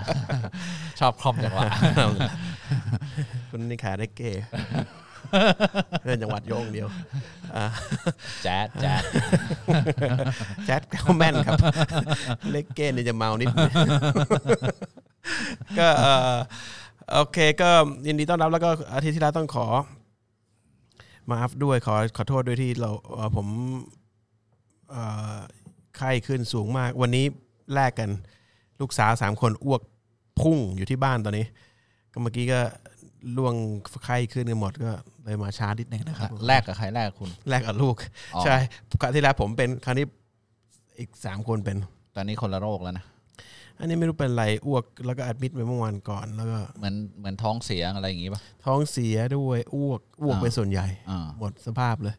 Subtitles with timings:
[0.99, 1.63] ชอบคล่อมจังหวะ
[3.49, 4.87] คุณนี่ขาได้เก้เรื่อง
[6.21, 6.87] จังหวัดโยงเดียว
[7.55, 7.65] อ่า
[8.43, 9.03] แจ๊ดแจ๊ด
[10.65, 11.59] แจ๊ดเขาแม่นครับ
[12.51, 13.71] เล็กเก้นี่จะเมานิดนึง
[15.79, 16.35] ก็เอ่อ
[17.13, 17.69] โอเคก็
[18.07, 19.67] ยินดีต้อนรับแล้วก็อาทิตย์ที่แล้วต้องขอ
[21.29, 23.47] มาอัพด้วยขอขอโทษด้วยที่เราเอ่อผม
[24.91, 25.37] เอ่อ
[25.97, 27.25] ไข้ขึ้นสูงมาก วันนี้
[27.73, 28.09] แลกกัน
[28.79, 29.81] ลูกสาวสามคนอ้วก
[30.41, 31.45] พุ่งอยู่ที่บ้านตอนนี้
[32.13, 32.61] ก็เมื่อกี้ก็
[33.37, 33.55] ล่วง
[34.05, 34.91] ไข้ขึ้นกันหมดก็
[35.23, 37.95] เลยมาช้านิดนึงนะครับ แลกกับใครแลกกับคุณ แลกกับลูก
[38.35, 38.55] อ๋อใช่
[39.01, 40.05] ครั้งที่แล้วผมเป็นครั้งนี้
[40.99, 41.77] อีกสามคนเป็น
[42.15, 43.05] ตอนนี้คนละโรคแล้วนะ
[43.79, 52.15] อันนี้ไม่รู้เป็นไรอ้วกแล้วก็อัดมิดไปเมื่อวานก่อนแล้วก็เหมือนเหมือนท้องเสียอะไรอย่างงี้ป่ะท้องเสียด้วยอ้วกอ้วกอ่าเป็นส่วนใหญ่อ่าหมดสภาพเลย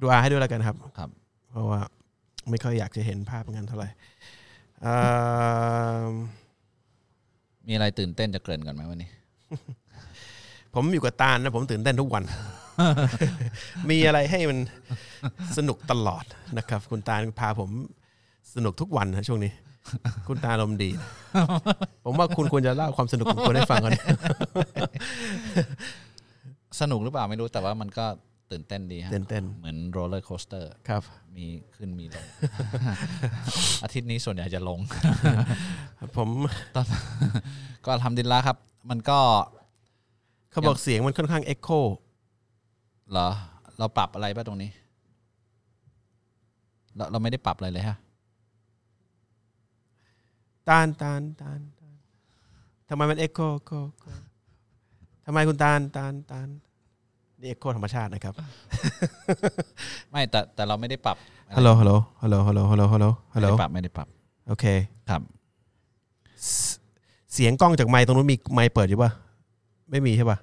[0.00, 1.10] ดูอาให้ด้วยแล้วกันครับครับ
[1.50, 1.80] เพราะว่า
[2.50, 3.88] ไม่ค่อยอยากจะเห็นภาพงานเท่าไหร่
[4.84, 6.08] อ่า
[7.66, 9.08] มีอะไรตื่นเต้นจะเกริ่นก่อนไหมวันนี้
[10.74, 12.24] ผมอยู่กับตาลนะผมตื่นเต้นทุกวัน
[13.90, 14.58] มีอะไรให้มัน
[15.56, 16.24] สนุกตลอด
[16.58, 17.70] นะครับ คุณตาลพาผม
[18.54, 19.52] สนุกทุกวันนะช่วงนี้
[20.28, 20.90] คุณตาลมณ์ดี
[22.04, 23.92] ผมว่าคุณควรจะเล่าความสนุกของคุณให้ฟังก่อน
[26.80, 28.06] สนุกหรือเปล่าไม่รู้แต่ว่ามันก็
[28.50, 31.02] ตื่นเต้นดีฮะเต้นเต้นเหมือน roller coaster ครับ
[31.36, 31.46] มี
[31.76, 32.24] ขึ้นมีลง
[33.82, 34.78] อาทิตย์นี้ส่วนใหญ่จะลง
[36.16, 36.28] ผม
[37.86, 38.56] ก็ الحمد للهครับ
[38.90, 39.18] มันก็
[40.50, 41.68] เขาบอกเสียงมันค่อนข้างเอ็กโค
[43.10, 43.28] เหรอ
[43.78, 44.70] เราปรับอะไรป่ะตรงนี้
[46.96, 47.96] เราเราไม่ได้ปรับอะไรเลยฮะ
[50.68, 51.96] ตาลตาลตาลตาล
[52.88, 54.04] ทำไมมันเอ็กโคโคโค
[55.26, 56.48] ทำไมคุณตาลตาลตาล
[57.40, 58.34] นี่อ็กโคธรรมชาตินะครับ
[60.10, 61.16] ไม่แต่แต่เราไม่ได้ปรับ
[61.56, 61.92] ฮัลโหลฮัลโหล
[62.22, 64.08] ฮัลโหลฮัลโหลฮัลโหลฮัลโหลฮัลไม่โหลได้ปรับไม่ได้ปรับ
[64.48, 64.64] โอเค
[65.10, 65.22] ครับ
[67.32, 69.10] เสียงก้องจากไมค์ตรงนู้นมีไมค์เปิดอยู่ป่ะ
[69.90, 70.38] ไม่มีใช่ป่ะ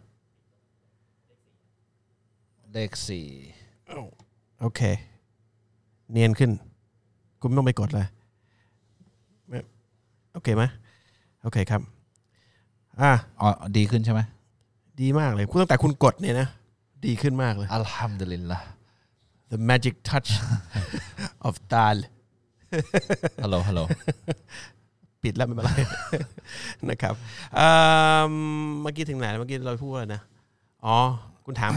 [2.73, 3.28] เลขสี่
[4.59, 4.81] โอเค
[6.11, 6.51] เนียนขึ้น
[7.41, 8.07] คุณไม่ต้องไปกดเลย
[9.47, 9.59] ไม่
[10.34, 10.63] โอเคไหม
[11.41, 11.81] โอเคครับ
[13.01, 13.47] อะอ๋อ
[13.78, 14.22] ดีขึ้นใช่ไหม
[15.01, 16.47] ดีมากเลยคุณตั้งแต่คุณกดเนี่ยนะ
[17.05, 18.59] ดีขึ้นมากเลย อัลฮัมดุลิลละ
[19.51, 20.29] the magic touch
[21.47, 21.97] of ตาล
[23.44, 23.81] ฮัลโหลฮัลโหล
[25.25, 25.71] ปิดแล้วไม่เป็นไร
[26.89, 27.13] นะครับ
[27.55, 27.69] เอิ่
[28.29, 28.31] ม
[28.81, 30.21] เมื่อกี้ถึงไหนแล้วเมื่อกี้เราพูดว่าอะไรนะ
[30.85, 30.97] อ๋อ
[31.45, 31.71] คุณถาม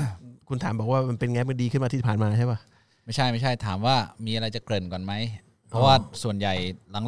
[0.49, 2.59] คุณถามบอกว่ามันเป็นไงมันดีขึ้นมาที่ผ่านมาใช่ป่ะ
[3.05, 5.13] ไม่ใช่ไม่ใช่ถามว่ามีอะไรจะเกริ่นก่อนไหม
[5.69, 6.55] เพราะว่าส่วนใหญ่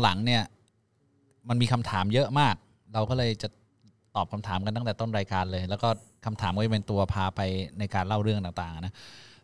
[0.02, 0.42] หลังๆ เนี่ย
[1.48, 2.54] มันมีคำถามเยอะมาก
[2.94, 3.48] เราก็เลยจะ
[4.16, 5.88] ตอบคำถามกันตั้งแต่ต้นรายการเลย แล้วก็
[6.26, 7.40] คำถามก็จะเป็นตัวพาไป
[7.78, 8.94] ในการเล่าเรื่องต่างๆนะ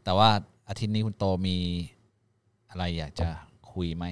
[0.05, 0.29] แต่ว่า
[0.69, 1.57] อาทิตย์นี้คุณโตมี
[2.71, 3.29] อะไรอยากจะ
[3.73, 4.05] คุยไหม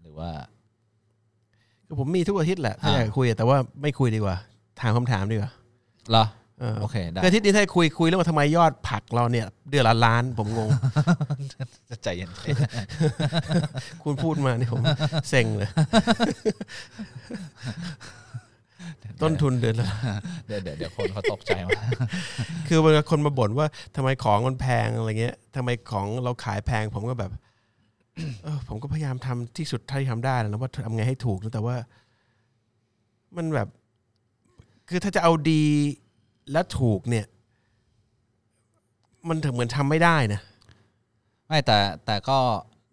[0.00, 0.61] หรือว่าคือ
[1.98, 4.36] ผมมีทุกอาทิตย์แหละถ้าอ่าอยากคุยแต่ว่าไม่คุยดีกว่า
[4.80, 5.50] ถามคำถามดีกว่า
[6.10, 6.24] เหรอ
[6.60, 10.68] เออโอเคได้คืออาทิตย์นี้ถ้าคุยคุยเรื่องว่าทำไมยอดผักเราเนี่ย เดือนละล้านผมงง
[12.02, 12.30] ใจเย็น
[14.04, 14.82] คุณพูดมานี่ผม
[15.28, 15.70] เซ็งเลย
[19.22, 19.88] ต้นทุนเดือนละ
[20.46, 21.80] เดี๋ยวเดี๋ยวเดี๋ยวคนเขาตกใจมา
[22.68, 23.66] คือเวลาคนมาบ่นว่า
[23.96, 27.30] ทำไมของมันแพงอะไรเงี้ยทำไมของเราขายแพงผมก็แบบ
[28.42, 31.76] เออผมก็พยายามทำที่สุดเท่าที่ทำได้นะว่าทำไงให้ถูกนะแต่ว่า
[33.36, 33.68] มันแบบ
[34.88, 35.64] คือถ้าจะเอาดี
[36.52, 37.26] และถูกเนี่ย
[39.28, 40.40] มันถึงเหมือนทำไม่ได้นะ
[41.46, 42.38] ไม่แต่แต่ก็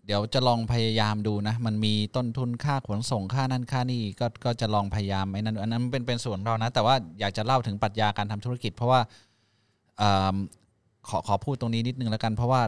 [0.06, 9.02] เดี๋ยวจะลองพยายามดูนะ มันมีต้นทุนค่าขนส่งค่านั่นค่านี่ก็ก็จะลองพยายามไอ้นั่นอันนั้นเป็นเป็นส่วนเรานะ แต่ว่าอยากจะเล่าถึงปรัชญาการทำธุรกิจ เพราะว่า
[9.98, 10.36] เอิ่ม
[11.10, 12.62] ขอขอพูดตรงนี้นิดนึงแล้วกัน เพราะว่า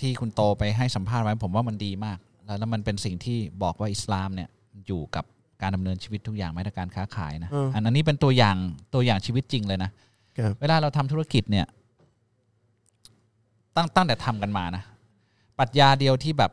[0.00, 4.48] ที่คุณโตไปให้สัมภาษณ์ไว้ผมว่ามันดีมาก แล้วแล้วมันเป็นสิ่งที่บอกว่าอิสลามเนี่ย
[4.86, 5.24] อยู่กับ
[5.62, 8.56] การดำเนินชีวิตทุกอย่างแม้แต่การค้าขายนะอืมอันอันนี้เป็นตัวอย่าง
[8.94, 9.90] ตัวอย่างชีวิตจริงเลยนะ
[10.38, 11.66] ครับเวลาเราทำธุรกิจเนี่ย
[13.76, 14.82] ตั้งตั้งแต่ทำกันมานะ
[15.58, 16.52] ปรัชญาเดียวที่แบบ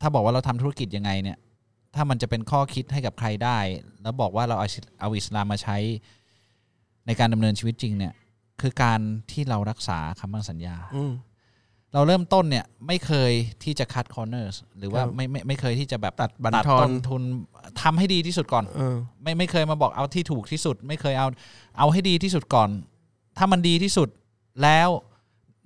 [0.00, 1.38] ถ้าบอกว่าเราทำธุรกิจยังไงเนี่ย
[1.94, 3.58] ถ้ามันจะเป็นข้อคิดให้กับใครได้
[4.02, 4.68] แล้วบอกว่าเราเอา
[5.00, 5.76] เอาอิสลามมาใช้
[7.06, 8.12] ในการดำเนินชีวิตจริงเนี่ย
[8.60, 9.00] คือการ
[9.30, 11.12] ที่เรารักษาคำมั่นสัญญาอืม
[11.94, 13.32] เราเริ่มต้นเนี่ยไม่เคย
[13.64, 17.22] ที่จะ cut corner หรือว่าครับไม่ไม่ไม่เคยที่จะแบบตัดบั่นทอนต้นทุน
[17.82, 21.28] ทำให้ดีที่สุดก่อนเออไม่ไม่เคยมาบอกเอาที่ถูกที่สุด ไม่เคยเอา
[21.78, 22.68] เอาให้ดีที่สุดก่อน
[23.38, 24.08] ถ้ามันดีที่สุด
[24.62, 24.88] แล้ว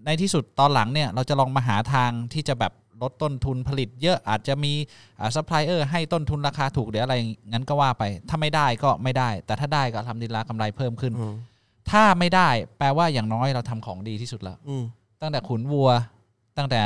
[0.06, 2.72] ในที่สุดตอนหลังเนี่ย เราจะลองมาหาทางที่จะแบบ
[3.02, 4.72] ลดต้นทุนผลิตเยอะอาจจะมี
[5.34, 7.14] ซัพพลายเออร์ให้ต้นทุนราคาถูกหรืออะไร
[7.52, 11.34] งั้นก็ว่าไป ถ้าไม่ได้ก็ไม่ได้ แต่ถ้าได้ก็ الحمد لله กำไรเพิ่มขึ้นอืม
[11.90, 12.48] ถ้าไม่ได้
[12.78, 14.84] แปลว่าอย่างน้อยเราทำของดีที่สุดแล้วอืม
[15.24, 15.90] ตั้งแต่ขุนวัว
[16.58, 16.80] ตั้งแต่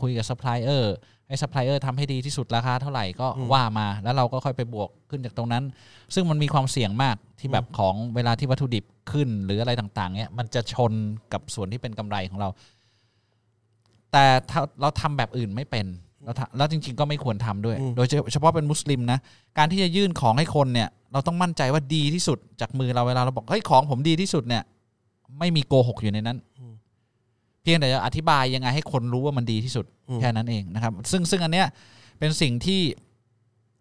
[0.00, 0.94] คุยกับซัพพลายเออร์
[1.28, 5.64] ให้ซัพพลายเออร์ทำให้ดีที่สุดราคาเท่าไหร่ก็ว่ามาแล้วเราก็ค่อยไปบวกขึ้นจากตรงนั้น
[6.14, 10.92] ซึ่งมันมีความเสี่ยงมากที่แบบของเวลาที่วัตถุดิบขึ้น หรืออะไรต่าง ๆ เนี่ยมันจะชน
[11.32, 12.48] กับส่วนที่เป็นกำไรของเรา
[14.12, 15.86] แต่ถ้าเราทำแบบอื่นไม่เป็น
[16.24, 19.18] เราทำแล้วจริง ๆ ก็ไม่ควรทำด้วย โดยเฉพาะเป็นมุสลิมนะ
[19.58, 24.62] การที่จะยื่นของให้คนเนี่ย เราต้องมั่นใจว่าดีที่สุดจากมือเราเวลาเราบอกเฮ้ยของผมดีที่สุดเนี่ย
[25.38, 26.38] ไม่มีโกหกอยู่ในนั้น
[27.64, 31.66] เพียงแต่จะอธิบายยังไงให้คนรู้ว่ามันดีที่สุดอืมแค่นั้นเองนะครับ ซึ่งซึ่งอันเนี้ย
[32.18, 32.80] เป็นสิ่งที่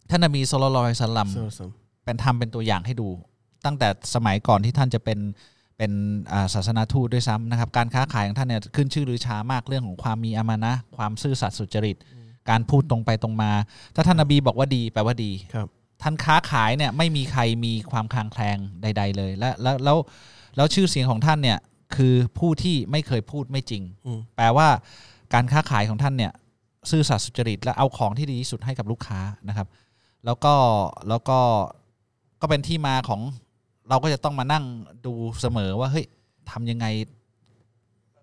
[0.09, 1.69] ท่านนบีสุลต่านละฮ์สัลลัมเซอร์ซัม
[2.05, 3.09] เป็นทำเป็นตัวอย่างให้ดู
[3.65, 5.19] ตั้งแต่สมัยก่อนที่ท่านจะเป็น
[5.77, 5.91] เป็น
[6.31, 11.97] อ่าศาสนาทูตด้วยซ้ำนะครับ การค้าขายของท่านเนี่ยขึ้นชื่อหรือช้ามากเรื่องของความมีอามานะห์ความซื่อสัตย์สุจริต
[12.49, 13.51] การพูดตรงไปตรงมา
[13.95, 15.67] ถ้าท่านนบีบอกว่าดีแปลว่าดีครับ
[16.01, 19.97] ท่านค้าขายเนี่ยไม่มีใครมีความคลางแคลงใด ๆ เลย และแล้วแล้ว
[20.55, 21.57] แล้วชื่อเสียงของท่านเนี่ย
[21.95, 24.67] คือผู้ที่ไม่เคยพูดไม่จริงอืมแปลว่า
[25.33, 26.33] การค้าขายของท่านเนี่ย
[26.89, 29.67] ซื่อสัตย์สุจริตและเอาของที่ดีที่สุดให้กับลูกค้านะครับ
[30.25, 30.53] แล้วก็
[31.09, 31.39] แล้วก็
[32.41, 33.21] ก็เป็นที่มาของ
[33.89, 34.65] เราก็จะต้องมานั่ง
[35.05, 36.05] ดูเสมอว่าเฮ้ย
[36.51, 36.85] ทำยังไง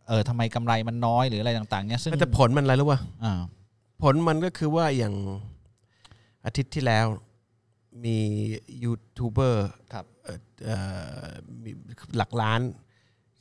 [0.08, 3.32] เออทำไมกำไรมันน้อยหรืออะไรต่างๆเนี่ยซึ่งแต่ผลมันอะไรรู้ป่ะอ่า
[4.02, 5.14] ผลมันก็คือว่าอย่าง
[6.44, 7.06] อาทิตย์ที่แล้ว
[8.04, 8.18] มี
[8.84, 10.76] ยูทูบเบอร์ครับเอ่อเอ่
[11.24, 11.28] อ
[11.64, 11.70] มี
[12.16, 12.60] หลักล้าน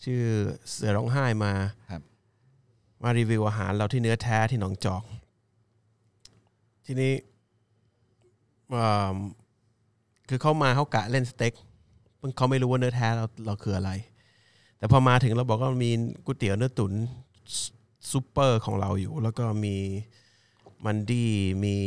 [0.03, 0.21] ชื่อ
[0.69, 1.53] เสือร้องไห้มา
[1.91, 2.01] ครับ
[3.03, 5.03] มารีวิวอาหารเราที่เนื้อแท้ที่หนองจอก
[6.85, 7.13] ทีนี้
[8.75, 9.17] อ่า
[10.29, 11.53] คือเขามาเขากะเล่นสเต็ก
[12.17, 13.91] เพิ่งเขาไม่รู้ว่าเนื้อแท้เราเราคืออะไร
[14.77, 15.91] แต่พอมาถึงเราบอกว่ามี
[16.25, 16.93] ก๋วยเตี๋ยวเนื้อตุ๋น
[17.57, 17.69] ซุ
[18.11, 19.75] ซูเปอร์ของเราอยู่ แล้วก็มี
[20.85, 21.31] มันดี้
[21.63, 21.77] มี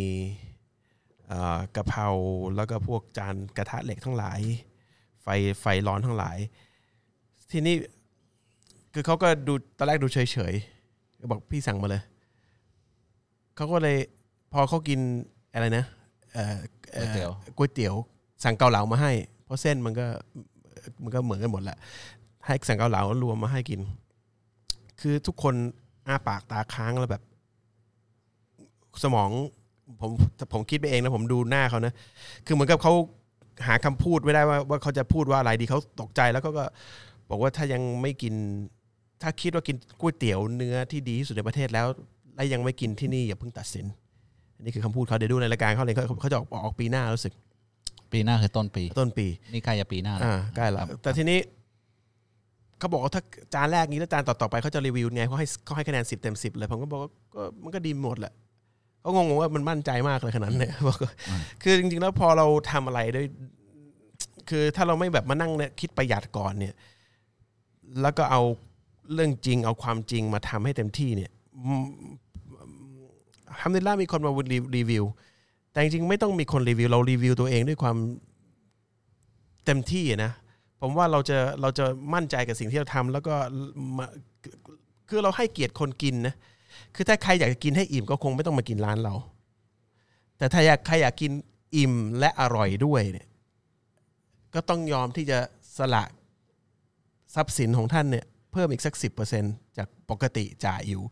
[1.29, 2.07] เอ่อกะเพรา
[2.57, 4.41] แล้วก็พวกจานกระทะเหล็กทั้งหลาย
[5.23, 5.27] ไฟ
[5.61, 6.39] ไฟร้อนทั้งหลาย
[7.51, 7.75] ทีนี้
[8.93, 10.19] คือเขาก็ดูตอนแรกดูเฉ
[10.53, 12.03] ยๆก็บอกพี่สั่งมาเลย
[13.57, 13.97] เขาก็เลย
[14.53, 15.01] พอเขากิน
[15.53, 15.85] อะไรนะ
[16.33, 16.57] เอ่อ
[16.95, 17.95] อ่อก๋วยเตี๋ยวก๋วยเตี๋ยว
[18.45, 19.13] สั่งเกาเหลามาให้
[19.45, 20.07] เพราะเส้นมันก็
[21.03, 21.79] มันก็เหมือนกันหมดแหละ
[22.45, 23.81] ให้สั่งเกาเหลารวมมาให้กิน
[25.01, 25.55] คือทุกคน
[26.07, 27.23] อ้าปากตาค้างแล้วแบบ
[29.03, 29.31] สมอง
[30.01, 30.11] ผม
[30.53, 31.93] ผมคิดไปเองนะผมดูหน้าเขานะ
[32.47, 32.93] คือเหมือนกับเขา
[33.67, 36.65] หาคำพูดไม่ได้ว่าว่าเขาจะพูดว่าอะไรดีเขาตกใจแล้วเขาก็
[37.31, 38.35] บอกว่าถ้ายังไม่กิน
[39.23, 41.87] ถ้าคิดว่ากินก๋วยเตี๋ยวเนื้อที่ดีที่สุดในประเทศแล้ว
[42.37, 43.87] และยังไม่กินที่นี่อย่าเพิ่งตัดสิน
[44.57, 47.35] อันนี้คือคำพูดเขาเดี๋ยวดูในรายการเขาเลยเขาเขาจะออกออกปีหน้ารู้สึก
[48.13, 51.39] ปีหน้าคือต้นปี ต้นปี นี่ใกล้จะปีหน้าแล้วอ่าใกล้ละครับแต่ทีนี้
[52.79, 53.23] เขาบอกว่าถ้า
[53.55, 58.33] จานแรกนี้แล้วจานต่อๆไปเขาจะรีวิวไงเขาให้เขาให้คะแนนสิบเต็มสิบเลยผมก็บอกว่าก็มันก็ดีหมดแหละ
[59.01, 61.13] เขางงๆว่ามันมั่นใจมากเลยขนาดนั้นเนี่ยบอกว่า
[61.63, 63.27] คือจริงๆแล้วพอเราทำอะไรด้วย
[64.51, 66.75] คือถ้าเราไม่แบบมานั่งเนี่ยคิดประหยัดก่อนเนี่ย
[68.03, 68.43] แล้วก็เอา
[69.15, 71.85] เรื่องจริงเอาความจริงมาทำให้เต็มที่เนี่ยอืม
[73.61, 74.33] ทำในล่ามีคนมา
[74.77, 75.05] รีวิว
[75.73, 77.97] แต่จริงๆไม่ต้องมีคนรีวิว เรารีวิวตัวเองด้วยความ
[79.65, 80.33] เต็มที่นะ
[80.81, 83.35] ผมว่าเราจะเราจะมั่นใจกับสิ่งที่เราทำแล้วก็
[83.97, 84.07] มา
[85.09, 86.35] คือเราให้เกียรติคนกินนะ
[86.95, 89.15] คือถ้าใครอยากจะกินให้อิ่มก็คงไม่ต้องมากินร้านเรา
[90.39, 91.33] แต่ถ้าอยากใครอยากกิน
[91.77, 93.29] อิ่มและอร่อยด้วยเนี่ย
[94.55, 95.39] ก็ต้องยอมที่จะ
[95.79, 96.05] สละ
[97.35, 99.45] ทรัพย์สินของท่านเนี่ย เพิ่มอีกสักสิบเปอร์เซ็น
[99.79, 101.03] จากปกติจ่ายอยู่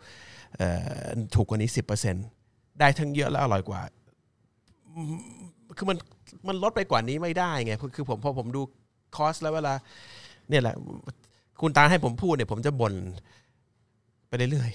[0.56, 0.68] เอ่
[1.06, 2.14] อถูกกว่านี้สิบเปอร์เซ็น
[2.80, 3.80] ได้ทั้งเยอะและอร่อยกว่า
[4.94, 5.14] อืม
[5.76, 5.96] คือมัน
[6.48, 8.62] มันลดไปกว่านี้ไม่ได้ไงคือคือผมพอผมดู
[9.16, 9.74] คอสแล้วเวลา
[10.48, 10.74] เนี่ยแหละ
[11.60, 12.94] คุณตาให้ผมพูดเนี่ยผมจะบ่น
[14.28, 14.70] ไปเรื่อย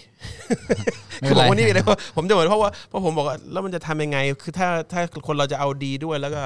[0.58, 6.42] ๆไม่คืเป็อนผมไรวันนี้เลยว่าผมจะบ่นเพราะว่าเพราะผมบอกว่าแล้วมันจะทำยังไง คือถ้าถ้าคนเราจะเอาดีด้วยแล้วก็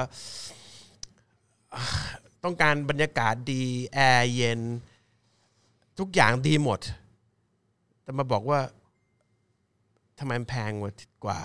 [2.44, 3.62] ต้องการบรรยากาศดี
[3.94, 4.60] แอร์เย็น
[6.00, 6.80] ทุกอย่างดีหมด
[8.02, 8.60] แต่มาบอกว่า
[10.18, 10.70] ทำไมแพง
[11.24, 11.38] กว่า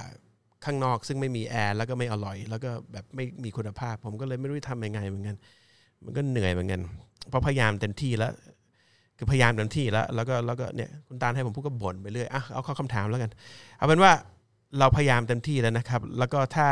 [0.65, 5.35] ข้างนอกซึ่งไม่มีแอร์แล้วก็ไม่อร่อย แล้วก็แบบไม่มีคุณภาพ ผมก็เลยไม่รู้จะทำยังไงเหมือนกัน
[6.03, 6.81] มันก็เหนื่อยเหมือนกัน
[7.29, 8.33] เพราะพยายามเต็มที่แล้ว
[9.17, 13.31] คือพยายามเต็มที่แล้ว แล้วก็แล้วก็เนี่ยคุณตาให้ผมพูดก็บ่นไปเรื่อยอะเอาข้าคำถามแล้วกัน
[13.77, 14.11] เอาเป็นว่า
[14.79, 16.67] เราพยายามเต็มที่แล้วนะครับ แล้วก็ถ้า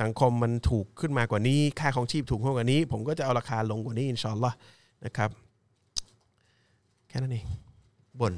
[0.00, 4.56] สังคมมันถูกขึ้นมากว่านี้ ค่าของชีพถูกขึ้นกว่านี้ ผมก็จะเอาราคาลงกว่านี้อินชอัลลอฮ์
[5.04, 5.30] นะครับ
[7.16, 7.46] ค่นั้นเอง
[8.20, 8.34] บ่น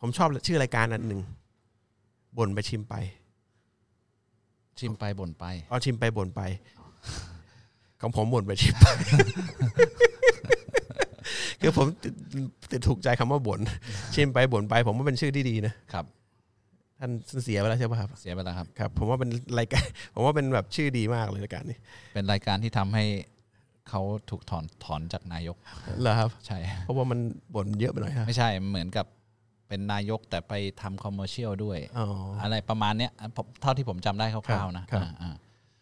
[0.00, 1.20] ผมชอบชื่อรายการอันหนึ่ง
[2.38, 2.94] บ่นไปชิมไป
[4.78, 6.40] ชิมไปบ่นไปเอาชิมไปบ่นไป
[8.00, 8.86] ของผมบ่นไปชิมไป
[11.60, 12.14] คือผมติด
[12.70, 13.60] ติดถูกใจคำว่าบ่น
[14.14, 16.04] ชิมไปบ่นไป ผมว่าเป็นชื่อที่ดีนะครับ
[17.00, 21.78] ท่านท่านเสียไปแล้วใช่ป่ะครับ เสียไปแล้วครับครับ ผมว่าเป็นรายการผมว่าเป็นแบบชื่อดีมากเลยรายการนี้
[22.14, 23.04] เป็นรายการที่ทำให้
[23.88, 25.56] เขาถูกถอนถอนจากนายก
[26.00, 27.18] เหรอครับ ใช่ เพราะว่ามัน
[27.54, 29.06] บ่นเยอะไปหน่อยฮะไม่ใช่เหมือนกับ
[29.68, 32.06] เป็นนายกแต่ไปทำ commercial ด้วยอ๋อ
[32.42, 35.34] อะไรประมาณเนี้ยผมเท่าที่ผมจำได้คร่าวๆนะครับอ่าอ่า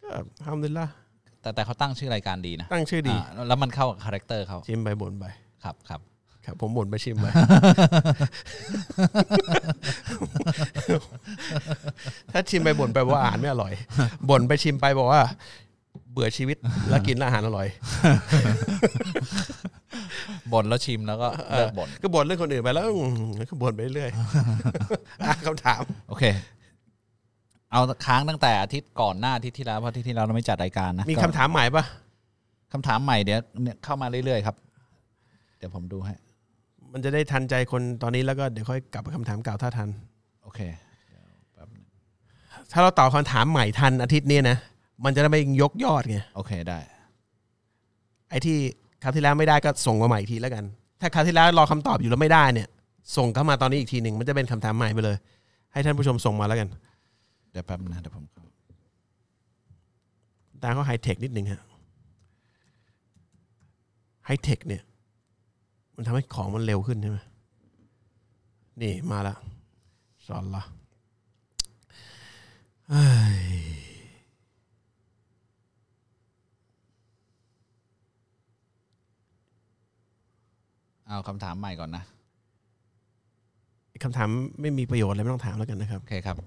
[0.03, 0.09] ก็
[0.45, 0.87] ทำดีละ
[1.41, 5.25] แต่แต่เขาตั้งชื่อรายการดีนะ ตั้งชื่อดีอ่าแล้วมันเข้ากับ character เขาชิมไปบ่นไป
[5.63, 6.01] ครับครับ
[6.45, 7.27] ครับผมบ่นไปชิมไป
[12.31, 13.73] ถ้าชิมไปบ่นไปว่าอาหารไม่อร่อย
[14.29, 15.21] บ่นไปชิมไปบอกว่า
[16.11, 16.57] เบื่อชีวิต
[16.89, 17.67] แล้วกินอาหารอร่อย
[20.53, 24.11] บ่นแล้วชิมแล้วก็เลิกบ่นก็บ่นเรื่องคนอื่นไปแล้วอืมก็บ่นไปเรื่อย
[25.23, 26.23] อะคำถาม โอเค
[27.71, 31.83] เอาค้างตั้งแต่อาทิตย์ก่อนหน้าอาทิตย์ที่แล้วเพราะอาทิตย์ที่แล้วเราไม่จัดรายการนะมีก็คำถามใหม่ปะ
[32.73, 34.55] คำถามใหม่เดี๋ยวเนี่ยเข้ามาเรื่อยๆครับ
[35.57, 36.13] เดี๋ยวผมดูให้
[36.93, 39.89] มันจะได้ทันใจคนตอนนี้แล้วก็เดี๋ยวค่อยกลับไปคำถามเก่าถ้าทัน
[40.43, 40.59] โอเค
[42.71, 44.57] ถ้าเราตอบคำถามใหม่ทันอาทิตย์นี้นะ
[45.05, 46.79] มันจะได้ไม่ยกยอดไงโอเคได้
[48.29, 48.57] ไอ้ที่
[49.03, 50.63] คราวที่แล้วไม่ได้ก็ส่งมาใหม่อีกทีแล้วกัน
[51.01, 52.67] ถ้าคราวที่แล้วรอคำตอบอยู่แล้วไม่ได้เนี่ย
[53.17, 55.17] ส่งเข้ามาตอนนี้อีกทีหนึ่งมันจะเป็นคำถามใหม่ไปเลย
[55.73, 56.69] ให้ท่านผู้ชมส่งมาแล้วกัน
[57.51, 58.45] เดี๋ยวแป๊บนะเดี๋ยวผมเข้า
[60.63, 61.61] ตาเขาไฮเทคนิดหนึ่งฮะ
[64.25, 64.83] ไฮเทคเนี่ย
[65.95, 67.19] มันทำให้ของมันเร็วขึ้นใช่ไหม
[68.81, 69.35] นี่มาละ
[70.27, 70.63] สอนละ
[81.11, 82.03] เอ้ยเอาคำถามใหม่ก่อนนะ
[84.03, 84.29] คำถาม
[84.61, 86.37] ไม่มีประโยชน์อะไรไม่ต้องถามแล้วกันนะครับโอเคครับ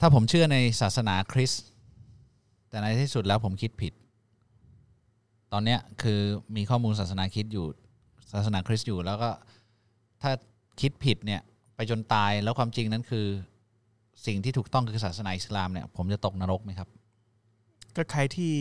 [0.00, 1.64] ถ้าผมเชื่อในศาสนาคริสต์
[2.68, 3.92] แต่ในที่สุดแล้วผมคิดผิด
[5.52, 6.20] ตอนเนี้ยคือ
[6.56, 7.66] มีข้อมูลศาสนาคริดอยู่
[8.32, 9.30] ศาสนาคริสต์อยู่แล้วก็
[10.22, 10.30] ถ้า
[10.80, 11.40] คิดผิดเนี่ย
[11.76, 13.26] ไปจนตายแล้วความจริงนั้นคือ
[14.26, 16.88] สิ่งที่ถูกต้องคือศาสนาอิสลามเนี่ยผมจะตกนรกไหมครับ
[17.96, 18.52] ก็ใครที่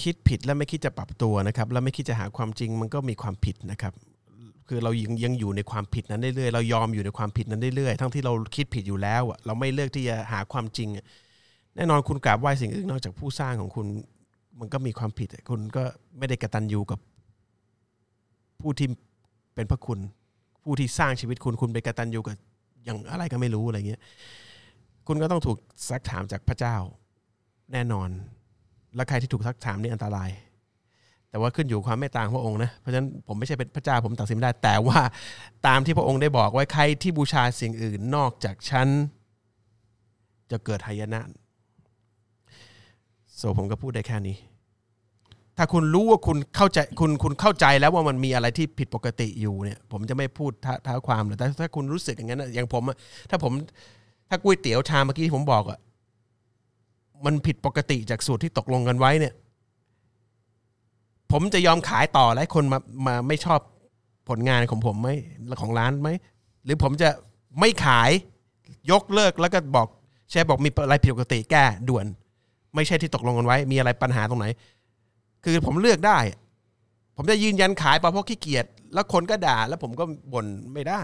[0.00, 3.92] คิดผิดและไม่คิดจะปรับตัวนะครับ แล้วไม่คิดจะหาความจริงมันก็มีความผิดนะครับ
[4.68, 10.88] คือเรายังยังอยู่ในความผิดนั้นเรื่อยๆเรายอมอยู่ในความผิดนั้นเรื่อยๆทั้งที่เราคิดผิดอยู่แล้วอะเราไม่เลือกที่จะหาความจริง
[11.76, 13.86] แน่นอนคุณกราบไหว้สิ่งอื่นนอกจากผู้สร้างของคุณ
[14.60, 15.82] มันก็มีความผิด คุณก็
[16.18, 16.98] ไม่ได้กระตันยูกับ
[18.60, 18.88] ผู้ที่
[19.54, 19.98] เป็นพระคุณ
[20.64, 22.36] ผู้ที่สร้างชีวิตคุณคุณไปกระตันยูกับ
[22.84, 24.00] อย่างอะไรก็ไม่รู้อะไรเงี้ย
[25.06, 26.76] คุณก็ต้องถูกซักถามจากพระเจ้า
[27.72, 28.08] แน่นอน
[28.98, 30.30] และใครที่ถูกซักถามนี่อันตราย
[31.30, 35.00] แต่ว่าขึ้นอยู่ความเมตตาของพระองค์นะเพราะฉะนั้นผมไม่ใช่เป็นพระเจ้าผมตัดสินไม่ได้ แต่ว่า
[35.66, 38.88] ตามที่พระองค์ได้บอกไว้ใครที่บูชาสิ่งอื่นนอกจากฉัน
[40.50, 41.20] จะเกิดหายนะ
[43.36, 44.36] โซผมก็พูดได้แค่นี้
[45.56, 52.82] ถ้าคุณรู้ว่าคุณเข้าใจคุณคุณเข้าใจแล้วว่ามันมีอะไรที่ผิดปกติอยู่เนี่ย ผมจะไม่พูดท้าท้าความหรอกแต่ถ้าคุณรู้สึกอย่างนั้นอย่างผม
[53.30, 53.52] ถ้าผม
[54.28, 55.78] ถ้าก๋วยเตี๋ยวชามเมื่อกี้ที่ผมบอกอะ
[57.24, 59.34] มันผิดปกติจากสูตรที่ตกลงกันไว้เนี่ย
[61.32, 63.60] ผมจะยอมขายต่อแล้วให้คนมามาไม่ชอบ
[64.28, 65.08] ผลงานของผมไหม
[65.60, 66.08] ของร้านไหม
[66.64, 67.08] หรือผมจะ
[67.60, 68.10] ไม่ขาย
[68.90, 69.88] ยกเลิกแล้วก็บอก
[70.30, 72.06] เชฟบอกมีอะไรผิดปกติแก้ด่วน
[72.74, 74.46] ไม่ใช่ที่ตกลงกันไว้ มีอะไรปัญหาตรงไหน
[75.44, 76.18] คือผมเลือกได้
[77.16, 81.02] ผมจะยืนยันขายเพราะขี้เกียจแล้วคนก็ด่า แล้วผมก็บ่นไม่ได้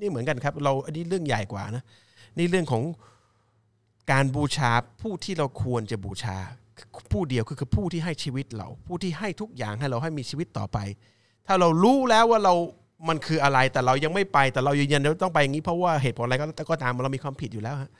[0.00, 1.82] นี่เหมือนกันครับ เราอันนี้เรื่องใหญ่กว่านะ
[2.38, 2.82] นี่เรื่องของ
[4.10, 4.70] การบูชา
[5.02, 6.38] ผู้ที่เราควรจะบูชา
[7.12, 10.78] ผู้เดียวคือคือผู้ที่ให้ชีวิตเรา ผู้ที่ให้ทุกอย่างให้เราให้มีชีวิตต่อไป
[11.46, 12.54] ถ้าเรารู้แล้วว่าเรา
[13.08, 17.90] มันคืออะไรแต่เรายังไม่ไปแต่เรายืนยันว่าต้องไปอย่างนี้เพราะว่าเหตุผลอะไรก็ก็ตามเรามีความผิดอยู่แล้วฮะ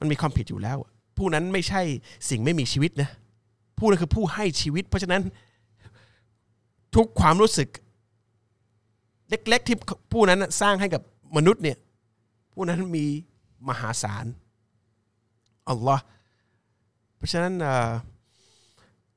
[0.00, 0.78] มันมีความผิดอยู่แล้ว
[1.18, 1.82] ผู้นั้นไม่ใช่
[2.30, 3.10] สิ่งไม่มีชีวิตนะ
[3.78, 5.22] ผู้นั้นคือผู้ให้ชีวิต เพราะฉะนั้น
[6.96, 7.68] ทุกความรู้สึก
[9.30, 9.76] เล็ก ๆ ที่
[10.12, 11.02] ผู้นั้นสร้างให้กับ
[11.36, 11.78] มนุษย์เนี่ย
[12.52, 13.04] ผู้นั้นมี
[13.68, 14.24] มหาศาล
[15.70, 16.02] อัลลอฮ์
[17.16, 17.90] เพราะฉะนั้นเอ่อ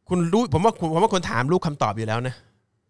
[0.09, 2.35] คุณรู้ผมว่าผมว่าคนถามรู้คำตอบอยู่แล้วนะ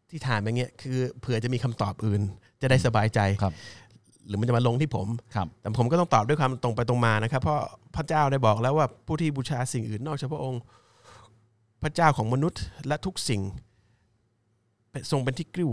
[0.09, 2.21] ที่ถามอย่างเงี้ยคือเผื่อจะมีคำตอบอื่น
[2.61, 3.53] จะได้สบายใจครับ
[4.27, 7.59] หรือมันจะมาลงที่ผมครับแต่ผมก็ต้องตอบด้วยความตรงไปตรงมานะครับ เพราะ
[7.95, 10.61] พระเจ้าได้บอกแล้วว่าผู้ที่บูชาสิ่งอื่นนอกจากพระองค์
[11.83, 13.41] พระเจ้าของมนุษย์และทุกสิ่ง
[14.91, 15.71] เป็นทรงเป็นที่กลิ้ว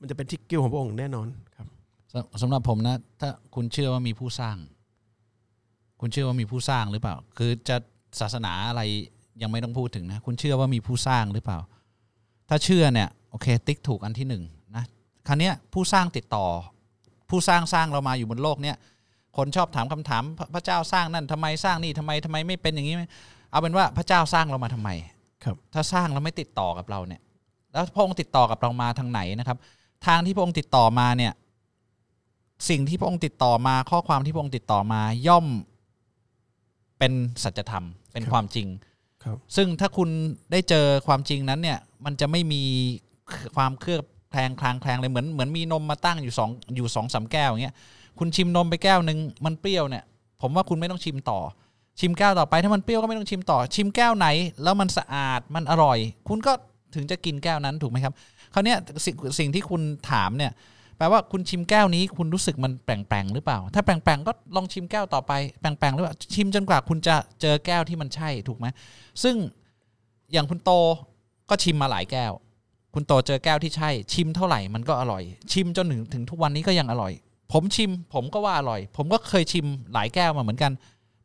[0.00, 1.26] มันจะเป็นที่กลิ้วของพระองค์แน่นอน
[1.56, 1.66] ครับ
[2.12, 4.56] สำสำหรับผมนะ ถ้าคุณเชื่อว่ามีผู้สร้าง
[6.00, 7.76] คุณเชื่อว่ามีผู้สร้างหรือเปล่า คือจะ
[8.20, 8.82] ศาสนาอะไร
[9.42, 11.58] ยังไม่ต้องพูดถึงนะ คุณเชื่อว่ามีผู้สร้างหรือเปล่า
[12.48, 14.42] ถ้าเชื่อเนี่ยโอเค ติ๊กถูกอันที่หนึ่ง
[14.76, 14.84] นะ
[15.26, 16.46] คราวเนี้ยผู้สร้างติดต่อ
[17.30, 18.76] ผู้สร้างสร้างเรามาอยู่บนโลกเนี้ย
[19.36, 22.96] คนชอบถามคำถามพระพระเจ้าสร้างนั่นทำไมสร้างนี่ทำไมทำไมไม่เป็นอย่างนี้
[23.50, 24.90] เอาเป็นว่าพระเจ้าสร้างเรามาทำไม
[25.44, 27.20] ครับถ้าสร้างแล้วไม่ติดต่อกับเราเนี่ย
[27.72, 29.58] แล้วพระองค์ติดต่อกับเรามาทางไหนนะครับ
[30.06, 31.32] ทางที่พระองค์ติดต่อมาเนี่ย
[32.68, 35.46] สิ่งที่พระองค์ติดต่อมาข้อความที่พระองค์ติดต่อมาย่อม
[37.04, 38.68] เป็นสัจธรรมเป็นครับความจริง
[39.24, 40.08] ครับซึ่งถ้าคุณ
[40.52, 42.62] ได้เจอความจริงนั้นเนี่ย มันจะไม่มี
[43.56, 47.74] ความเคลือบแคลงคลางแคลงเลยเหมือนเหมือนมีนมมาตั้งอยู่สองอยู่สองสามแก้วอย่างเงี้ย
[48.18, 50.04] คุณชิมนมไปแก้วหนึ่งมันเปรี้ยวเนี่ย
[50.42, 51.40] ผมว่าคุณไม่ต้องชิมต่อ
[52.00, 54.26] ชิมแก้วต่อไปถ้ามันเปรี้ยวก็ไม่ต้องชิมต่อ ชิมแก้วไหน
[54.62, 56.52] แล้วมันสะอาดมันอร่อย คุณก็
[56.94, 58.14] ถึงจะกินแก้วนั้นถูกไหมครับ
[58.54, 60.73] คราวเนี้ยสิ่งสิ่งที่คุณถามเนี่ยแป
[61.04, 68.66] ลว่าคุณชิมแก้วนี้ คุณรู้สึกมันแปลงๆหรือเปล่า ถ้าแปลงๆก็ลองชิมแก้วต่อไปแปลงๆหรือเปล่าชิมจนกว่าคุณจะเจอแก้วที่มันใช่ถูกไหม
[69.22, 69.36] ซึ่ง
[70.32, 70.70] อย่างคุณโต
[71.50, 72.32] ก็ชิมมาหลายแก้ว
[72.94, 77.12] คุณโตเจอแก้วที่ใช่ ชิมเท่าไหร่มันก็อร่อย ชิมจนถึงถึงทุกวันนี้ก็ยังอร่อย
[77.52, 80.72] ผมชิม ผมก็ว่าอร่อย ผมก็เคยชิมหลายแก้วมาเหมือนกัน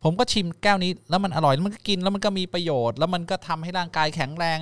[0.04, 4.58] ผมก็ชิมแก้วนี้แล้วมันอร่อยแล้วมันก็กินแล้วมันก็มีประโยชน์ แล้วมันก็ทำให้ร่างกายแข็งแรง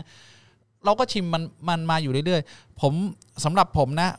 [0.85, 2.93] เราก็ชิมมันมันมาอยู่เรื่อยๆ ผม
[3.43, 4.09] สำหรับผมนะ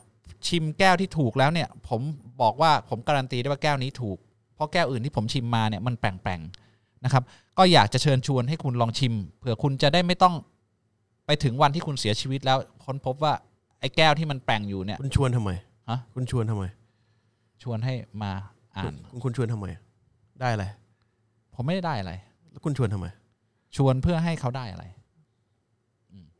[0.47, 2.01] ชิมแก้วที่ถูกแล้วเนี่ย ผม
[2.41, 4.17] บอกว่าผมการันตีได้ว่าแก้วนี้ถูก
[4.55, 7.23] เพราะแก้วอื่นที่ผมชิมมาเนี่ยมันแปลงๆนะครับ
[7.57, 10.35] ก็อยากจะเชิญชวนให้คุณลองชิม เผื่อคุณจะได้ไม่ต้อง
[11.25, 13.33] ไปถึงวันที่คุณเสียชีวิตแล้วค้นพบว่า
[13.79, 15.51] ไอ้แก้วที่มันแปลงอยู่เนี่ย คุณชวนทำไม
[15.89, 16.63] ฮะคุณชวนทำไม
[17.63, 18.31] ชวนให้มา
[18.75, 19.65] อ่านคุณคุณชวนทำไม
[20.41, 20.65] ได้อะไร
[21.55, 22.13] ผมไม่ได้ได้อะไร
[22.51, 23.07] แล้วคุณชวนทำไม
[23.77, 24.85] ชวนเพื่อให้เขาได้อะไร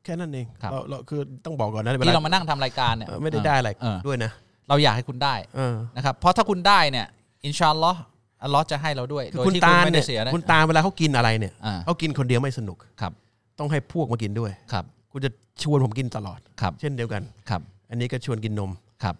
[0.04, 4.32] แค่นั้นเองครับ เราเราคือต้องบอกก่อนนะเวที่ลาเรามานั่งทำรายการเนี่ยเออไม่ได้ได้อะไรเออด้วยนะ
[4.70, 7.06] เราอยากให้คุณได้เออ นะครับเพราะถ้าคุณได้เนี่ย
[7.46, 8.02] อินชาอัลลอฮ์
[8.44, 13.12] อัลลอฮ์จะให้เราด้วยคือโดยคุณที่ตาลไม่เนี่ได้ยเสียนะ คุณตาลเวลาเขากินอะไรเนี่ยอ่า เขากินคนเดียวไม่สนุก ครับ
[13.60, 15.32] ต้องให้พวกมากินด้วย ครับคุณจะ
[15.64, 18.72] ชวนผมกินตลอด ครับเช่นเดียวกัน ครับอันนี้ก็ชวนกินนม
[19.04, 19.16] ครับ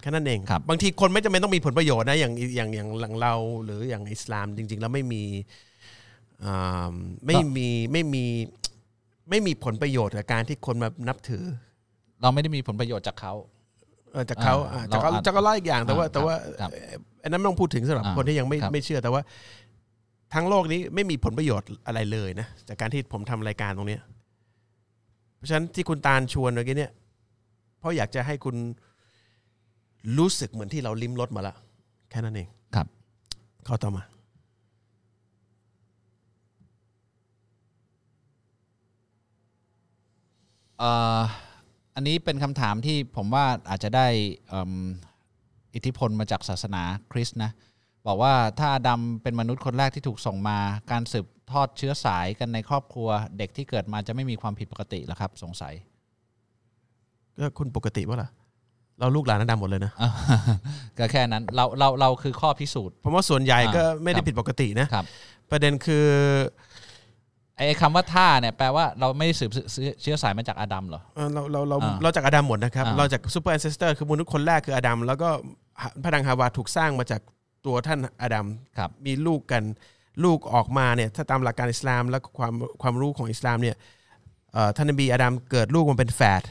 [0.00, 5.22] แค่นั้นเองครับ บางทีคนไม่จำเป็นต้องมีผลประโยชน์นะอย่างอย่างอย่างหลังเรา หรืออย่างอิสลามจริง ๆ แล้วไม่มี
[6.44, 6.94] อ่า
[7.26, 8.24] ไม่มีไม่มี
[9.30, 11.44] ไม่มีผลประโยชน์กับการที่คนมานับถือ
[12.22, 13.32] เราไม่ได้มีผลประโยชน์จากเขา
[14.12, 19.22] เออจากเขาอ่าอ่าจากเขาเราอาจจากเขาเล่าอีกอย่างแต่ว่าอ่าแต่ว่าครับเอ่ออันนั้นไม่ต้องพูดถึงสำหรับอ่าคนที่ยังไม่ครับไม่เชื่อแต่ว่า
[20.34, 24.02] ทั้งโลกนี้ไม่มีผลประโยชน์อะไรเลยนะจากการที่ผมทำรายการตรงเนี้ย
[25.36, 26.92] เพราะฉะนั้นที่คุณตาลชวนเมื่อกี้เนี่ย
[27.78, 28.56] เพราะอยากจะให้คุณ
[30.18, 31.54] รู้สึกเหมือนที่เราลิ้มรสมาละ
[32.10, 32.86] แค่นั้นเองครับ
[33.66, 34.02] ข้อต่อมา
[40.82, 41.20] อ่อ
[41.94, 44.06] อันนี้เป็นคำถามที่ผมว่าอาจจะได้
[44.48, 44.72] เอิ่ม
[45.74, 47.50] อิทธิพลมาจากศาสนาคริสต์นะ
[48.06, 50.58] บอกว่าถ้าอาดัมเป็นมนุษย์คนแรกที่ถูกส่งมา
[50.92, 55.74] การสืบทอดเชื้อสายกันในครอบครัว เด็กที่เกิดมาจะไม่มีความผิดปกติเหรอครับ สงสัย
[57.38, 58.30] ก็คุณปกติวะล่ะ
[58.98, 59.92] เราลูกหลานอาดัมหมดเลยนะ
[60.98, 65.04] ก็แค่นั้นเราเราเราคือข้อพิสูจน์ผมว่าส่วนใหญ่ก็อ่าไม่ได้ครับผิดปกตินะครับ
[65.50, 66.06] ประเด็นคือ
[67.58, 69.50] ไอ้คำว่าท่าเนี่ยแปลว่าเราไม่ได้สืบ
[70.02, 75.28] เชื้อสายมาจากอาดัมเหรอเอ่อเราเราเราอ่าเราจากอาดัมหมดนะครับอ่าเราจาก super ancestor คือมนุษย์คนแรกคืออาดัมแล้วก็
[76.02, 77.20] พระนางฮาวาถูกสร้างมาจาก
[77.66, 78.46] ตัวท่านอาดัม
[78.78, 79.62] ครับมีลูกกัน
[80.24, 83.76] ลูกออกมาเนี่ยถ้าตามหลักการอิสลามและความความรู้ของอิสลามเนี่ย
[84.52, 86.42] เอ่อท่านนบีอาดัมเกิดลูกมันเป็นแฝด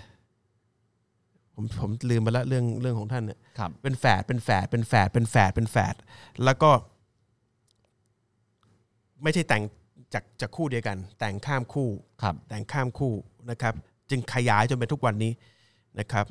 [1.55, 5.95] ผมผมลืมไปแล้วเรื่องเรื่องของท่านเนี่ยครับเป็นแฝดเป็นแฝดเป็นแฝดเป็นแฝดเป็นแฝด
[6.43, 6.71] แล้วก็
[9.23, 9.63] ไม่ใช่แต่ง
[10.13, 11.89] จากจากคู่เดียวกัน แต่งข้ามคู่
[12.21, 13.13] ครับ แต่งข้ามคู่
[13.49, 13.73] นะครับ
[14.09, 15.31] จึงขยายจนเป็นทุกวันนี้
[15.99, 16.25] นะครับ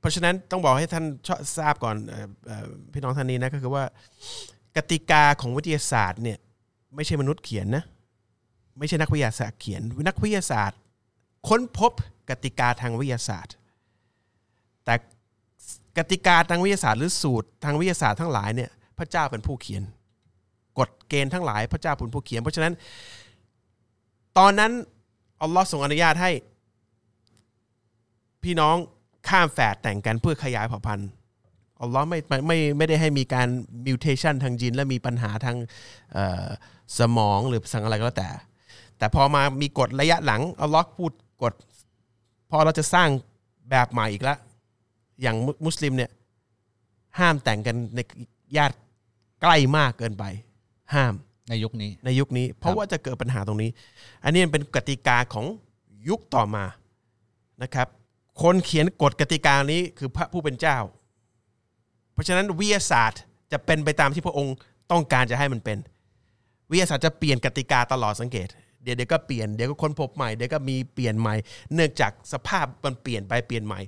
[0.00, 3.84] เพราะฉะนั้นต้องบอกให้ท่านชอบทราบก่อนเอ่อเอ่อพี่น้องท่านนี้นะก็คือว่า
[4.76, 6.38] กติกาของวิทยาศาสตร์เนี่ย
[6.94, 7.84] ไม่ใช่มนุษย์เขียนนะ
[8.78, 10.78] ไม่ใช่นักวิทยาศาสตร์เขียนนักวิทยาศาสตร์
[11.48, 11.92] ค้นพบ
[12.30, 13.54] กติกาทางวิทยาศาสตร์
[14.84, 14.94] แต่
[15.98, 19.82] กติกาทางวิทยาศาสตร์ หรือสูตรทางวิทยาศาสตร์ทั้งหลายเนี่ยพระเจ้าเป็นผู้เขียน
[20.78, 22.74] กฎเกณฑ์ทั้งหลายพระเจ้าเป็นผู้เขียน เพราะฉะนั้น
[24.38, 24.72] ตอนนั้น
[25.42, 26.30] อัลลอฮ์ทรงอนุญาตให้
[28.42, 28.76] พี่น้อง
[29.28, 31.08] ข้ามแฝดแต่งกันเพื่อขยายเผ่าพันธุ์
[31.80, 33.48] อัลลอฮ์ไม่ไม่ไม่ได้ให้มีการ
[33.86, 35.56] มิวเทชันทางยีนและมีปัญหาทาง
[36.98, 38.30] สมองหรือสังอะไรก็แล้วแต่
[38.98, 41.54] แต่พอมามีกฎระยะหลังอัลลอฮ์พูดกฎ
[42.50, 43.08] พอเราจะสร้าง
[43.70, 44.38] แบบใหม่อีกแล้ว
[45.22, 46.10] อย่างมุสลิมเนี่ย
[47.18, 47.98] ห้ามแต่งกันใน
[48.56, 48.76] ญาติ
[49.42, 50.24] ใกล้มากเกินไป
[50.94, 51.14] ห้าม
[51.48, 53.70] ในยุคนี้ในยุคนี้ เพราะว่าจะเกิดปัญหาตรงนี้
[54.24, 55.46] อันนี้เป็นกติกาของ
[56.08, 56.64] ยุคต่อมา
[57.62, 57.88] นะครับ
[58.42, 60.78] คนเขียนกฎกติกานี้คือพระผู้เป็นเจ้า
[62.12, 63.20] เพราะฉะนั้นวิทยาศาสตร์
[63.52, 64.56] จะเป็นไปตามที่พระองค์
[64.90, 65.78] ต้องการจะให้มันเป็น
[66.70, 68.48] วิทยาศาสตร์จะเปลี่ยนกติกาตลอดสังเกต
[68.82, 71.34] เดี๋ยวเดี๋ยวก็เปลี่ยนเดี๋ยวก็ค้นพบใหม่เดี๋ยวก็มีเปลี่ยนใหม่
[71.74, 73.80] เนื่องจากสภาพมันเปลี่ยนไปเปลี่ยนใหม่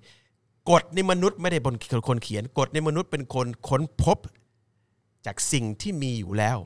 [0.71, 1.75] กฎในมนุษย์ไม่ได้บน
[2.09, 4.19] คนเขียนกฎในมนุษย์เป็นคนค้นพบ
[5.27, 6.59] จากสิ่งที่มีอยู่แล้ว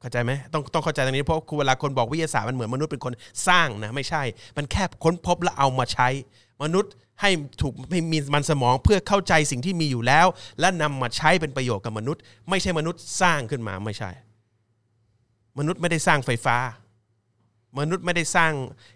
[0.00, 3.12] เข้าใจไหมต้องต้องเข้าใจตรงนี้เพราะเวลาคนบอกวิทยาศาสตร์มันเหมือนมนุษย์เป็นคน
[3.48, 4.22] สร้างนะไม่ใช่
[4.56, 6.08] มันแค่ค้นพบแล้วเอามาใช้
[6.62, 7.30] มนุษย์ให้
[7.62, 10.26] ถูกให้มีมันสมองเพื่อเข้าใจสิ่งที่มีอยู่แล้ว
[10.60, 14.10] และนำมาใช้เป็นประโยชน์กับมนุษย์ ไม่ใช่มนุษย์สร้างขึ้นมาไม่ใช่
[15.58, 16.56] มนุษย์ไม่ได้สร้างไฟฟ้า
[17.78, 18.52] มนุษย์ไม่ได้สร้าง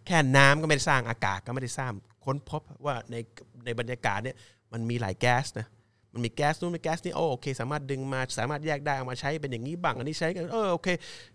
[0.07, 1.93] แค่น้ำก็ไม่ได้สร้างอากาศก็ไม่ได้สร้าง
[2.25, 3.17] ค้นพบว่าใน
[3.65, 4.37] ในบรรยากาศเนี่ย
[4.73, 5.67] มันมีหลายแก๊สนะ
[6.15, 10.89] มันมีแก๊สนู้นมีแก๊สนี่โอโอเค สามารถดึงมาสามารถแยกได้เอามาใช้เป็นอย่างนี้บ้างอันนี้ใช้กันเออโอเค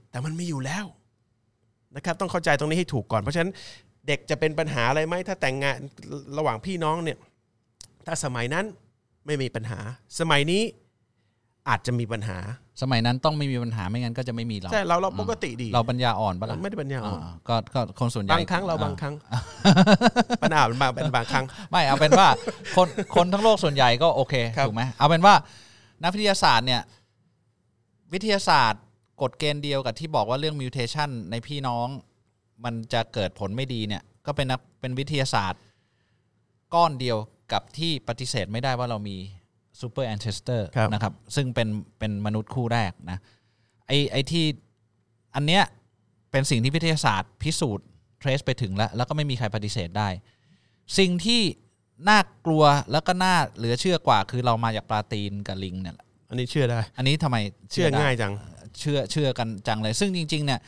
[0.10, 0.86] แต่มันมีอยู่แล้ว
[1.96, 3.52] นะครับต้องเข้าใจตรงนี้ให้ถูกก่อนเพราะฉะนั้น
[4.08, 5.78] เด็กจะเป็นปัญหาอะไรไหมถ้าแต่งงาน
[6.38, 7.18] ระหว่างพี่น้องเนี่ย
[8.06, 8.66] ถ้าสมัยนั้น
[9.26, 9.80] ไม่มีปัญหา
[10.20, 10.64] สมัยนี้
[11.70, 12.38] อาจจะมีปัญหา
[12.82, 19.14] สมัยนั้นต้องไม่มีปัญหาไม่งั้นก็จะไม่มีเราใช่เราเราปกติดีเราปัญญาอ่อนปะล่ะไม่ได้ปัญญาอ่อนอ่าก็ก็คนส่วนใหญ่บางครั้งเราบางครั้ง
[20.44, 22.28] ปัญหาเป็นบางเป็นบางครั้ง ไม่เอาเป็นว่า
[22.76, 25.36] คนคนทั้งโลกส่วนใหญ่ก็โอเคครับถูกไหมเอาเป็นว่า
[26.04, 26.82] นักวิทยาศาสตร์เนี่ย
[28.14, 28.82] วิทยาศาสตร์
[29.22, 31.88] กฎเกณฑ์เดียวกับที่บอกว่าเรื่อง mutation ในพี่น้อง
[32.64, 35.62] มันจะเกิดผลไม่ดีเนี่ย ก็เป็นนักเป็นวิทยาศาสตร์
[36.74, 37.18] ก้อนเดียว
[37.52, 39.18] กับที่ปฏิเสธไม่ได้ว่าเรามี
[39.82, 41.68] ซูเปอร์แอนเ s สเตอร์ครับนะครับ ซึ่งเป็น
[42.00, 43.18] เป็นมนุษย์คู่แรกนะ
[43.88, 44.46] ไอไอที่
[45.36, 45.64] อันเนี้ย
[46.32, 47.88] เป็นสิ่งที่วิทยาศาสตร์พิสูจน์
[48.20, 50.10] trace ไปถึงแล้ว แล้วก็ไม่มีใครปฏิเสธได้
[50.98, 51.42] สิ่งที่
[52.10, 57.38] น่ากลัวแล้วก็น่าเหลือเชื่อกว่า คือเรามาจากปลาตีนกับลิงเนี่ยแหละอันนี้เชื่อได้ อันนี้ทำไม
[57.72, 58.34] เชื่อได้ง่ายจัง
[58.80, 60.60] เชื่อเชื่อกันจังเลย ซึ่งจริง ๆ เนี่ย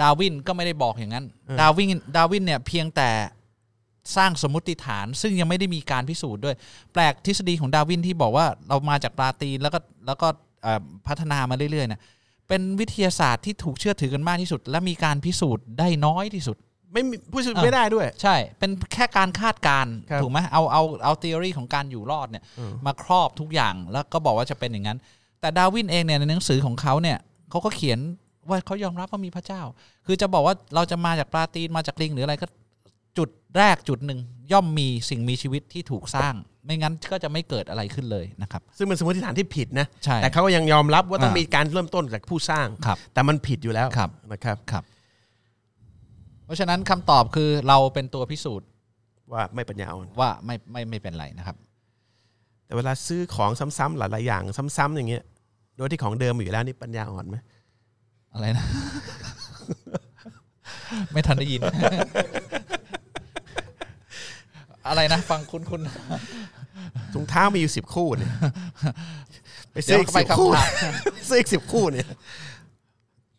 [0.00, 3.10] ดาร์วินก็ไม่ได้บอกอย่างนั้นเออดาร์วินดาร์วินเนี่ยเพียงแต่
[4.16, 6.56] สร้างสมมติฐาน ซึ่งยังไม่ได้มีการพิสูจน์ด้วย
[6.92, 10.28] แปลกทฤษฎีของดาร์วินที่บอกว่าเรามาจากปลาตีนแล้วก็แล้วก็
[10.62, 12.00] เอ่อพัฒนามาเรื่อยๆเนี่ย
[12.48, 16.56] เป็นวิทยาศาสตร์ที่ถูกเชื่อถือกันมากที่สุด และมีการพิสูจน์ได้น้อยที่สุด
[16.92, 24.98] ไม่มีพูดอะไม่ได้ด้วย ใช่ เป็นแค่การคาดการณ์ครับถูกไหมเอาเอาเอาทฤษฎีของการอยู่รอดเนี่ยอืมมาครอบทุกอย่างแล้วก็บอกว่าจะเป็นอย่างนั้น
[25.40, 27.18] แต่ดาร์วินเองเนี่ยในหนังสือของเขาเนี่ย
[27.50, 27.98] เขาก็เขียน
[28.48, 29.62] ว่าเขายอมรับว่ามีพระเจ้า
[30.06, 32.46] คือจะบอกว่าเราจะมาจากปลาตีนมาจากลิงหรืออะไรก็
[33.18, 34.20] จุดแรกจุดหนึ่ง
[34.52, 44.84] ย่อมมีสิ่งมีชีวิตที่ถูกสร้าง ไม่งั้นก็จะไม่เกิดอะไรขึ้นเลยนะครับ ซึ่งเป็นสมมติฐานที่ผิดนะใช่แต่เขาก็ยังยอมรับว่าต้องอ่ามีมีการเริ่มต้นจากผู้สร้าง ครับแต่มันผิดอยู่แล้วครับ นะครับครับ
[46.44, 48.68] เพราะฉะนั้นคำตอบคือเราเป็นตัวพิสูจน์
[49.32, 51.56] ว่าไม่ปัญญาอ่อนว่าไม่ไม่ไม่เป็นไรนะครับ
[52.66, 54.42] แต่เวลาซื้อของซ้ำๆหลายๆอย่าง
[54.76, 55.22] ซ้ำๆอย่างเงี้ย
[55.76, 57.36] โดยที่ของเดิมอยู่แล้วนี่ปัญญาอ่อนไหม
[58.32, 58.64] อะไรนะ
[61.12, 61.60] ไม่ทันได้ยิน
[64.88, 65.80] อะไรนะ ฟังคุณคุณ
[67.14, 68.32] ถุงเท้ามีอยู่สิบคู่เนี่ย
[69.72, 70.94] ไปเดี๋ซื้ยอวอีกไปสิบคู่คำถาม
[71.28, 72.08] ซื้ออีกสิบคู่เนี่ย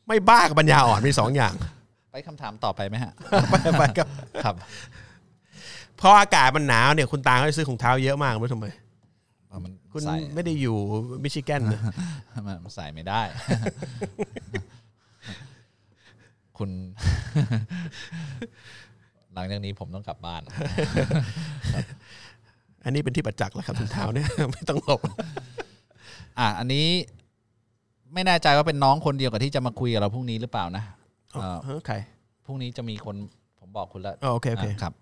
[0.08, 1.54] ไม่บ้ากับปัญญาอ่อนมีสองอย่าง
[2.12, 3.12] ไปคำถามต่อไปไหมฮะ
[3.50, 4.08] ไปไปกับ
[4.44, 4.56] ครับ
[6.00, 8.68] พออากาศมันหนาวเนี่ยคุณตาเขาจะซื้อถุงเท้าเยอะมากไม่รู้ทำไม
[9.64, 10.78] มันคุณใส่ไม่ได้อยู่
[11.24, 11.82] มิชิแกนนะ
[12.64, 13.22] มันใส่ไม่ได้
[16.58, 16.70] คุณ
[19.38, 20.42] หลังจากนี้ผมต้องกลับบ้าน
[22.84, 25.02] อันนี้เป็นที่ประจักษ์แล้วครับถุงเท้าเนี่ยไม่ต้องหลบ
[26.40, 26.88] อะอันนี้
[28.14, 30.84] ไม่แน่ใจว่าเป็นน้องคนเดียวกับที่จะมาคุยกับเราพรุ่งนี้หรือเปล่านะ
[31.34, 31.96] เอ่อเออใคร
[32.46, 33.16] พรุ่งนี้จะมีคน
[33.60, 34.94] ผมบอกคุณแล้วอ๋อโอเคโอเคครับ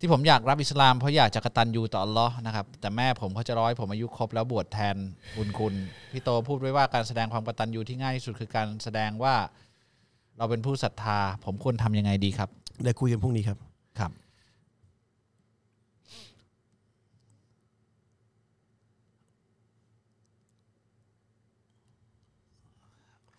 [0.00, 4.96] ที่ผมอยากรับอิสลามเพราะอยากจะกตัญญูต่ออัลเลอฮ์นะครับ แต่แม่ผมเขาจะร้อยผมอายุครบแล้วบวชแทน
[5.36, 5.74] บุญคุณ
[6.12, 9.34] พี่โตพูดไว้ว่าการแสดงความกตัญญูที่ง่ายที่สุดคือการแสดงว่า
[10.38, 12.50] เราเป็นผู้ศรัทธา ผมควรทำยังไงดีครับ
[12.82, 13.58] เดี๋ยวคุยกันพรุ่งนี้ครับ
[13.98, 14.12] ครับ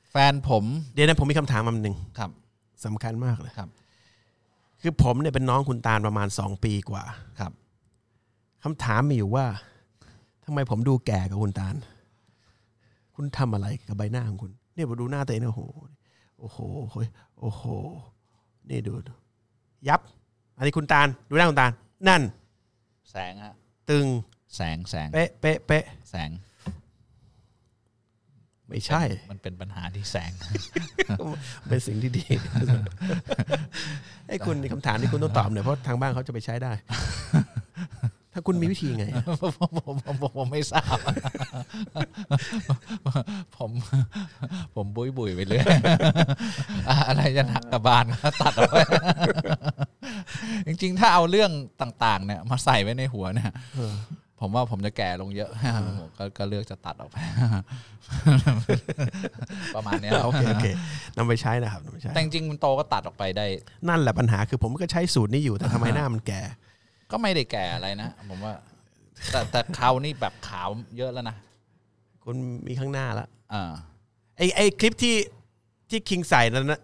[0.09, 2.31] แฟนผมเดี๋ยวนะผมมีคำถามมาหนึ่งครับ
[2.85, 3.69] สำคัญมากเลยครับ
[4.81, 7.03] คือผมเนี่ยเป็นน้องคุณตาลประมาณสองปีกว่า
[7.39, 7.51] ครับ
[8.63, 9.45] คำถามมีอยู่ว่า
[10.45, 11.75] ทำไมผมดูแก่กับคุณตาล
[13.15, 15.63] คุณทำอะไรกับใบหน้าของคุณ เนี่ยผมดูหน้าตัวเองนะโอ้โห
[16.39, 16.57] โอ้โห
[16.91, 17.07] โอ้ย
[17.39, 17.63] โอ้โห
[18.69, 19.13] นี่ดูดู
[19.87, 20.01] ยับ
[20.57, 21.71] อันนี้คุณตาลดูหน้าคุณตาล
[22.07, 22.21] นั่น
[23.11, 23.53] แสงฮะ
[23.89, 24.07] ตึง
[24.55, 26.29] แสงแสงเป๊ะเป๊ะเป๊ะแสง
[28.69, 30.31] ไม่ใช่ มันเป็นปัญหาที่แสง
[31.67, 32.25] เป็นสิ่งที่ดี
[34.27, 36.71] ไอ้คุณคำถามที่คุณต้องตอบหน่อยเพราะทางบ้านเขาจะไปใช้ได้
[38.33, 39.05] ถ้าคุณมีวิธีไง
[39.41, 40.97] ผมผมผมผมผมไม่ทราบ
[43.57, 43.69] ผม
[44.75, 45.65] ผมบุยบุยไปเรื่อย
[46.89, 48.81] อะอะไรจะหนักกระบาลก็ตัดเอาไว้
[50.67, 53.93] จริงๆ ถ้าเอาเรื่องต่างๆ เนี่ยมาใส่ไว้ในหัวเนี่ยเออ
[54.39, 55.49] ผมว่าผมจะแก่ลงเยอะ
[55.99, 57.17] ผมก็ก็เลือกจะตัดออกไป
[59.75, 60.67] ประมาณเนี้ยโอเคโอเค
[61.17, 63.45] นำไปใช้นะครับนำไปใช้แต่จริงๆมันโตก็ตัดออกไปได้
[63.89, 66.41] นั่นแหละปัญหาคือผมก็ใช้สูตรนี้อยู่แต่ทำไมหน้ามันแก่
[67.11, 68.53] ก็ไม่ได้แก่อะไรนะผมว่า
[69.31, 71.35] แต่แต่เขานี่แบบขาวเยอะแล้วนะ
[72.23, 72.35] คุณ
[72.67, 73.71] มีข้างหน้าละอ่า
[74.37, 75.15] ไอไอคลิปที่
[75.89, 76.81] ที่คิงใส่นั่นนะ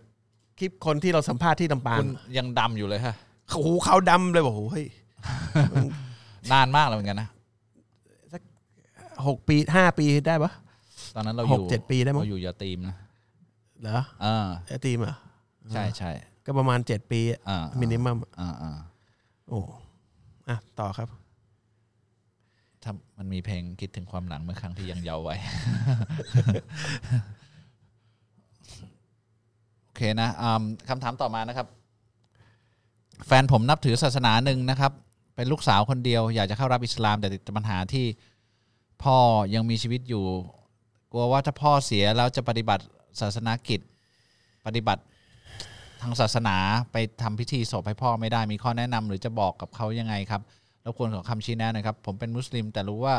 [0.59, 3.15] คลิปคนที่เราสัมภาษณ์ที่ลำปางคุณยังดำอยู่เลยฮะ
[3.49, 4.85] โอ้โหเขาดำเลยบอกโอ้โหเฮ้ย
[6.53, 7.29] นานมากแล้วเหมือนกันนะ
[9.27, 10.51] หกปีห้าปีได้ปะ
[11.15, 12.95] ตอนนั้นเราอหยู่กเจ็ดปีได้มั้งเราอยู่ยาตีมนะ
[13.81, 15.15] เหรออ่าไอทีมอะ
[15.73, 16.11] ใช่ใช่
[16.45, 18.77] ก็ประมาณเจ็ดปีอ่ามินิมัมอ่าอ่า
[19.49, 19.59] โอ้
[20.49, 21.09] อะต่อครับ
[22.83, 25.35] ถ้ามันมีเพลงคิดถึงความหลังเมื่อครั้งที่ยังเยาว์ไว้
[29.83, 30.29] โอเคนะ
[30.89, 31.67] คำถามต่อมานะครับ
[33.27, 34.91] แฟนผมนับถือศาสนาหนึ่งนะครับ
[35.35, 38.05] เป็นลูกสาวคนเดียว อยากจะเข้ารับอิสลาม แต่ติดปัญหาที่
[39.03, 39.17] พ่อ
[39.55, 40.25] ยังมีชีวิตอยู่
[41.11, 42.83] กลัวว่าถ้าพ่อเสียแล้วจะปฏิบัติ
[43.21, 43.81] ศาสนากิจ
[44.65, 46.57] ปฏิบัติางศาสนา
[46.91, 50.41] ไปทำพิธีศพให้พ่อไม่ได้มีข้อแนะนำหรือจะบอกกับเขายังไงครับ
[50.85, 53.15] รบกวนขอคำชี้แนะหนะครับผมเป็นมุสลิม แต่รู้ว่า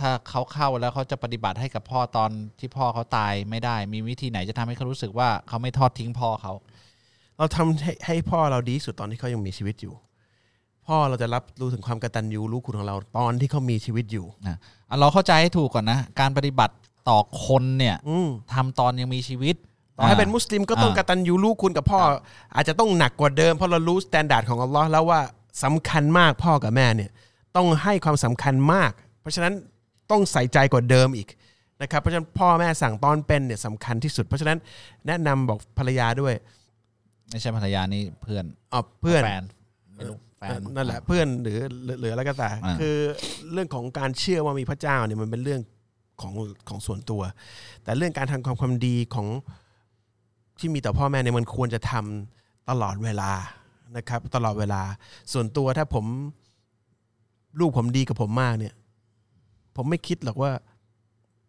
[0.00, 6.52] ถ้าเขาเข้าแล้วเขาจะปฏิบัติให้กับพ่อตอนที่พ่อเขาตายไม่ได้ มีวิธีไหนจะทำให้เขารู้สึกว่าเขาไม่ทอดทิ้งพ่อเขา
[7.38, 9.94] เราทำให้ให้พ่อเราดีที่สุดตอนที่เขายังมีชีวิตอยู่
[10.86, 16.74] พ่อเราจะรับรู้ถึงความกตัญญูรู้คุณของเราตอนที่เขามีชีวิตอยู่นะอะเราเข้าใจให้ถูกก่อนนะ การปฏิบัติ
[17.08, 19.56] ต่อคนเนี่ยอืมทำตอนยังมีชีวิต
[20.00, 22.00] ต่อให้เป็นมุสลิมก็ต้องอ่ากตัญญูรู้คุณกับพ่อ
[22.54, 25.20] อาจจะต้องหนักกว่าเดิมเพราะเรารู้ standard ของอัลลอฮ์แล้วว่า
[25.64, 27.10] สำคัญมากพ่อกับแม่เนี่ย
[27.56, 29.54] ต้องให้ความสำคัญมาก เพราะฉะนั้น
[30.10, 31.28] ต้องใส่ใจกว่าเดิมอีก
[31.82, 34.58] นะครับเพราะฉะนั้นพ่อแม่สั่งตอนเป็นเนี่ยสำคัญที่สุด เพราะฉะนั้น
[35.06, 36.34] แนะนำบอกภรรยาด้วย
[37.30, 39.44] ไม่ใช่ภรรยานี่เพื่อนอ๋อเพื่อนแฟน
[39.96, 42.96] ไม่รู้แฟนนั่นแหละเพื่อนหรือหรือหรืออะไรก็ตามอ่าคือ
[43.52, 45.60] เรื่องของการเชื่อว่ามีพระเจ้าเนี่ยมันเป็นเรื่อง
[46.20, 46.32] ของ
[46.68, 47.22] ของส่วนตัว
[47.84, 49.28] แต่เรื่องการทำความความดีของ
[50.60, 53.30] ที่มีต่อพ่อแม่เนี่ยมันควรจะทำตลอดเวลา
[53.96, 54.82] นะครับ ตลอดเวลา
[55.32, 56.04] ส่วนตัวถ้าผม
[57.60, 58.74] ลูกผมดีกับผมมากเนี่ย
[59.76, 60.50] ผมไม่คิดหรอกว่า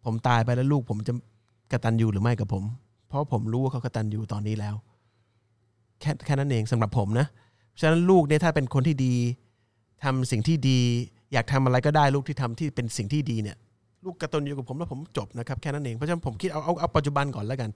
[0.04, 1.12] ผมตายไปแล้วลูกผมจะ
[1.72, 2.64] กระตัญญูหรือไม่กับผม
[3.08, 4.74] เพราะผมรู้ว่าเขากระตัญญูตอนนี้แล้ว
[6.00, 7.26] แค่แค่นั้นเองสำหรับผมนะ
[7.68, 9.14] เพราะฉะนั้นลูกเนี่ยถ้าเป็นคนที่ดี
[10.04, 10.78] ทำสิ่งที่ดี
[11.32, 13.56] อยากทำอะไรก็ได้ลูกที่ทำที่เป็นสิ่งที่ดีเนี่ย
[14.04, 17.70] ลูกกระตุนอยู่กับผมแล้วผมจบนะครับแค่นั้นเองเพราะฉะนั้นผมคิดเอาเอาเอาปัจจุบันก่อนแล้วกัน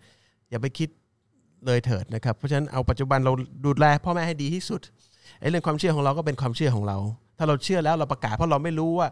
[0.51, 0.88] อย่าไปคิด
[1.64, 3.33] เลยเถิดนะครับ เพราะฉะนั้นเอาปัจจุบันเรา
[3.64, 4.81] ดูแลพ่อแม่ให้ดีที่สุด
[5.40, 6.99] ไอ้เรื่องความเชื่อของเราก็เป็นความเชื่อของเรา
[7.38, 9.09] ถ้าเราเชื่อแล้วเราประกาศเพราะเราไม่รู้ว่า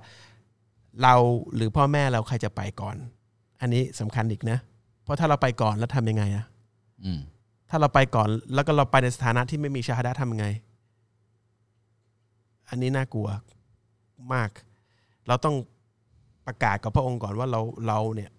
[1.02, 1.14] เรา
[1.54, 2.96] หรือพ่อแม่เราใครจะไปก่อน
[3.60, 4.58] อันนี้สำคัญอีกนะ
[5.04, 6.44] เพราะถ้าเราไปก่อนแล้วทำยังไงอะ
[7.04, 7.20] อืม
[7.70, 10.46] ถ้าเราไปก่อนแล้วก็เราไปในสถานะที่ไม่มีชาฮาดะห์ทำยังไง
[12.68, 13.28] อันนี้น่ากลัว
[14.34, 14.50] มาก
[15.28, 15.56] เราต้อง
[16.46, 18.30] ประกาศกับพระองค์ก่อนว่าเราเราเนี่ย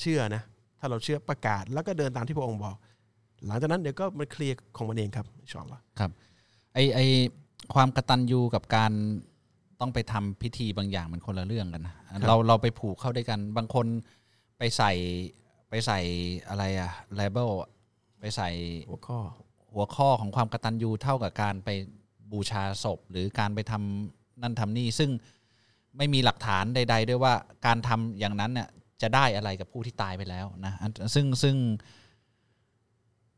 [0.00, 0.42] เชื่อนะ
[0.78, 2.76] ถ้าเราเชื่อประกาศแล้วก็เดินตามที่พระองค์บอก
[3.46, 5.82] หลังจากนั้นเดี๋ยวก็มันเคลียร์ของมันเองครับอินชาอัลลอฮ์
[6.74, 7.00] ไอไอ
[7.74, 8.92] ความกระตันยูกับการ
[9.80, 11.94] ต้องไปทำพิธีบางอย่างมันคนละเรื่องกันนะ
[12.26, 13.86] เราเราไปผูกเข้าด้วยกัน บางคน
[14.58, 14.92] ไปใส่
[15.68, 16.00] ไปใส่
[16.48, 17.50] อะไรอะเลเบล
[18.20, 18.50] ไปใส่
[18.90, 19.18] หัวข้อ
[19.74, 21.68] หัวข้อของความกตัญญูเท่ากับการไป
[22.32, 25.10] บูชาศพ หรือการไปทำนั่นทำนี่ ซึ่ง
[25.96, 27.34] ไม่มีหลักฐานใด ๆ ด้วยว่า
[27.66, 28.68] การทำอย่างนั้นเนี่ย
[29.02, 31.56] จะได้อะไรกับผู้ที่ตายไปแล้วนะอันซึ่งซึ่ง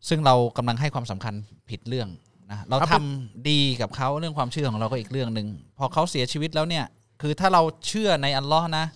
[0.09, 1.35] ซึ่งเรากำลังให้ความสำคัญ
[1.71, 2.09] ผิดเรื่อง
[2.51, 5.47] นะเราทำดีกับเขาเรื่องความเชื่อของเราก็อีกเรื่องหนึ่ง
[5.79, 6.85] พอเขาเสียชีวิตแล้วเนี่ย
[7.23, 8.87] คือถ้าเราเชื่อในอัลลอฮ์นะ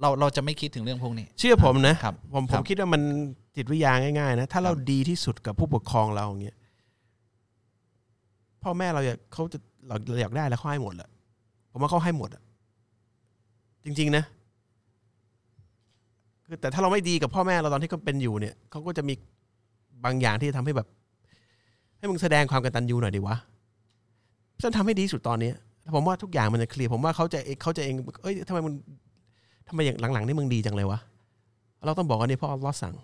[0.00, 3.02] เราเราจะไม่คิดถึงเรื่องพวกนี้ เชื่อผมนะครับผมผครัมบคิดว่ามัน
[3.56, 6.56] จิตวิทยาง่ายๆนะถ้าเราดีที่สุดกับผู้ปกครองเราอย่างเงี้ย
[8.62, 11.08] พ่อแม่เราอยากเขาจะเราเราอยากได้แล้วเขาให้หมดแหละ
[11.70, 12.42] ผมว่าเขาให้หมดอะ
[13.84, 14.24] จริง ๆ นะ
[16.50, 19.14] คือแต่ถ้าเราไม่ดีกับพ่อแม่เราตอนที่เขาเป็นอยู่เนี่ยเขาก็จะมี
[20.04, 20.88] บางอย่างที่จะทำให้แบบ
[21.98, 23.36] ให้มึงแสดงความกตัญญูหน่อยดิวะ
[24.62, 25.54] ฉันทำให้ดีสุดตอนเนี้ย
[25.94, 28.74] ผมว่าทุกอย่างมันจะเคลียร์ผมว่าเขาจะเขาจะเองเอ้ยทำไมมึง
[29.68, 30.98] ทำไมอย่างหลังๆนี่มึงดีจังเลยวะ
[31.86, 32.94] เราต้องบอกว่านี่เพราะอัลลอฮ์สั่ง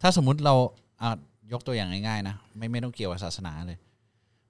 [0.00, 0.54] ถ้าสมมุติเรา
[1.02, 1.10] อะ
[1.52, 3.78] ยกตัวอย่างง่ายๆนะไม่ไม่ต้องเกี่ยวกับศาสนาเลย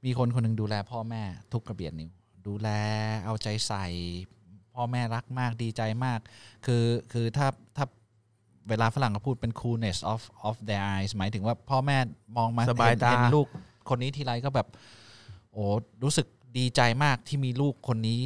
[0.04, 2.10] มีคนคนหนึ่งดูแลพ่อแม่ทุกกระเบียดนิ้ว
[2.46, 2.68] ดูแล
[3.24, 3.84] เอาใจใส่
[4.74, 6.20] พ่อแม่รักมากดีใจมาก
[6.66, 7.86] คือคือถ้าถ้า
[8.68, 11.98] เวลาฝรั่งเขาพูดเป็น coolness of of their eyes หมายถึงว่าพ่อแม่
[12.36, 13.46] มองมาสบายเห็นตาเห็นลูก
[13.88, 14.68] คนนี้ทีไรก็แบบ
[15.52, 15.64] โอ้
[16.02, 16.26] รู้สึก
[16.58, 18.24] ดีใจมากที่มีลูกคนนี้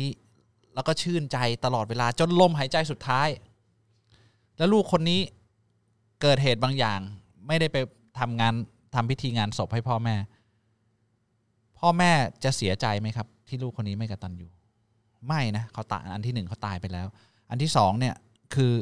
[0.75, 3.29] แล้วก็ชื่นใจตลอดเวลาจนลมหายใจสุดท้าย
[4.57, 5.21] แล้วลูกคนนี้
[6.23, 7.01] เกิดเหตุบางอย่าง
[7.47, 7.77] ไม่ได้ไป
[8.21, 8.55] ทำงาน
[8.95, 10.17] ทำพิธีงานศพให้พ่อแม่
[11.79, 12.13] พ่อแม่
[12.45, 14.49] จะเสียใจไหมครับ ที่ลูกคนนี้ไม่กตัญญู
[15.27, 17.07] ไม่นะเขาตายอันที่หนึ่งเขาตายไปแล้ว
[17.51, 18.15] อันที่สองเนี่ย
[18.55, 18.73] คือ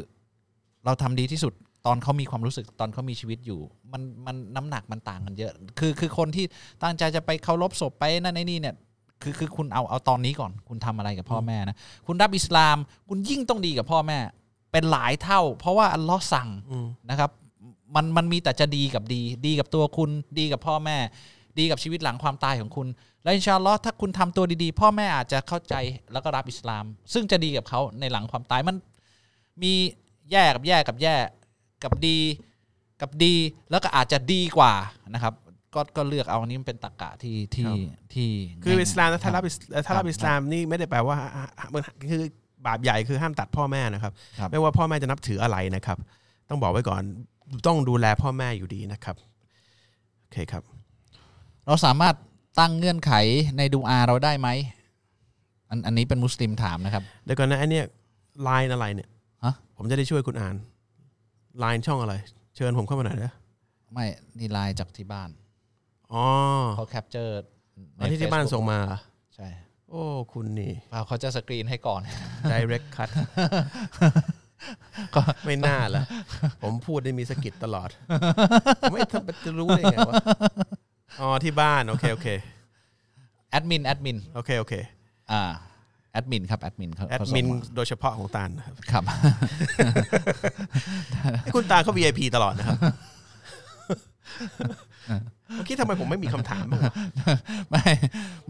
[0.84, 1.52] เราทำดีที่สุด
[1.86, 3.60] ตอนเขามีความรู้สึกตอนเขามีชีวิตอยู่
[3.92, 6.44] มันมันน้ำหนักมันต่างกันเยอะ คือคือคนที่
[6.82, 8.74] ตั้งใจจะไปเคารพศพไปนั่นไอ้นี่เนี่ย
[9.22, 11.76] คือคือคุณเอาเอาตอนนี้ก่อน คุณทำอะไรกับพ่อแม่นะ
[12.06, 12.76] คุณรับอิสลาม
[13.08, 14.18] คุณยิ่งต้องดีกับพ่อแม่
[14.72, 17.30] เป็นหลายเท่า เพราะว่าอัลลอฮ์สั่งอืมนะครับ
[17.94, 20.96] มันมันมีแต่จะดีกับดี ดีกับตัวคุณดีกับพ่อแม่
[21.58, 22.88] ดีกับชีวิตหลังความตายของคุณ
[23.22, 25.74] และอินชาอัลลอฮ์ถ้าคุณทำตัวดีๆ พ่อแม่อาจจะเข้าใจ
[26.12, 28.76] แล้วก็รับอิสลาม ซึ่งจะดีกับเขาในหลังความตายมัน
[29.62, 29.72] มี
[30.30, 31.14] แย่กับแย่กับแย่
[31.84, 32.18] กับดี
[33.00, 33.34] กับดี
[33.70, 34.72] แล้วก็อาจจะดีกว่า
[35.14, 35.34] นะครับ
[35.74, 37.70] ก็ก็เลือกเอาอันนี้มันเป็นตรรกะที่ที่
[38.14, 38.30] ที่
[38.62, 41.16] คือง่ยๆอิสลามนะถ้าครับบอิสถ้ารับอิสลามนี่ไม่ได้แปลว่า
[41.72, 42.22] มันคือ
[42.66, 45.98] บาปใหญ่คือห้ามตัดพ่อแม่นะครับครับ ไม่ว่าพ่อแม่จะนับถืออะไรนะครับ
[46.48, 47.02] ต้องบอกไว้ก่อน
[47.66, 49.16] ต้องดูแลพ่อแม่อยู่ดีนะครับ
[50.20, 50.62] โอเคครับ
[51.66, 52.14] เราสามารถ
[52.60, 53.12] ตั้งเงื่อนไข
[53.56, 54.48] ในดูอาเราได้ไหม
[55.70, 57.86] อันอันนี้เป็นมุสลิมถามนะครับเดี๋ยวก่อนนะไอเนี่ย
[58.42, 59.08] ไลน์อะไรเนี่ย
[59.44, 60.54] ฮะผมจะได้ช่วยคุณอ่าน
[61.58, 62.14] ไลน์ช่องอะไร
[62.56, 63.32] เชิญผมเข้ามาหน่อยนะ
[63.92, 64.06] ไม่
[64.38, 65.30] นี่ไลน์จากที่บ้าน
[66.12, 66.24] อ๋อ
[66.76, 67.34] เขา capture
[67.98, 68.98] อันที่ที่บ้านส่งมาเหรอ
[69.34, 69.48] ใช่
[69.90, 72.00] โอ้คุณนี่เปล่าเขาจะสกรีนให้ก่อน
[72.50, 73.08] direct cut
[75.14, 76.02] ก็ไม่น่าละ
[76.62, 77.88] ผมพูดได้มีสะกิดตลอด
[78.92, 80.14] ไม่ทำจะรู้ได้ไงวะ
[81.20, 82.28] อ๋อที่บ้าน โอเคโอเค
[83.50, 84.74] แอดมินแอดมินโอเคโอเค
[85.32, 85.42] อ่า
[86.12, 89.04] แอดมินครับแอดมินเขาแอดเขาส่งมินมาโดยเฉพาะของตาลนะครับครับ
[91.42, 92.78] ให้คุณตาลเขา VIP ตลอดนะครับ
[95.54, 96.92] เมื่อกี้ทำไมผมไม่มีคำถามบ้างวะ
[97.70, 97.84] ไม่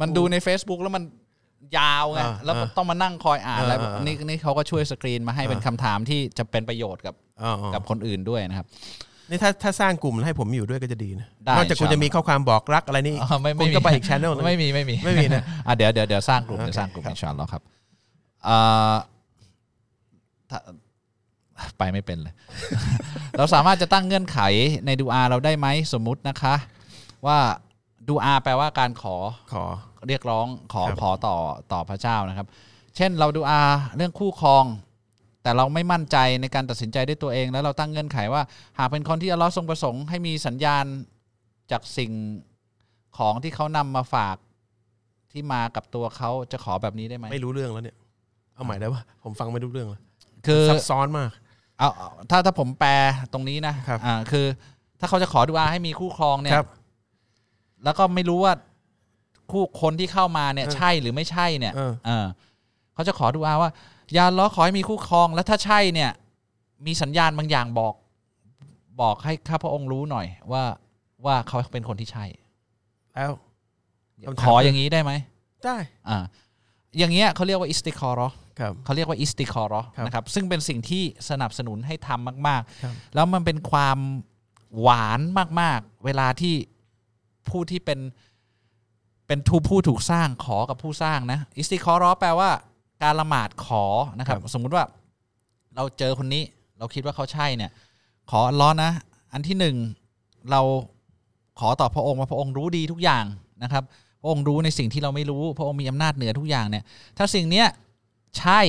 [0.00, 1.04] มันดูใน Facebook แล้วมัน
[1.78, 8.66] ยาวไงอ่าแล้วอ่าต้องมานั่งคอยอ่านอ่าแล้วอ่าอ่านี่นี่นี่เขาก็ช่วยสกรีนมาให้อ่าเป็นคำถามที่จะเป็นประโยชน์กับอ๋ออ๋อกับคนอื่นด้วยนะครับ
[9.30, 17.62] นี่ถ้าถ้าสร้างกลุ่มแล้วให้ผมอยู่ด้วยก็จะดีนะได้นอกจากคุณอินชาอัลลอฮ์จะมีข้อความบอกรักอะไรนี่อ๋อไม่คุไม่ณมีก็ไปอีก channel หนึ่งไม่มีไม่มีไม่มีนะ อะเดี๋ยวเดี๋ยวเดี๋ยวสร้างกลุ่มโอเคเดี๋ยวสร้างกลุ่มครับอินชาอัลลอฮ์ครับ
[18.48, 18.94] อ่า
[20.50, 20.58] ถ้า
[21.78, 22.34] ไปไม่เป็นเลย
[23.38, 24.38] เราสามารถจะตั้งเงื่อนไข
[24.86, 26.54] ในดูอาเราได้ไหมสมมุตินะคะ
[27.26, 27.38] ว่า
[28.08, 29.16] ดูอาแปลว่าการขอ
[29.52, 29.64] ขอ
[30.08, 31.36] เรียกร้องขอครับ ขอต่อ
[31.72, 32.46] ต่อพระเจ้านะครับ
[32.96, 33.62] เช่นเราดูอา
[33.96, 34.64] เรื่องคู่ครอง
[35.44, 38.42] แต่เราไม่มั่นใจในการตัดสินใจด้วยตัวเอง แล้วเราตั้งเงื่อนไขว่า
[38.78, 40.84] หากเป็นคนที่อัลลอฮ์ทรงประสงค์ให้มีสัญญาณ
[41.70, 42.12] จากสิ่ง
[43.18, 44.36] ของที่เขานำมาฝาก
[45.32, 47.96] ที่มากับตัวเขาจะขอแบบนี้ได้ไหมไม่รู้เรื่องแล้วเนี่ย
[48.54, 50.00] เอาใหม่ได้ปะผมฟังไม่รู้เรื่องเลย
[50.46, 51.30] คือซับซ้อนมาก
[51.78, 52.92] เอาเอาถ้าถ้าผมแปล
[53.32, 54.46] ตรงนี้นะครับอ่าคือ
[55.00, 56.68] ถ้าเขาจะขอดูอาให้มีคู่ครองเนี่ยครับ
[57.84, 58.52] แล้วก็ไม่รู้ว่า
[59.50, 62.26] คู่คนที่เข้ามาเนี่ยเออใช่หรือไม่ใช่เนี่ยเออเออ
[62.94, 63.70] เขาจะขอดูอาว่า
[64.16, 66.10] ยาล้อขอให้มีคู่ครอง แล้วถ้าใช่เนี่ย
[66.86, 67.94] มีสัญญาณบางอย่างบอก
[69.00, 70.64] บอกให้ข้าพระองค์รู้หน่อย ว่า
[71.24, 72.24] ว่าเขาเป็นคนที่ใช่
[73.14, 73.30] แล้ว
[74.26, 75.12] คำถามขออย่างนี้ได้ไหม
[75.64, 75.76] ได้
[76.08, 76.18] อ่า
[76.98, 83.98] อย่างเงี้ยเขาเรียกว่าอิสติคอรอครับเขาเรียกว่าอิสติคอรอครับนะครับซึ่งเป็นสิ่งที่สนับสนุนให้ทำมากครับๆแล้วมันเป็นความ
[84.80, 85.20] หวาน
[85.60, 86.54] มาก ๆ เวลาที่
[87.48, 88.00] ผู้ที่เป็น
[89.26, 92.50] เป็นทูผู้ถูกสร้างขอกับผู้สร้างนะอิสติคอรอแปลว่า
[93.04, 93.84] การละหมาดขอ
[94.18, 94.84] นะครับ สมมุติว่า
[95.76, 96.42] เราเจอคนนี้
[96.78, 97.70] เราคิดว่าเขาใช่เนี่ย
[98.30, 98.90] ขออัลล้อฮ์นะ
[99.32, 99.76] อันที่หนึ่ง
[100.50, 100.60] เรา
[101.60, 103.24] ขอต่อพระองค์ว่าพระองค์รู้ดีทุกอย่าง
[103.62, 103.84] นะครับ
[104.22, 106.84] พระองค์รู้ในสิ่งที่เราไม่รู้ พระองค์มีอำนาจเหนือทุกอย่างเนี่ย
[107.18, 107.66] ถ้าสิ่งเนี้ย
[108.38, 108.60] ใช่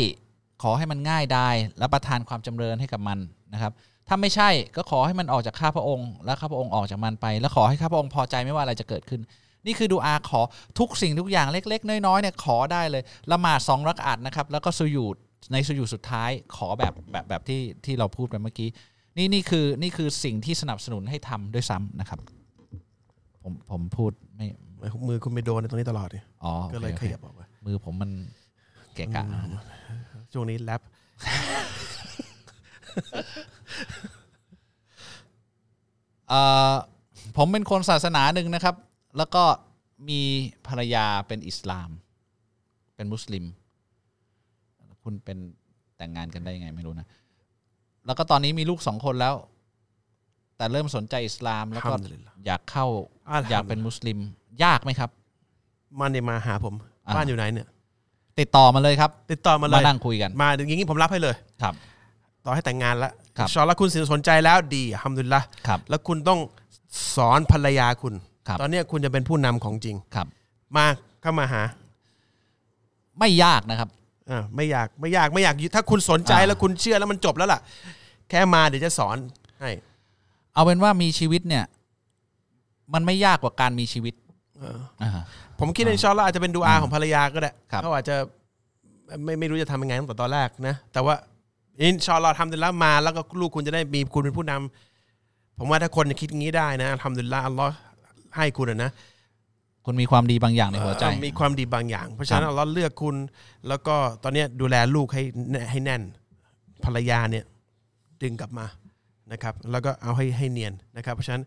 [0.63, 3.17] ขอให้มันง่ายได้และประทานความจำเริญให้กับมัน
[3.53, 3.71] นะครับ
[4.07, 9.21] ถ้าไม่ใช่ก็ขอให้มันออกจากข้าพระองค์ และข้าพระองค์ออกจากมันไป แล้วขอให้ข้าพระองค์พอใจไม่ว่าอะไรจะเกิดขึ้น
[9.65, 10.41] นี่คือดูอาขอ
[10.79, 15.15] ทุกสิ่งทุกอย่างเล็ก ๆ น้อยๆเนี่ยขอได้เลยละหมาดสองรักอัดนะครับแล้วก็สุญูด
[15.51, 18.69] ในสุญูดสุดท้ายขอแบบแบบแบบที่ที่เราพูดไปเมื่อกี้
[19.17, 22.19] นี่นี่คือนี่คือสิ่งที่สนับสนุนให้ทำด้วยซ้ำนะครับ
[23.43, 24.47] ผมผมพูดไม่
[25.07, 28.11] มือคุณไปโดนในตรงนี้ตลอดเนี่ยอ๋อก็เลยโอขคยับออกไปมือผมมัน
[28.95, 29.23] เกะกะ
[30.33, 30.81] ช่วงนี้แรป
[36.29, 36.41] เอ่
[36.71, 36.73] อ
[37.37, 38.75] ผมเป็นคนศาสนาหนึ่งนะครับ
[39.17, 39.43] แล้วก็
[40.09, 40.21] มี
[40.67, 41.89] ภรรยาเป็นอิสลาม
[42.95, 43.45] เป็นมุสลิม
[45.03, 45.37] คุณเป็น
[45.97, 47.07] แต่งงานกันได้ยังไงไม่รู้นะ
[48.05, 49.35] แล้วก็ตอนนี้มีลูกสองคนแล้ว
[50.57, 52.87] แต่เริ่มสนใจอิสลามแล้วก็อัลฮัมดุลิลลาห์อยากเข้า
[53.29, 54.17] อัลฮัมดุลิลลาห์ อยากเป็นมุสลิม
[54.63, 55.09] ยากไหมครับ
[55.99, 56.73] มันเนี่ยมาหาผม
[57.05, 57.67] อ่าบ้านอยู่ไหนเนี่ย
[58.39, 61.73] ติดต่อมาเลยครับ ติดต่อมาเลมายนั่งคุยกัน มาอย่างนี้ผมรับให้เลย ครับ
[62.45, 66.39] ต่อให้แต่งงานแล้วครับ อินชาอลแล้วคุณสนใจแล้วดีทำดุลิลละครับ แล้วคุณต้อง
[67.15, 70.27] สอนภรรยาคุณครับ ตอนเนี้ยคุณจะเป็นผู้นำของจริงครับ
[70.75, 70.85] มา
[71.21, 71.61] เข้ามาหา
[73.19, 73.89] ไม่ยากนะครับ
[74.29, 77.59] อ่าไม่อยากไม่อยากไม่อยากถ้าคุณสนใจอ่าแล้วคุณเชื่อแล้วมันจบแล้วล่ะ
[78.29, 79.17] แค่มาเดี๋ยวจะสอน
[79.59, 79.69] ให้
[80.53, 81.63] เอาเป็นว่ามีชีวิตเนี่ย
[82.93, 84.13] มันไม่ยากกว่าการมีชีวิต
[84.59, 85.09] เอออ่า
[85.59, 88.15] ผมคิดว่าอินชาอลลอฮ์อาจจะเป็นดูอาของภรรยาก็ได้ครับเขาอาจจะ
[89.23, 91.15] ไม่ไม่รู้จะทำยังไงตั้งแต่ตอนแรกนะ แต่ว่า
[91.83, 97.73] อินชาอัลลอฮ์ทำดีแล้วมา แล้วก็ลูกคุณจะได้มีคุณเป็นผู้นำผมว่าถ้าคนคิดอย่างนี้ได้นะทำดีแล้วอัลลอฮ์
[98.35, 98.91] ให้คุณอะนะ
[99.85, 103.15] คุณมีความดีบางอย่างในหัวใจเอ่อมีความดีบางอย่าง เพราะฉะนั้นอัลลอฮ์เลือกคุณ
[103.67, 105.23] แล้วก็ตอนเนี้ยดูแลลูกให้
[105.71, 106.01] ให้แน่น
[106.85, 107.45] ภรรยาเนี่ย
[108.21, 108.65] ดึงกลับมา
[109.31, 111.43] นะครับ แล้วก็เอาให้ให้เนียนนะครับ เพราะฉะนั้น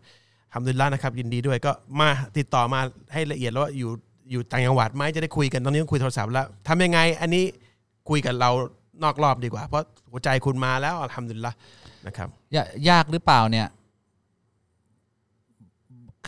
[0.53, 2.79] ทำดีแล้วนะครับ ยินดีด้วยก็มาติดต่อมา
[3.13, 3.91] ให้ละเอียดแล้วว่าอยู่
[4.31, 7.43] อยู่ต่างจังหวัดไหมจะได้คุยกันตอนนี้ต้องคุยโทรศัพท์แล้วทำยังไงอันนี้
[8.09, 8.49] คุยกับเรา
[9.03, 11.53] นอกรอบดีกว่า เพราะหัวใจคุณมาแล้วทำดีละ
[12.07, 13.67] นะครับยายากหรือเปล่าเนี่ย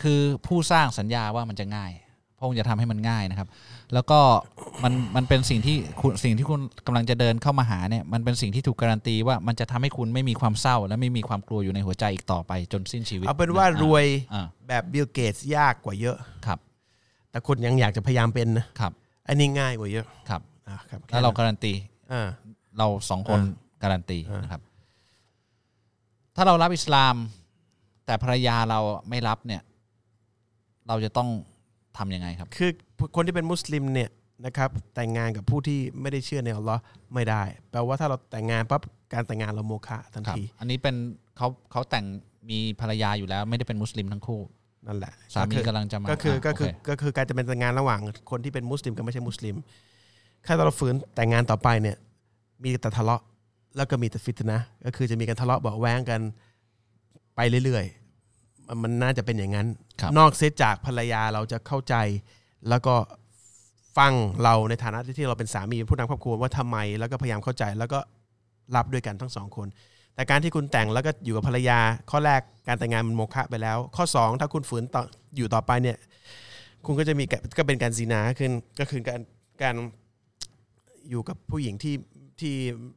[0.02, 1.92] คือผู้สร้างสัญญาว่ามันจะง่าย
[2.38, 3.48] พระองค์จะทำให้มันง่ายนะครับ
[3.94, 4.20] แล้วก็
[4.82, 16.58] มันมันเป็นสิ่งที่คุณสิ่งที่คุณกำลังจะเดินเข้ามาหาเนี่ยมันเป็นสิ่งที่ถูกการันตีว่ามันจะทำให้คุณไม่มีความเศร้า และไม่มีความกลัวอยู่ในหัวใจอีกต่อไปจนสิ้นชีวิตเอาเป็นว่ารวยอ่าแบบบิลเกตส์ยากกว่าเยอะครับ
[17.30, 18.92] แต่คุณยังอยากจะพยายามเป็นนะครับ
[19.28, 21.72] อันนี้ง่ายกว่าเยอะครับอะครับค่แล้วเรานั้นการันตี
[22.12, 22.28] อ่า
[22.78, 24.62] เราสองคนอ่าการันตีอ่านนะครับ
[26.36, 27.14] ถ้าเรารับอิสลาม
[28.06, 29.62] แต่ภรรยาเราไม่รับเนี่ย
[30.88, 31.28] เราจะต้อง
[31.98, 32.70] ทำยังไงครับ คือ
[33.16, 34.10] คนที่เป็นมุสลิมเนี่ย
[34.46, 36.82] นะครับแต่งงานกับผู้ที่ไม่ได้เชื่อในอัลลอฮ์
[37.14, 40.96] ไม่ได้ แปลว่าถ้าเราแต่งงานปั๊บการแต่งงานเราโมฆะทันครับที อันนี้เป็น
[41.36, 42.04] เขาเขาแต่ง
[42.50, 44.40] มีภรรยาอยู่แล้ว ไม่ได้เป็นมุสลิมทั้งคู่
[44.86, 49.56] นั่นแหละสามีก็คือกำลังจะมาก็คือก็ะคือโเก็คือการจะเป็นแต่งงานระหว่างคนที่เป็นมุสลิมกับไม่ใช่มุสลิม
[50.46, 51.96] ถ้าเราฝืนแต่งงานต่อไปเนี่ย
[52.62, 53.22] มีแต่ทะเลาะ
[53.76, 56.20] แล้วก็มีแต่ฟิตนะห์ก็คือจะมีการทะเลาะเบาะแว้งกัน
[57.36, 61.94] ไปเรื่อยๆมันมันน่าจะเป็นอย่างนั้นครับ นอกเสียจากภรรยาเราจะเข้าใจ
[62.68, 62.94] แล้วก็
[63.98, 67.98] ฟังเราในฐานะที่เราเป็นสามีเป็นผู้นำครอบครัวว่าทำไม แล้วก็พยายามเข้าใจแล้วก็
[68.76, 69.68] รับด้วยกันทั้งสองคน
[70.14, 71.78] แต่การที่คุณแต่งแล้วก็อยู่กับภรรยา
[72.10, 75.02] ข้อแรกการแต่งงานมันโมฆะไปแล้ว ข้อสองถ้าคุณฝืนต่อ
[75.36, 75.98] อยู่ต่อไปเนี่ย
[76.86, 79.20] คุณก็จะมีการก็เป็นการซีนาขึ้นก็คือการ
[79.62, 79.76] การ
[81.10, 81.94] อยู่กับผู้หญิงที่
[82.40, 82.54] ที่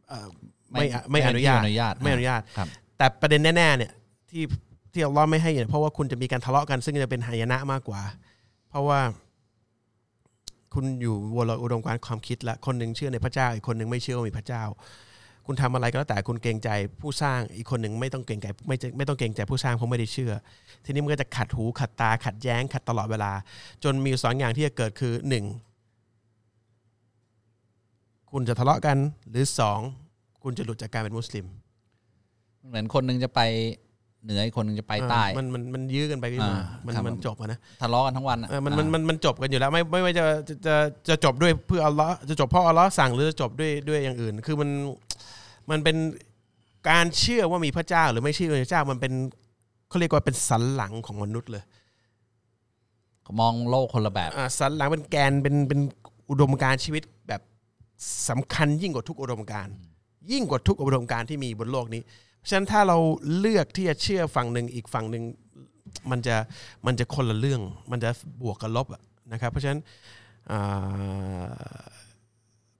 [0.10, 0.28] เอ่อ
[0.72, 3.92] ไม่ไม่อนุญาตไม่อนุญาตไม่อนุญาตครับแต่ประเด็นแน่ๆเนี่ย
[4.30, 4.44] ที่
[4.96, 8.02] ที่อัลลอฮ์ไม่ให้เนี่ยเพราะว่าคุณจะมีการทะเลาะกัน ซึ่งจะเป็นหายนะมากกว่า
[8.70, 9.00] เพราะว่า
[10.74, 14.64] คุณอยู่บนอุดมการณ์ความคิดและคนหนึ่งเชื่อในพระเจ้า อีกคนหนึ่งไม่เชื่อว่ามีพระเจ้า
[15.46, 16.70] คุณทำอะไรก็แล้วแต่คุณเกรงใจ
[17.02, 20.34] ผู้สร้างอีกคนหนึ่งไม่ต้องเกรงใจไม่ไม่ต้องเกรงใจผู้สร้างเพราะไม่ได้เชื่อ
[20.86, 23.32] ทีนี้มันก็จะขัดหูขัดตา ขัดแย้ง ขัดตลอดเวลา
[23.84, 25.46] จนมีสองอย่างที่จะเกิดคือหนึ่ง
[28.32, 28.98] คุณจะทะเลาะกัน
[29.30, 29.80] หรือสอง
[30.44, 31.46] คุณจะหลุดจากการเป็นมุสลิม
[32.68, 33.42] เหมือนคนหนึงจะไป
[34.26, 40.76] เหนืออีกคนหนึงจะไปใต้อ่ามันมันมันยื้อกันไปกันมาอ่ามันครับมันจบอะนะทะเลาะกันทั้งวันอะเออมันมันอ่ามันมันจบกันอยู่แล้ว ไม่ไม่ว่าจะจะจะ
[41.10, 44.70] จะจบด้วยเพื่ออัลเลาะห์จะจบเพราะอัลเลาะห์สั่งหรือจะจบด้วยด้วยอย่างอื่น คือมัน
[45.70, 45.98] มันเป็น
[46.90, 49.14] การเชื่อว่ามีพระเจ้าหรือไม่เชื่อในพระเจ้ามันเป็น
[49.90, 51.64] เขาเรียกว่าเป็นสันหลังของมนุษย์เลย
[53.40, 55.80] มองโลกคนละแบบอ่าสันหลังเป็นแกนเป็นเป็น
[56.30, 57.42] อุดมการณ์ชีวิตแบบ
[58.30, 59.74] สำคัญยิ่งกว่าทุกอุดมการณ์
[60.32, 62.02] ยิ่งกว่าทุกอุดมการณ์ที่มีบนโลกนี้
[62.35, 62.98] เพราะ ฉะนั้นถ้าเรา
[63.38, 65.24] เลือกที่จะเชื่อฝั่งหนึ่งอีกฝั่งหนึ่ง
[66.12, 66.36] มันจะ
[66.86, 68.10] มันจะคนละเรื่อง มันจะ
[68.42, 68.88] บวกกับลบ
[69.32, 69.80] นะครับ เพราะฉะนั้น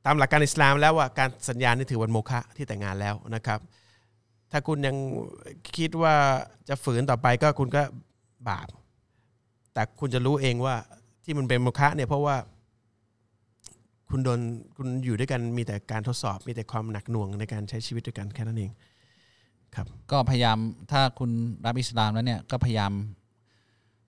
[0.06, 3.60] ตามหลักการอิสลามแล้วว่าการสัญญานี่ถือวันโมฆะที่แต่งงานแล้วนะครับ
[4.52, 4.96] ถ้าคุณยัง
[5.78, 6.16] คิดว่า
[6.70, 7.84] จะฝืนต่อไปก็คุณก็
[8.50, 8.68] บาป
[9.74, 10.76] แต่คุณจะรู้เองว่า
[11.24, 12.36] ที่มันเป็นโมฆะเนี่ยเพราะว่า
[14.10, 14.40] คุณโดน
[14.76, 18.72] คุณอยู่ด้วยกันมีแต่การทดสอบมีแต่ความหนักหน่วงในการใช้ชีวิตด้วยกันแค่นั้นเอง
[20.12, 20.58] ก็พยายาม
[20.92, 21.32] ถ้าคุณ
[21.66, 22.92] รับอิสลามแล้วเนี่ยก็พยายาม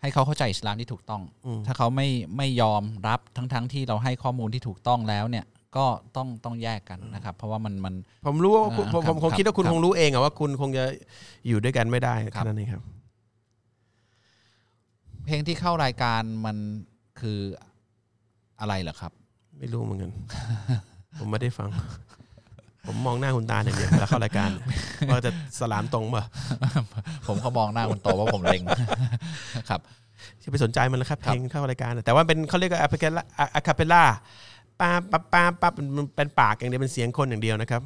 [0.01, 2.07] ให้เขาเข้าใจอิสลามที่ถูกต้องอืมถ้าเขาไม่
[2.37, 5.45] ไม่ยอมรับทั้งทั้งที่เราให้ข้อมูลที่ถูกต้องแล้วเนี่ย
[5.77, 7.93] ก็ต้องต้องแยกกันนะครับ เพราะว่ามันมัน
[8.25, 10.85] ผมรู้ว่าคุณอ่าผมครัผบมคงคิดว่าคุณครับคงรู้เองอะว่าคุณคงจะ
[11.47, 12.83] อยู่ด้วยกันไม่ได้ครัแค่บนั้นเองครับ
[15.25, 16.57] เพลงที่เข้ารายการมัน
[17.19, 17.39] คือ
[18.59, 19.11] อะไรเหรอครับ
[19.59, 20.11] ไม่รู้เหมือนกัน
[21.19, 21.69] ผมไม่ได้ฟัง
[22.87, 24.49] ผมมองหน้าคุณตาอย่างเดียวแล้วเข้ารายการ
[25.11, 26.23] ว่าจะสลามตรงป่ะ
[27.27, 28.61] ผมเขามองหน้าคุณโตว่าผมเล็ง
[29.69, 29.81] ครับ
[30.43, 33.21] จะไปสนใจมันแล้วครับครับเพลงเข้ารายการ แต่ว่าเป็นเขาเรียกว่าอะคาเปล่า
[33.55, 34.03] อะคาเปล่า
[34.79, 37.81] ป้าป้าป้าป้ามันเป็นปากอย่างเดียวเป็นเสียงคนอย่างเดียวนะครับ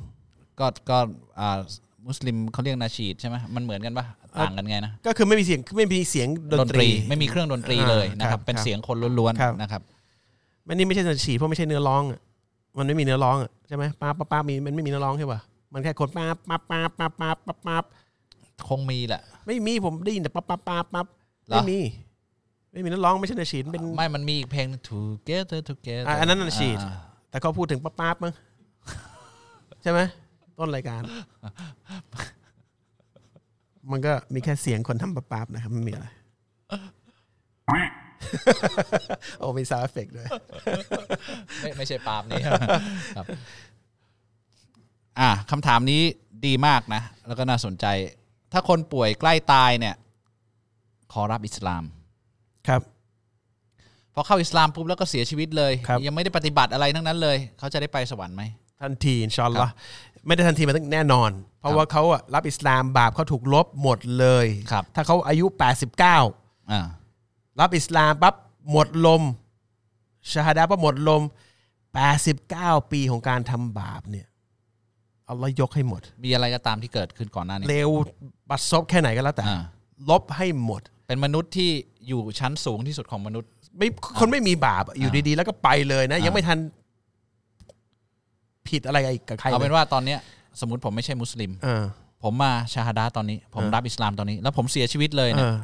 [0.60, 0.98] ก็ก็
[1.40, 1.60] อ่า
[2.08, 4.06] มุสลิมเขาเรียกนาชีดใช่ไหมมันเหมือนกันปะ
[4.40, 9.82] ต่างกันไงนะก็คือไม่มีเสียงไม่มีเสียงดนตรี ไม่มีเครื่องดนตรีเลยนะครับอ่าเป็นครับเสียงคนล้วนครับๆนะครับ
[10.68, 12.20] มันนี่ไม่ใช่นาฉีดเพราะไม่ใช่เนื้อร้องอะ
[12.78, 15.40] มันไม่มีเนื้อร้องอะใช่ไหมป้าป้าป้ามีมันไม่มีนื้อร้องใช่ป่ะ
[15.74, 17.78] มันแค่คนป้าป้าป้าป้าป้าป้าป้า
[18.70, 21.02] คงมีแหละ ไม่มีผมได้ยินแต่ป้าป้าป้าป้า
[21.50, 21.80] ไม่มี
[22.72, 26.96] ไม่มีเนื้อร้องไม่ใช่ Nasheed เป็นไม่มันมีอีกเพลง together together อันนั้นน่ะ Nasheed อ่า
[27.30, 28.34] แต่เขาพูดถึงป้าป้ามั้ง
[29.82, 30.00] ใช่ไหม
[30.58, 31.02] ต้นรายการ
[33.92, 36.08] มันก็มีแค่เสียงคนทำป้าป้านะครับไม่มีอะไร
[39.40, 40.28] โอ้มี sound effect ด้วย
[41.60, 42.42] ไม่ไม่ใช่ปาล์มนี่
[43.18, 43.26] ครับ
[45.20, 46.02] อ่าคำถามนี้
[46.46, 47.86] ดีมากนะ แล้วก็น่าสนใจ
[48.52, 49.96] ถ้าคนป่วยใกล้ตายเนี่ย
[51.14, 51.84] ขอรับอิสลาม
[52.68, 52.82] ครับ
[54.16, 58.44] พอเข้าอิสลามปุ๊บแล้วก็เสียชีวิตเลยครับยังไม่ได้ปฏิบัติอะไรทั้งนั้นเลย เขาจะได้ไปสวรรค์ไหม
[58.82, 59.74] ทันทีอินชาอนลอฮ์
[60.28, 65.46] ไม่ได้ทันทีมันต้องแน่นอน เพราะว่าเขาอะรับอิสลามบาปเขาถูกลบหมดเลยครับถ้าเขาอายุ
[66.10, 66.82] 89อ่า
[67.60, 68.36] รับอิสลามปั๊บ
[68.72, 69.22] หมดลม
[70.32, 71.22] ชาฮาดาปั๊บหมดลม
[72.12, 74.28] 89 ปีของการทำบาปเนี่ย
[75.30, 77.90] อัลลอฮ์ยกให้หมด มีอะไรก็ตามที่เกิดขึ้นก่อนหน้านี้เลว
[78.50, 79.62] บัดซบแค่ไหนก็แล้วแต่ อ่า
[80.10, 81.70] ลบให้หมด เป็นมนุษย์ที่
[82.08, 83.88] อยู่ชั้นสูงที่สุดของมนุษย์ ไม่
[84.20, 86.58] คนไม่มีบาปอะอยู่ดีๆ แล้วก็ไปเลยนะอ่ายัยังไม่ทัน
[88.68, 88.98] ผิดอะไร
[89.30, 90.20] กับใครเอาเลเป็ยนว่าตอนเนี้ย
[90.60, 91.84] สมมติผมไม่ใช่มุสลิม เออ
[92.24, 95.56] ผมมาชาฮาดาตอนนี้ ผมเออรับอิสลามตอนนี้ แล้วผมเสียชีวิตเลยเอเนี่ยอ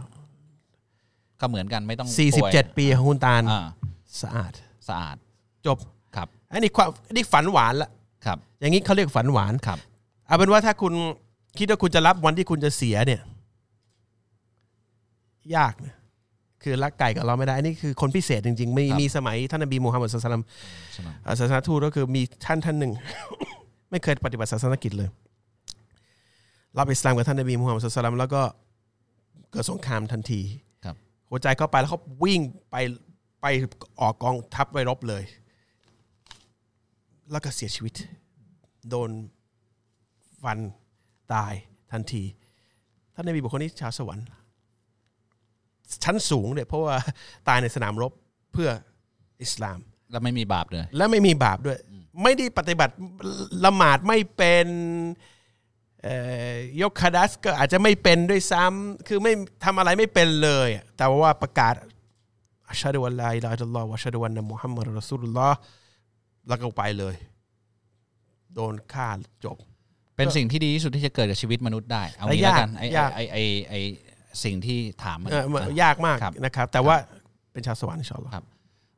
[1.42, 3.62] ก็เหมือนกันไม่ต้องสี่สิบป่วยเจ็ดปีของคุณตาลอ่า
[4.22, 4.52] สะอาด
[4.88, 5.18] สะอาด
[5.66, 5.78] จบ
[6.16, 7.90] ครับอันนี้ความอันนี้ฝันหวานละ
[8.26, 9.80] ครับอย่างนี้เขาเรียกฝันหวานครับ
[10.28, 10.94] เอาเป็นว่าถ้าคุณ
[11.58, 13.22] คิดว่าคุณจะรับวันที่คุณจะเสียเนี่ย
[15.56, 15.96] ยากนะ
[16.64, 20.44] คือรักไก่กับเราไม่ได้ อันนี้คือคนพิเศษจริงๆมีครับมีสมัยท่านนบีมูฮัมมัดสุลตัลลัม
[20.94, 22.92] ใช่ไหมอ่าศาสนาทูตก็คือมีท่านท่านหนึ่ง
[23.92, 25.10] ไม่เคยปฏิบัติศาสนกิจเลย
[26.78, 28.42] รับอิสลามกับท่านนบีมูฮัมมัดสุลตัลลัมแล้วก็
[29.52, 30.67] เกิดสงครามทันทีครับ
[31.30, 32.76] หัวใจเข้าไปแล้วเขาวิ่งไป
[33.42, 33.46] ไป
[34.02, 35.24] ออกกองทัพไปรบเลย
[37.32, 37.94] แล้วก็เสียชีวิต
[38.90, 39.10] โดน
[40.44, 40.60] ฟัน
[41.34, 41.54] ตาย
[41.92, 42.24] ทันที
[43.14, 44.26] ท่านนบีบอกคนนี้ชาวสวรรค์
[46.04, 46.96] ชั้นสูงเนี่ยเพราะว่า
[47.48, 48.12] ตายในสนามรบ
[48.54, 48.70] เพื่อ
[49.42, 49.80] อิสลาม
[50.12, 51.78] แล้วไม่มีบาปเลย และไม่มีบาปด้วย
[52.24, 52.94] ไม่ได้ปฏิบัติ
[53.66, 55.37] ละหมาดไม่เป็นเอ่อ
[56.82, 59.34] ยกคาดัสก็อาจจะไม่เป็นด้วยซ้ำคือไม่
[59.64, 61.74] ทำอะไรไม่เป็นเลยอะแต่ว่าประกาศ
[62.70, 65.58] อัชฮะดุวัลลาอิลาฮะอิลลัลลอฮ์วะอัชฮะดุวันนะมุฮัมมัดรอซูลุลลอฮ์
[66.48, 67.16] แล้วก็ไปเลย
[68.56, 69.10] โดนฆ่า
[69.46, 69.58] จบ
[70.16, 73.80] เป็นก็สิ่งที่ดีที่สุดที่จะเกิดกับชีวิตมนุษย์ได้ เอาแต่งี้แล้วกันยากไอ้ยากไอ้ไอ้ไอ้
[74.44, 76.96] สิ่งที่ถามเออมันเออยากมากครับนะครับ แต่ว่า
[77.52, 78.46] เป็นชาวสวรรค์อินชาอัลลอฮ์ครับ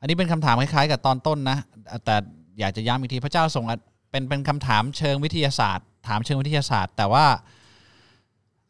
[0.00, 1.58] อันนี้เป็นคำถามคล้ายๆ กับตอนต้นนะ
[2.04, 2.16] แต่
[2.60, 3.78] อยากจะย้ำอีกทีพระเจ้าทรงอะ
[4.10, 7.26] เป็นเป็นคำถามเชิงวิทยาศาสตร์ ถามเชิงวิทยาศาสตร์ แต่ว่า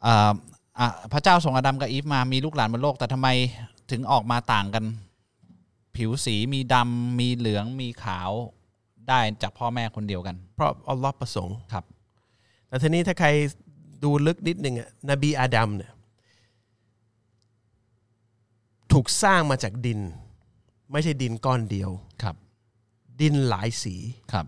[0.02, 0.32] เอ่อ
[0.78, 3.28] อะพระเจ้าส่งอาดัมกับอีฟมามีลูกหลานบนโลก แต่ทำไม
[3.90, 4.84] ถึงออกมาต่างกัน
[5.96, 8.30] ผิวสีมีดำมีเหลืองมีขาว
[9.08, 11.84] ได้จากพ่อแม่คนเดียวกัน เพราะอัลลอฮ์ประสงค์ครับ
[12.68, 13.28] แต่ทีนี้ถ้าใคร
[14.04, 15.92] ดูลึกนิดหนึ่งอะนบีอาดัมเนี่ย
[18.92, 20.00] ถูกสร้างมาจากดิน
[20.92, 21.90] ไม่ใช่ดินก้อนเดียว
[22.22, 22.36] ครับ
[23.20, 23.96] ดินหลายสี
[24.32, 24.46] ครับ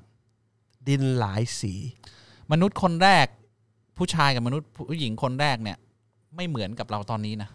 [0.88, 1.74] ดินหลายสี
[2.52, 3.26] มนุษย์คนแรก
[3.98, 5.78] ผู้ชายกับมนุษย์ผู้หญิงคนแรกเนี่ย
[6.36, 7.50] ไม่เหมือนกับเราตอนนี้นะ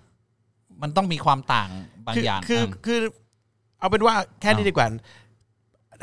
[0.81, 1.69] มันต้องมีความต่าง
[2.05, 2.99] บางคืออย่างคืออะคือ
[3.79, 4.87] เอาเป็นว่าแค่นี้อ่าดีกว่า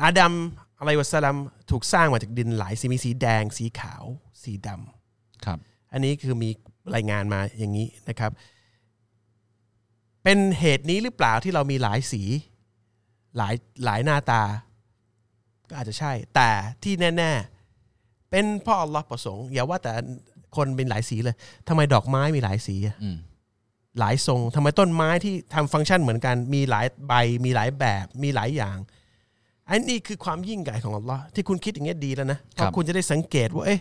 [0.04, 0.32] อาดัม
[0.78, 1.36] อะลัยวะสลาม
[1.70, 4.04] ถูกสร้างมาจากดินหลายสีมีสีแดง สีขาว
[4.42, 5.58] สีดำครับ
[5.92, 6.50] อันนี้คือมี
[6.94, 8.30] รายงานมาอย่างนี้นะครับ
[10.22, 12.22] เป็นเหตุนี้หรือเปล่าที่เรามีหลายสี
[13.36, 14.42] หลายหลายหน้าตา
[15.68, 16.50] ก็อาจจะใช่ แต่
[16.82, 17.53] ที่แน่ ๆ
[18.34, 19.92] เป็นเพ่ออัลลอฮ์ประสงค์อย่าว่าแต่
[20.56, 21.36] คนเป็นหลายสีเลย
[21.68, 23.16] ทำไมดอกไม้มีหลายสีอะอืม
[23.98, 27.12] หลายทรงทำไมต้นไม้ที่ทำฟังก์ชันเหมือนกัน มีหลายใบ
[27.44, 28.76] มีหลายแบบ มีหลายอย่าง
[29.68, 33.80] อันนี้คือความยิ่งใหญ่ของอัลลอฮ์ที่คุณคิดอย่างเงี้ยดีแล้วนะเพราะคุณจะได้สังเกตว่า เอ๊ะ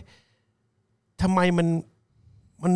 [1.22, 1.68] ทำไมมัน
[2.62, 2.72] มัน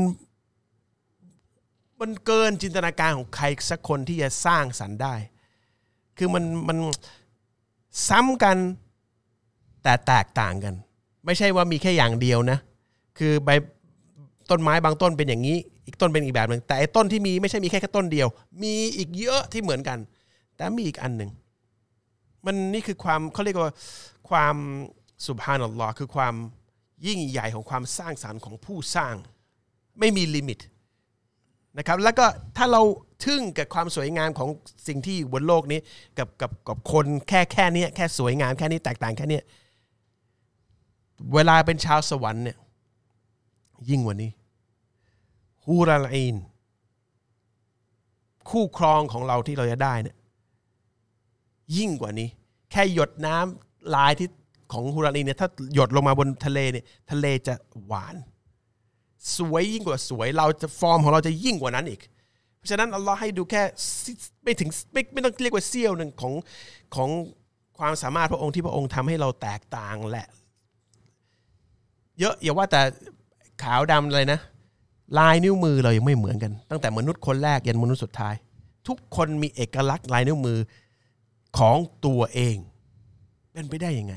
[2.01, 5.14] มันเกินจินตนาการของใครสักคนที่จะสร้างสรรค์ได้
[6.18, 6.79] คือมันมัน
[8.09, 8.57] ซ้ำกัน
[9.83, 10.74] แต่แตกต่างกัน
[11.29, 12.59] ไม่ใช่ว่ามีแค่อย่างเดียวนะ
[13.18, 13.51] คือใบ
[14.51, 15.57] ต้นไม้บางต้นเป็นอย่างนี้
[15.87, 18.29] อีกต้นเป็นอีกแบบหนึ่งแต่ไอ้ต้นที่มีไม่ใช่มีแค่แค่ต้นเดียว
[18.62, 19.99] มีอีกเยอะที่เหมือนกัน
[20.57, 21.31] แต่มีอีกอันหนึ่ง
[22.47, 23.74] มันนี่คือความเขาเรียกว่า
[24.29, 24.57] ความ
[25.26, 26.35] สุภานัลลอฮ์คือความ
[27.07, 29.14] ยิ่งใหญ่ของความสร้างสรรค์ของผู้สร้าง
[29.99, 30.59] ไม่มีลิมิต
[31.79, 32.26] นะครับ แล้วก็
[32.57, 32.83] ถ้าเรา
[33.24, 34.49] ทึ่งกับความสวยงามของ
[34.89, 35.81] สิ่งที่อยู่บนโลกนี้
[36.18, 39.45] กับกับกับคนแค่แค่นี้แค่สวยงามแค่นี้แตกต่างแค่เนี้ย
[41.35, 42.57] เวลาเป็นชาวสวรรค์เนี่ย
[43.91, 44.31] ยิ่งกว่านี้
[45.66, 46.37] ฮูราลอิน
[48.51, 50.16] คู่ครองของเราที่เราจะได้เนี่ย
[51.77, 52.29] ยิ่งกว่านี้
[52.71, 54.29] แค่หยดน้ำลายที่
[54.73, 57.55] ของฮูราลีเนี่ยถ้าหยดลงมาบนทะเลเนี่ยทะเลจะ
[57.87, 58.16] หวาน
[59.37, 62.01] สวยยิ่งกว่าสวย เราจะฟอร์มของเราจะยิ่งกว่านั้นอีก
[62.57, 63.62] เพราะฉะนั้นอัลลอฮ์ให้ดูแค่
[64.45, 66.33] ไม่ถึงไม่ไม่ต้องเรียกว่าเสี้ยวหนึ่งของ
[66.95, 67.09] ของ
[67.79, 70.29] ความสามารถพระองค์ที่พระองค์ทำให้เราแตกต่างแหละ
[72.21, 72.81] เยอะอย่าว่าแต่
[73.62, 74.39] ขาวดำเลยนะ
[75.19, 78.35] ลายนิ้วมือเรายังไม่เหมือนกัน ตั้งแต่มนุษย์คนแรกยันมนุษย์สุดท้าย
[78.89, 80.59] ทุกคนมีเอกลักษณ์ลายนิ้วมือ
[81.59, 82.57] ของตัวเอง
[83.53, 84.14] เป็นไปได้ยังไง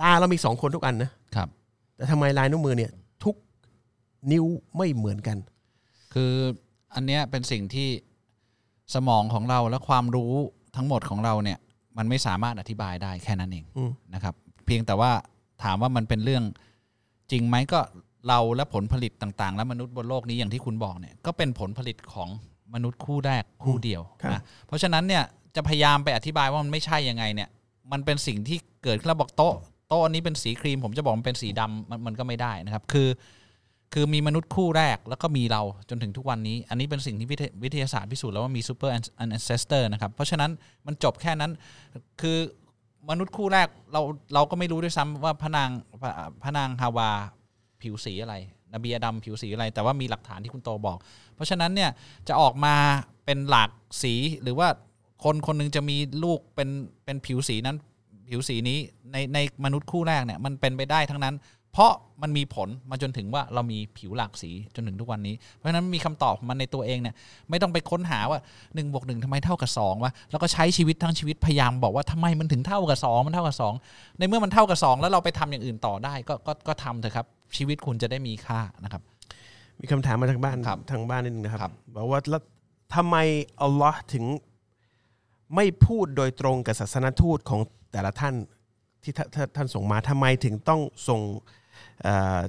[0.00, 1.48] ตาเรามีสองคนทุกอันนะครับ
[1.96, 2.92] แต่ทำไมลายนิ้วมือเนี่ย
[3.24, 3.36] ทุก
[4.32, 4.44] นิ้ว
[4.76, 5.38] ไม่เหมือนกัน
[6.14, 6.32] คือ
[6.94, 7.88] อันเนี้ยเป็นสิ่งที่
[8.94, 10.32] สมองของเราและความรู้
[10.76, 11.58] ทั้งหมดของเราเนี่ย
[11.96, 14.34] มันไม่สามารถอธิบายได้แค่นั้นเองอืมนะครับ
[14.66, 15.12] เพียงแต่ว่า
[15.62, 16.44] ถามว่ามันเป็นเรื่อง
[17.30, 17.80] จริงไหมก็
[18.28, 22.28] เราและผลผลิตต่าง ๆ และมนุษย์บนโลกนี้อย่างที่คุณบอกเนี่ยก็เป็นผลผลิตของ
[22.74, 25.24] มนุษย์คู่แรกคู่เดียวครับนะเพราะฉะนั้นเนี่ย
[25.56, 27.48] จะพยายามไปอธิบายว่ามันไม่ใช่ยังไงเนี่ย
[27.92, 29.54] มันเป็นสิ่งที่เกิดขึ้นแล้วบอกโต๊ะ
[29.88, 33.08] โต๊ะอันนี้เป็นสีครีม ผมจะบอกมันเป็นสีดำมันมันก็ไม่ได้นะครับ คือ
[33.94, 38.90] คือมีมนุษย์คู่แรกแล้วก็มีเราจนถึงทุกวันนี้ อันนี้เป็นสิ่งที่วิทยวิทยาศาสตร์พิสูจน์แล้วว่ามี super
[39.24, 40.50] ancestor นะครับ เพราะฉะนั้น
[40.86, 41.52] มันจบแค่นั้น
[42.20, 42.38] คือ
[43.10, 44.02] มนุษย์คู่แรกเรา
[44.34, 45.70] เราก็ไม่รู้ด้วยซ้ำว่าพระนาง
[46.02, 46.10] พระ
[46.44, 47.10] พนางฮาวา
[47.82, 48.34] ผิวสีอะไร
[48.74, 50.98] นบีอดัมผิวสีอะไร แต่ว่ามีหลักฐานที่คุณโตบอก
[51.34, 51.90] เพราะฉะนั้นเนี่ย
[52.28, 52.74] จะออกมา
[53.24, 53.70] เป็นหลาก
[54.02, 54.68] สีหรือว่า
[55.24, 56.68] คนคนหนึงจะมีลูกเป็น
[57.04, 57.76] เป็นผิวสีนั้น
[58.28, 58.78] ผิวสีนี้
[59.12, 61.34] ในในมนุษย์คู่แรกเนี่ยมันเป็นไปได้ทั้งนั้น
[61.78, 67.14] เพราะมันมีผลมาจนถึงว่าเรามีผิวหลากสีจนถึงทุกวันนี้ เพราะฉะนั้นมีคำตอบของมันในตัวเองเนี่ย
[67.50, 73.56] ไม่ต้องไปค้นหาว่า1นบวกหทำไมเท่ากับ2วะแล้วก็ใช้ชีวิตทั้งชีวิตพยายามบอกว่าทำไมมันถึงเท่ากับ2มันเท่ากับ
[73.86, 77.26] 2 ในเมื่อมันเท่ากับ 2 แล้วเราไปทำอย่างอื่นต่อได้ก็ก็ก็ทำเถอะครับ
[77.56, 79.02] ชีวิตคุณจะได้มีค่านะครับ
[79.80, 82.42] มีคำถามมาทางบ้านครับทางบ้านนิดนึงนะคครัรับบบอกว่าแล้ว
[82.94, 83.16] ทำไม
[83.62, 84.24] อัลลอฮ์ถึง
[85.54, 87.60] ไม่พูดโดยตรงกับศาสนทูตของ
[87.92, 88.34] แต่ละท่าน
[89.02, 91.56] ที่ท่านท่านท่านส่งมาทำไมถึงต้องส่งเอ่อ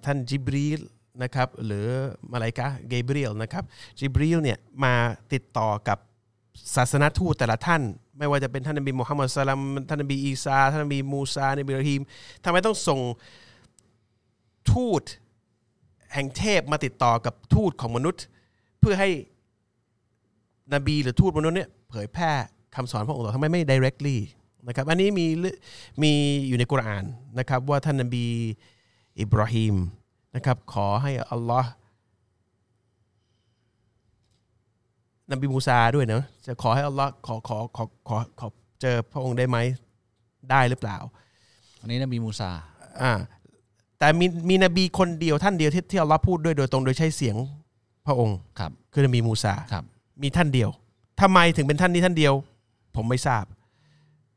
[0.06, 0.82] ท่านจิบรีล
[1.24, 1.88] นะครับหรือ
[2.32, 3.64] มาลายกะเกเบรียลนะครับ
[4.00, 4.94] จิบรีลเนี่ยมา
[5.34, 5.98] ติดต่อกับ
[6.76, 7.82] ศาสนทูตแต่ละท่าน
[8.18, 12.02] ไม่ว่าจะเป็นท่านนบีมุฮัมมัดสลามท่านนบีอีสาท่านนบีมูซานบีอิบราฮิม
[12.44, 13.00] ทำไมต้องส่ง
[14.72, 15.04] ทูต
[16.14, 18.24] แห่งเทพมาติดต่อกับทูตของมนุษย์
[18.80, 19.10] เพื่อให้
[20.74, 22.32] นบีหรือทูตมนุษย์เนี่ยเผยแพร่
[22.76, 24.18] คำสอนพระองค์ต่อทำไมไม่ directly
[24.68, 25.26] นะครับอันนี้มี
[26.04, 26.12] มี
[26.48, 27.06] อยู่ในกุราน
[27.40, 28.26] นะครับว่าท่านนบี
[29.20, 29.76] อิบราฮิม
[30.36, 31.72] นะครับขอให้อัลลอฮ์
[35.32, 38.48] นบีมูซาด้วยเนะจะขอให้อัลลอฮ์ขอขอขอขอขอ
[38.82, 39.58] เจอพระองค์ได้ไหม
[40.52, 40.98] ได้หรือเปล่า
[41.80, 42.50] อันนี้นบีมูซา
[43.02, 43.12] อ่า
[44.00, 47.36] แต่มีมีนบีคนเดียวท่านเดียวที่ที่อัลลอฮ์พูดด้วยโดยตรงโดยใช้เสียง
[48.08, 49.84] พระองค์ครับคือนบีมูซาครับ
[50.24, 50.70] มีท่านเดียว
[51.22, 52.34] ทำไมถึงเป็นท่านนี้ท่านเดียว
[52.96, 53.46] ผมไม่ทราบ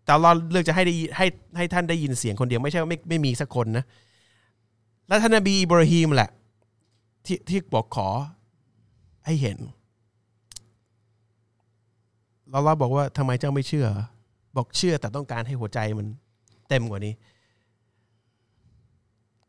[0.04, 1.26] แต่อัลเราเลือกจะให้ได้ยินให้
[1.56, 3.84] ให้ท่านได้ยินเสียงคนเดียวไม่ใช่ว่าไม่ไม่มีสักคนนะ
[5.12, 6.30] แล้วท่านนบีอิบราฮิมแหละ
[7.26, 8.08] ที่ที่บอกขอ
[9.26, 9.58] ให้เห็น
[12.50, 13.86] แล้วเราบอกว่าทำไมเจ้าไม่เชื่อ
[14.56, 16.06] บอกเชื่อแต่ต้องการให้หัวใจมัน
[16.68, 17.14] เต็มกว่านี้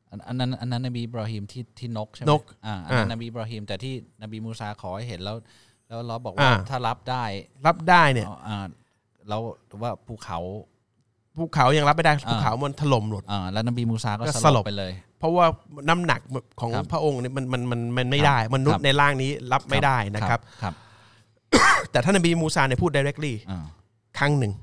[0.09, 5.37] อันอันนั้นอันนั้นนบีอิบราฮิมที่ที่นกใช่ไหมนกอ่าอันนั้นอ่านนบีอิบราฮิมแต่ที่นบีมูซาขอให้เห็นแล้ว
[5.87, 7.23] แล้วเราบอกว่าอ่าถ้ารับได้
[7.65, 8.65] รับได้เนี่ยอ่า
[9.27, 9.41] แล้ว
[9.81, 10.39] ว่าภูเขา
[11.37, 15.45] ภูเขายังรับไม่ได้อ่าภูเขามันถล่มหมดอ่าแล้วนบีมูซาก็ก็สสลลบบไปเลย เพราะว่า
[15.89, 16.21] น้ำหนัก
[16.59, 20.73] ของครับพระองค์เนี่ยมันมันมันมันไม่ครับได้มนุษครัย์บในร่างนี้รับไม่ได้นะครับครับ
[21.91, 23.65] แต่ท่านนบีมูซาเนี่ยพูด directly อ่า
[24.19, 24.53] ครั้งหนึ่ง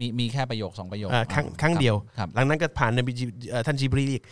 [0.00, 4.22] มีมีแค่ประโยคสองประโยคเอ่อครั้งอ่าครั้งเดียวครับหลังนั้นก็ผ่านนบีจิเอ่อท่านจิบรีลอีก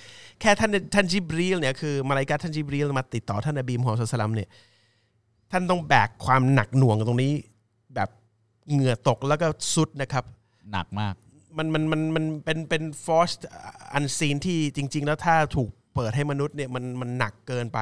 [0.41, 4.49] แค่ท่านท่านจิบรีลเนี่ยคือมาลายกาท่านจิบรีลมาติดต่อท่านนบีมุฮัมมัดสุลตัลลัมเนี่ย
[5.53, 7.33] ท่านต้องแบกความหนักหน่วงตรงนี้
[7.95, 8.09] แบบ
[8.73, 10.25] เหงื่อตกแล้วก็สุดนะครับ
[10.73, 11.15] หนักมาก
[11.59, 13.31] มันมันมันมันเป็นเป็นฟอร์ส
[13.95, 17.79] อันซีนที่จริง ๆ แล้วถ้าถูกเปิดให้มนุษย์เนี่ยมันมันหนักเกินไป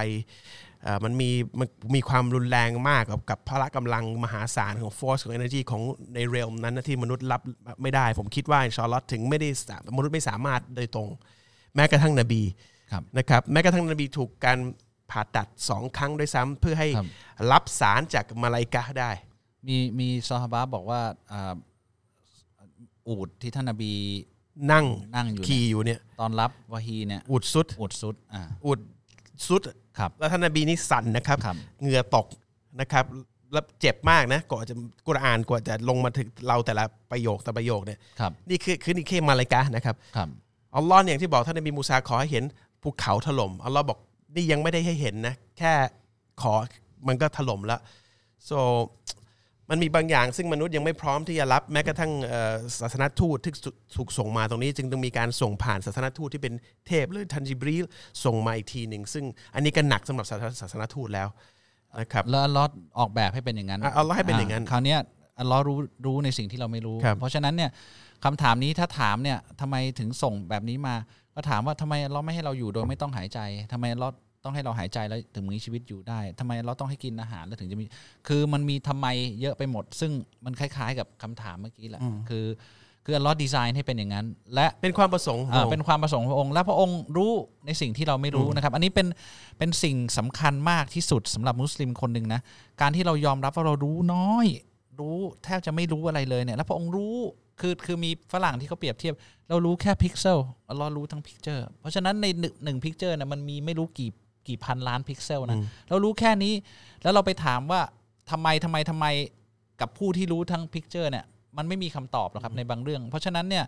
[0.83, 5.83] เอ่อมันมีมันมีความรุนแรงมากกับกับพละกำลังมหาศาลของฟอร์สของ energy ของ
[6.15, 7.43] ในเรลนั้นนะที่มนุษย์รับ
[7.83, 11.09] ไม่ได้ ผมคิดว่าอินชาอัลลอฮ์ถึงไม่ได้สามนุษย์ไม่สามารถโดยตรง
[11.75, 12.43] แม้กระทั่งนบี
[12.93, 14.59] ครับนะครับแม้กระทั่งนบีถูกการ
[15.11, 17.07] ผ่าตัดสองครั้งด้วยซ้ำเพื่อให้ครับ
[17.53, 19.11] รับสารจากมาลายกะฮ์ได้
[19.69, 21.01] มีมีซอฮาบะห์บอกว่า
[23.07, 23.93] อ่าอูดที่ท่านนบี
[24.73, 24.87] นั่ง
[25.17, 28.81] นั่งอยู่ขี่เนี่ยอยู่เนี่ย ตอนรับวะฮีเนี่ยอุดสุดอูดสุดอ่าอุด
[29.49, 29.63] สุด
[29.99, 32.27] ครับแล้วท่านนบีนี่สั่นนะครับครับเหงื่อตก
[32.81, 33.05] นะครับ
[33.53, 34.77] แล้วเจ็บมากนะกว่อนจะ
[35.07, 40.29] กุรอานกว่าจะลงมาถึงเราแต่ละประโยคแต่ประโยคเนี่ยครับนี่คือคือนี่แค่มาลายกะห์นะครับครับ
[40.77, 42.45] อัลลอฮ์เนี่ยอย่างที่บอกท่านนบีมูซาขอให้เห็น
[42.83, 43.99] ภูเขาถล่มอัลลอฮ์บอก
[44.35, 45.73] นี่ยังไม่ได้ให้เห็นนะ แค่
[46.43, 46.53] ขอ
[47.09, 47.81] มันก็ถล่มแล้ว
[48.49, 48.59] so
[49.71, 53.53] มันมีบางอย่าง ซึ่งมนุษย์ยังไม่พร้อมที่จะรับแม้กระทั่งเอ่อศาสนทูตที่
[53.97, 56.55] ถูกส่งมาตรงนี้ จึงต้องมีการส่งผ่านศาสนทูตที่เป็น
[56.87, 57.85] เทพหรือทันจิบรีล
[58.25, 61.29] ส่งมาอีกทีหนึ่งซึ่งอันนี้ก็หนักสำหรับศาสนศาสนทูตแล้ว
[62.01, 65.01] นะครับแล้วอัลลอฮ์ออกแบบให้เป็นอย่างนั้นอะอัลลอฮ์ให้เป็นอย่างนั้นคราวเนี้ย
[65.41, 67.71] อัลลอฮ์รู้รู้ในสิ่งที่เราไม่รู้ครับเพราะฉะนั้นเนี่ย
[68.25, 70.95] คำถามนี้ถ้าถามเนี่ยทำไมถึงส่งแบบนี้มา
[71.35, 73.39] ก็ถามว่าทำไมอัลลอฮ์ไม่ให้เราอยู่โดยไม่ต้องหายใจ
[73.73, 74.13] ทำไมอัลลอฮ์
[74.47, 77.85] ต้องให้เราหายใจแล้วถึงมีชีวิตอยู่ได้ทำไมเราต้องให้กินอาหารแล้วถึงจะมี
[78.29, 79.07] คือมันมีทำไม
[79.41, 80.13] เยอะไปหมด ซึ่ง
[80.45, 82.47] มันคล้าย ๆ กับคำถามเมื่อกี้แหละคือ
[83.05, 87.33] คืออัลลอฮ์ดีไซน์ให้เป็นอย่างนั้น และเป็นความประสงค์ของอ่าพระองค์เป็นความประสงค์ของพระองค์ และพระองค์รู้
[87.67, 89.07] ในสิ่งที่เราไม่รู้นะครับ อันนี้เป็น
[89.59, 92.41] เป็นสิ่งสำคัญมากที่สุดสำหรับมุสลิมคนหนึ่งนะ
[92.81, 94.47] การที่เรายอมรับว่าเรารู้น้อย
[95.01, 97.17] รู้แทบจะไม่รู้อะไรเลยเนี่ยแล้วพระองค์รู้
[97.61, 99.15] คือคือมีฝรั่งที่เขาเปรียบเทียบ
[99.49, 100.39] เรารู้แค่พิกเซล
[100.79, 104.11] เรารู้ทั้ง picture เพราะฉะนั้นในหนึ่งหนึ่ง picture นะมันมีไม่รู้กี่
[104.49, 106.55] กี่พันล้านพิกเซลนะเรารู้แค่นี้
[107.03, 107.81] แล้วเราไปถามว่า
[108.31, 109.07] ทำไมทำไมทำไม
[109.81, 111.25] กับผู้ที่รู้ทั้ง picture เนี่ย
[111.57, 113.65] มันไม่มีคำตอบหรอกครับในบางเรื่อง เพราะฉะนั้นเนี่ย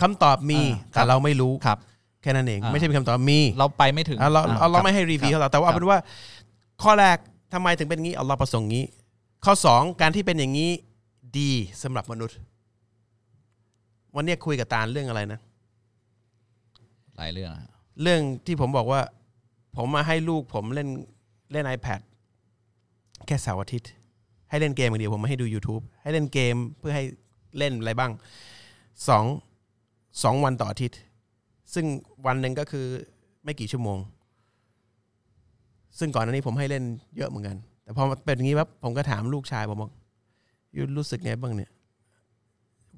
[0.00, 1.78] คำตอบมีอ่าครัแต่เราไม่รู้ครับ
[2.22, 5.98] แค่นั้นเองอ่าไม่ใช่เป็นคำตอบมี เราไปไม่ถึงอะเราอ่เอาเราคบไม่ให้รีวิวคบเขาหรอกแต่ว่าเอาเป็นว่า
[6.82, 7.16] ข้อแรก
[7.54, 8.86] ทำไมถึงเป็นงี้อัลลอฮ์ประสงค์งี้
[9.44, 10.70] ข้อสองการที่เป็นอย่างนี้
[11.38, 11.50] ดี
[11.82, 12.36] สำหรับมนุษย์
[14.16, 15.40] วันเนี้ยคุยกับตาลเรื่องอะไรนะ
[17.16, 17.64] หลายเรื่องอะ
[18.02, 19.00] เรื่องที่ผมบอกว่า
[19.76, 20.88] ผมมาให้ลูกผมเล่น
[21.52, 22.00] เล่น iPad
[23.26, 23.90] แค่เสาร์อาทิตย์
[24.50, 27.04] ให้เล่นเกมอย่างเดียวผมไม่ให้ดู YouTube ให้เล่นเกมเพื่อให้
[27.58, 28.12] เล่นอะไรบ้าง
[29.08, 29.24] สอง
[30.22, 30.98] สองวันต่ออาทิตย์
[31.74, 31.86] ซึ่ง
[32.26, 32.86] วันหนึ่งก็คือ
[33.44, 33.98] ไม่กี่ชั่วโมง
[35.98, 36.84] ซึ่งก่อนหน้านี้ผมให้เล่น
[37.16, 39.90] เยอะเหมือนกัน แต่พอเป็นอย่างนี้ปั๊บผมก็ถามลูกชายผมบอก
[40.76, 41.70] ยูรู้สึกไงบ้างเนี่ย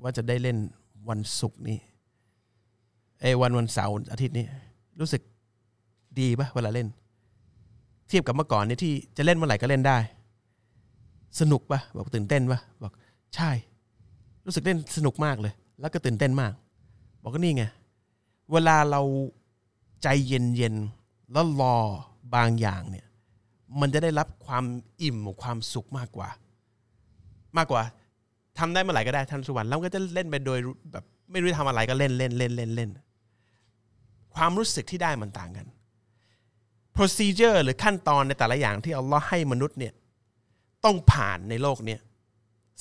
[0.02, 0.58] ว่าจะได้เล่น
[1.08, 1.78] วันศุกร์นี้
[3.20, 4.46] เอวันวันเสาร์อาทิตย์นี้
[5.00, 5.22] รู้สึก
[6.20, 6.88] ดีปะเวลาเล่น
[8.08, 9.98] เทียบกับเมื่อก่อนเนี่ยที่จะเล่นเมื่อไหร่ก็เล่นได้
[11.40, 12.92] สนุกปะบอกตื่นเต้นปะบอก
[13.34, 13.50] ใช่
[14.46, 16.52] รู้สึกเล่นสนุกมากเลย แล้วก็ตื่นเต้นมาก
[17.22, 17.64] บอกก็นี่ไง
[18.52, 19.02] เวลาเรา
[20.02, 21.74] ใจเย็นๆแล้วรอ
[22.34, 23.06] บางอย่างเนี่ย
[23.80, 24.64] มันจะได้รับความ
[25.02, 26.28] อิ่มความสุขมากกว่า
[27.56, 27.82] มากกว่า
[28.58, 30.58] ทำได้เมื่อไหร่ก็ได้ทันสุวรรณแล้วก็จะเล่นไปโดย
[30.92, 32.90] แบบ ไม่รู้จะทำอะไรก็เล่นเล่นเล่นเล่นเล่น
[34.34, 35.66] ความรู้สึกที่ได้มันต่างกัน
[36.96, 39.92] procedure หรือขั้นตอนในแต่ละอย่างที่อัลลอฮ์ให้มนุษย์เนี่ย
[40.84, 42.00] ต้องผ่านในโลกเนี้ย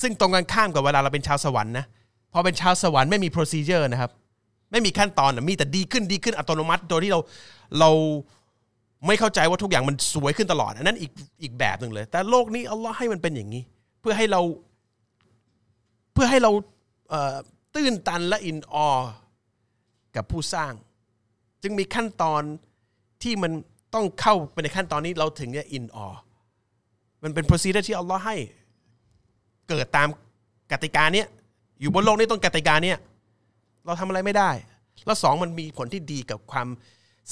[0.01, 1.85] ซึ่งตรงกันข้ามกับเวลาเราเป็นชาวสวรรค์นะ
[2.33, 4.11] พอเป็นชาวสวรรค์ไม่มี procedure นะครับ
[4.71, 7.19] ไม่มีขั้นตอนนะมีแต่ดีขึ้นดีขึ้นอัตโนมัติ โดยที่เรา
[7.79, 7.91] เรา
[9.07, 11.11] ไม่เข้าใจว่าทุกอย่างมันสวยขึ้นตลอด อันนั้นอีก
[11.43, 13.63] อีกแบบหนึ่งเลย แต่โลกนี้อัลลอฮ์ให้มันเป็นอย่างนี้
[14.01, 14.41] เพื่อให้เรา
[16.13, 16.51] เพื่อให้เรา
[17.09, 18.91] เตื้นตันและอินออ
[20.15, 20.73] กับผู้สร้าง
[21.63, 22.41] จึงมีขั้นตอน
[23.23, 23.51] ที่มัน
[23.93, 26.07] ต้องเข้าไปในขั้นตอนนี้เราถึงจะอินออ
[27.23, 28.35] มันเป็น procedure ที่อัลลอฮ์ให้
[29.69, 30.07] เกิดตาม
[30.71, 31.27] กติกาเนี้ย
[31.79, 32.97] อยู่บนโลกนี้ต้องกติกาเนี้ย
[33.85, 34.49] เราทำอะไรไม่ได้
[35.05, 36.67] แล้วสองมันมีผลที่ดีกับความ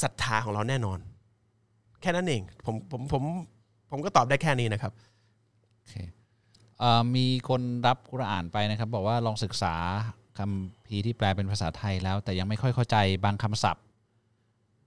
[0.01, 0.99] ศรัทธาของเราแน่นอน
[2.01, 3.23] แค่นั้นเองผมผมผม
[3.91, 4.91] ผมก็ตอบได้แค่นี้นะครับ
[5.75, 5.95] โอเค
[6.79, 9.75] เอ่อมีคนรับกุรอานไปนะครับ บอกว่าลองศึกษา
[10.39, 13.83] คำพีที่แปลเป็นภาษาไทยแล้ว แต่ยังไม่ค่อยเข้าใจบางคำศัพท์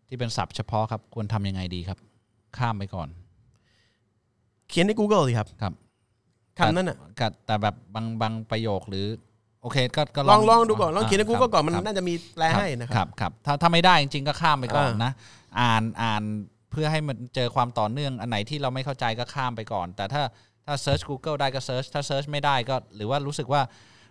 [0.09, 1.99] ที่เป็นศัพท์เฉพาะครับ ควรทำยังไงดีครับ
[2.59, 3.09] ข้ามไปก่อน
[4.69, 5.73] เขียนใน Google สิครับครับ
[6.59, 9.07] คำนั้นอะแต่แต่แบบบางบางประโยคหรือ
[9.63, 15.13] โอเค ก็ก็ลองลองดูก่อนลองเขียนในา Google ก่อนมันครับน่าจะมีแปลให้นะคครัรับบครับถ้าถ้าไม่ได้จริงๆก็ข้ามไปก่อนอ่านนะ
[15.61, 16.23] อ่านอ่าน
[16.71, 20.23] เพื่อให้มันเจอความต่อเนื่องอันไหนที่เราไม่เข้าใจก็ข้ามไปก่อน แต่ถ้า
[20.67, 23.63] ถ้า search Google ได้ก็ search ถ้า search ไม่ได้ก็ หรือว่ารู้สึกว่า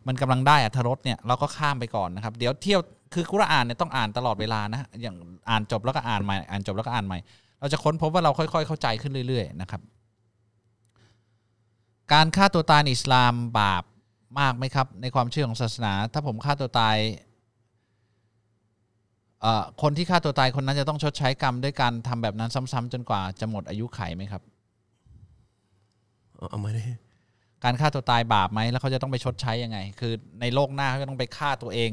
[0.08, 2.82] มันกำลังได้อัธรสเนี่ยเราก็ข้ามไปก่อนนะครับ เดี๋ยวเที่ยว
[3.14, 5.16] คือกุรอานเนี่ยต้องอ่านตลอดเวลานะอย่าง
[5.50, 7.20] อ่านจบแล้วก็อ่านใหม่อ่านจบแล้วก็อ่านใหม่
[7.60, 9.82] เราจะค้นพบว่าเราค่อย ๆ เข้าใจขึ้นเรื่อย ๆ นะครับ
[12.14, 13.84] การฆ่าตัวตายในอิสลามบาป
[14.40, 16.98] มากไหมครับ ในความเชื่อของศาสนา ถ้าผมฆ่าตัวตาย
[19.42, 24.42] เอ่อคนที่ฆ่าตัวตายคนนั้นจะต้องชดใช้กรรมด้วยการทำแบบนั้นซ้ำๆจนกว่าจะหมดอายุไขไหมครับ
[26.36, 26.84] เอาเอามาดิ
[27.64, 31.92] การฆ่าตัวตายบาปไหมแล้วเขาจะต้องไปชดใช้ยังไง คือในโลกหน้าเขาจะต้องไปฆ่าตัวเอง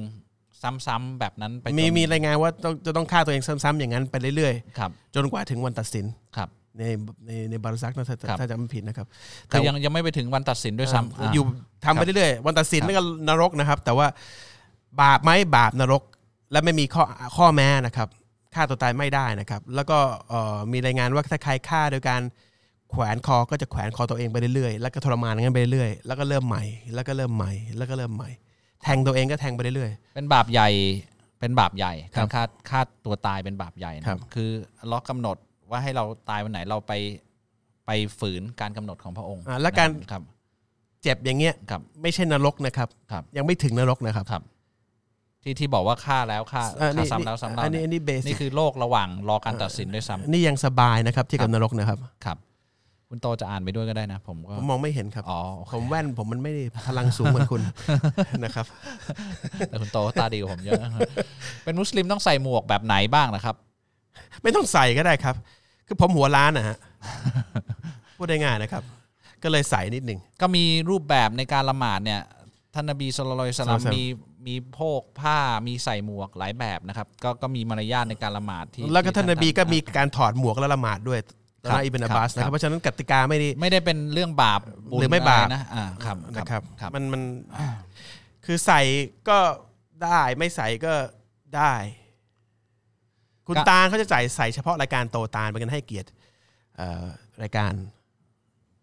[0.87, 6.07] ซ้ำๆแบบนั้นไปจนมีมีรายงานว่าต้องจะต้องฆ่าตัวเองซ้ำๆอย่างนั้นไปเรื่อยครับๆจนกว่าถึงวันตัดสิน
[6.37, 6.49] ครับ
[6.79, 6.83] ใน
[7.27, 9.07] ในในบารุซักนะถ้าครับถ้าจำไม่ผิดนะครับ
[9.51, 11.45] คือยังยังไม่ไปถึงวันตัดสินด้วยซ้ำอ่าอ่าอยู่
[11.85, 14.07] ทำไปเรื่อยๆวันตัดสินครับนั่นก็นรกนะครับ แต่ว่า
[15.03, 16.03] บาปไหมบาปนรก
[16.53, 17.05] และไม่มีข้อ
[17.37, 18.09] ข้อแม้นะครับ
[18.55, 19.99] ฆ่าตัวตายไม่ได้นะครับ แล้วก็
[20.29, 22.23] เอ่อมีรายงานว่าถ้าใครฆ่าโดยการ
[22.91, 26.63] แขวนคอก็จะแขวนคอตัวเองไปเรื่อยๆแล้วก็ทรมานอย่างนั้นไปเรื่อยๆแล้วก็เริ่มใหม่
[26.95, 28.31] แล้วก็เริ่มใหม่แล้วก็เริ่มใหม่
[28.83, 30.69] แทงตัวเองก็แทงไปเรื่อย เป็นบาปใหญ่
[31.41, 34.51] เป็นบาปใหญ่ครัการบฆ่าฆ่าตัวตายเป็นบาปใหญ่นะครับ คือ
[34.91, 35.37] ล็อกกำหนด
[35.71, 36.93] ว่าให้เราตายวันไหนเราไป
[37.87, 44.43] ไปฝืนการกำหนดของพระองค์อ่าและการ ครับๆเจ็บอย่างเงี้ยครับ ไม่ใช่นรกนะครับ ครับ ยังไม่ถึงนรกนะครับ ครับ
[45.43, 52.37] ที่ที่บอกว่าฆ่าแล้วฆ่าอ่าฆ่าซ้ำแล้วซ้ำเล่าอันนี้เนี่ยอันนี้เบสินี่คือโลกระหว่างรอการตัดสินด้วยซ้ำนี่ยังสบายนะครับที่กับนรกนะครับ ครับ
[53.13, 57.63] คุณโตจะอ่านไปด้วยก็ได้นะ ผมก็ผมมองไม่เห็นครับอ๋อโอเคผมแว่นผมมันไม่ได้พลังสูงเหมือนคุณ
[58.45, 58.67] นะครับ
[59.69, 60.81] แต่คุณโตตาดีกว่าผมเยอะ
[61.65, 63.55] เป็นมุสลิมต้องใส่หมวกแบบไหนบ้างนะครับ
[64.43, 65.35] ไม่ต้องใส่ก็ได้ครับ
[65.87, 66.77] คือผมหัวล้านนะฮะ
[68.17, 68.83] พูดได้ง่ายนะครับ
[69.43, 72.21] ก็เลยใส่นิดหนึ่งก็มีรูปแบบในการละหมาดเนี่ย
[72.75, 74.05] ท่านนบีสุลต่านสลามศ็อลลัลลอฮุอะลัยฮิวะซัลลัมมี
[74.47, 87.23] มีโพกผ้ามีใส่หมวกหลายแบบนะครับ ก็ก็มีมารยาทในการละหมาดที่แล้วก็ที่ท่านนบีก็มีอะการถอดหมวกและละหมาดด้วยตอ นนั้นอิบนอับบาสนะคครัรับบเพราะฉะนั้นกติกาไม่ได้ไม่ได้เป็นเรื่องบาปญหรือไม่บาปะนะอ่าครับนะครับครับมันมัน
[88.45, 88.81] คือใส่
[89.29, 89.39] ก็
[90.05, 90.95] ได้ไม่ใส่ก็
[91.57, 91.73] ได้
[93.47, 96.09] คุณตาลเขาจะใส่ใส่เฉพาะรายการโตตาลเป็นกันให้เกียรติ
[96.77, 97.07] เอ่อ
[97.43, 97.73] รายการ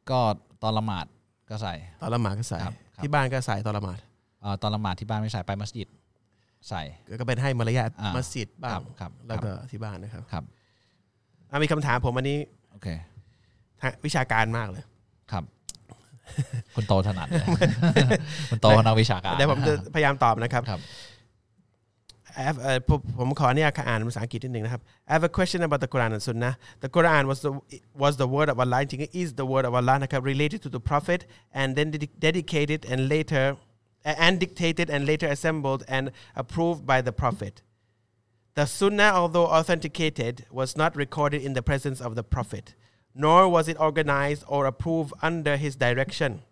[0.09, 0.19] ก็
[0.63, 1.05] ตอนละหมาด
[1.49, 3.99] ก็ใส่ ตอนละหมาดก็ใส่ครับครับที่บ้านก็ใส่ตอนละหมาด
[4.41, 5.87] เอ่อตอนละหมาดที่บ้านไม่ใส่ไปมัสยิด
[6.69, 6.81] ใส่
[7.19, 10.43] ก็เป็นให้มารยาทอ่ามัมัสยิดบ้าครังบครับแล้วก็ที่บ้านนะครับครับ
[11.51, 12.37] อะมีคำถามผมอันนี้
[12.77, 12.91] โอเค
[13.81, 14.83] ทางวิชาการมากเลย
[15.31, 15.43] ครับ
[16.75, 17.47] คุณโตถนัดเลย
[18.49, 20.81] คุณโตนักวิชาการเดี๋ยวผมจะพยายามตอบนะครับครับ
[22.39, 26.53] I have, เอ่อผมผมขอเนี่ยอ่านภาษาอังกฤษนิดหนึ่งนะครับ I have a question about the Quran and Sunnah
[26.83, 27.51] the Quran was the
[28.03, 30.81] was the word of Allah จริงๆ is the word of Allah นะครับ related to the
[30.89, 31.21] Prophet
[31.59, 33.45] and then dedi- dedicated and later
[34.25, 36.05] and dictated and later assembled and
[36.41, 37.53] approved by the Prophet
[38.56, 42.74] The Sunnah, although authenticated, was not recorded in the presence of the Prophet,
[43.14, 46.42] nor was it organized or approved under his direction.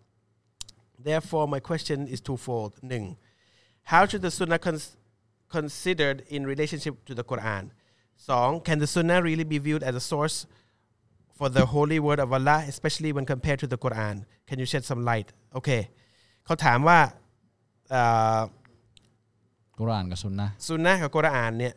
[0.97, 2.71] Therefore, my question is twofold.
[2.81, 3.17] Ning,
[3.83, 4.97] how should the Sunnah cons-
[5.49, 7.71] considered in relationship to the Quran?
[8.15, 10.45] Song, can the Sunnah really be viewed as a source
[11.35, 14.25] for the holy word of Allah, especially when compared to the Quran?
[14.47, 15.33] Can you shed some light?
[15.55, 15.89] Okay.
[16.45, 16.99] เขาถามว่า
[17.91, 18.03] เอ่
[18.37, 18.39] อ
[19.77, 21.73] กุรอานกับซุนนะห์ ซุนนะห์กับกุรอานเนี่ย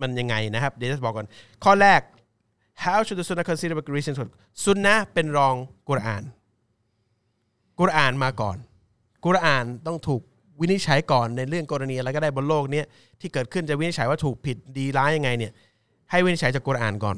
[0.00, 1.26] มันยังไงนะครับเดี๋ยวจะบอกก่อน
[1.64, 2.00] ข้อแรก
[2.84, 4.26] how should the sunnah consider the reason for
[4.64, 5.54] ซุนนะห์เป็นรอง
[5.88, 6.22] กุรอาน
[7.80, 8.56] กุรอานมาก่อน
[9.24, 10.22] กุรอานต้องถูก
[10.60, 12.86] วินิจฉัยก่อนในเรื่องกรณีอะไรก็ได้บนโลกเนี้ย
[13.20, 15.52] ที่เกิดขึ้นจะวินิจฉัยว่าถูกผิดดีร้ายยังไงเนี่ย
[16.10, 17.16] ให้วินิจฉัยจากกุรอานก่อน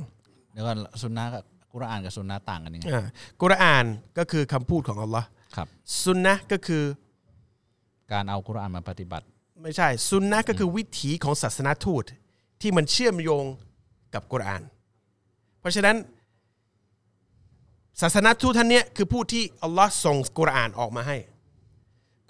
[0.52, 3.04] เดี๋ยวก่อนซุนนะห์กับกุรอานกับซุนนะห์ต่างกันยังไงอ่า
[3.42, 3.84] กุรอาน
[4.18, 5.26] ก็คือคำพูดของอัลลอฮ์
[5.56, 5.66] ครับ
[6.02, 6.82] ซุนนะห์ก็คือ
[8.12, 9.24] การเอากุรอานมาปฏิบัติ
[9.62, 12.04] ไม่ใช่ซุนนะห์ก็คือวิถีของศาสนาทูต
[12.60, 13.44] ที่มันเชื่อมโยง
[14.14, 14.62] กับกุรอาน
[15.60, 15.96] เพราะฉะนั้น
[18.00, 21.16] ศาสนาทูตท่านเนี้ยคือผู้ที่อัลลอฮ์ส่งกุรอานออกมาให้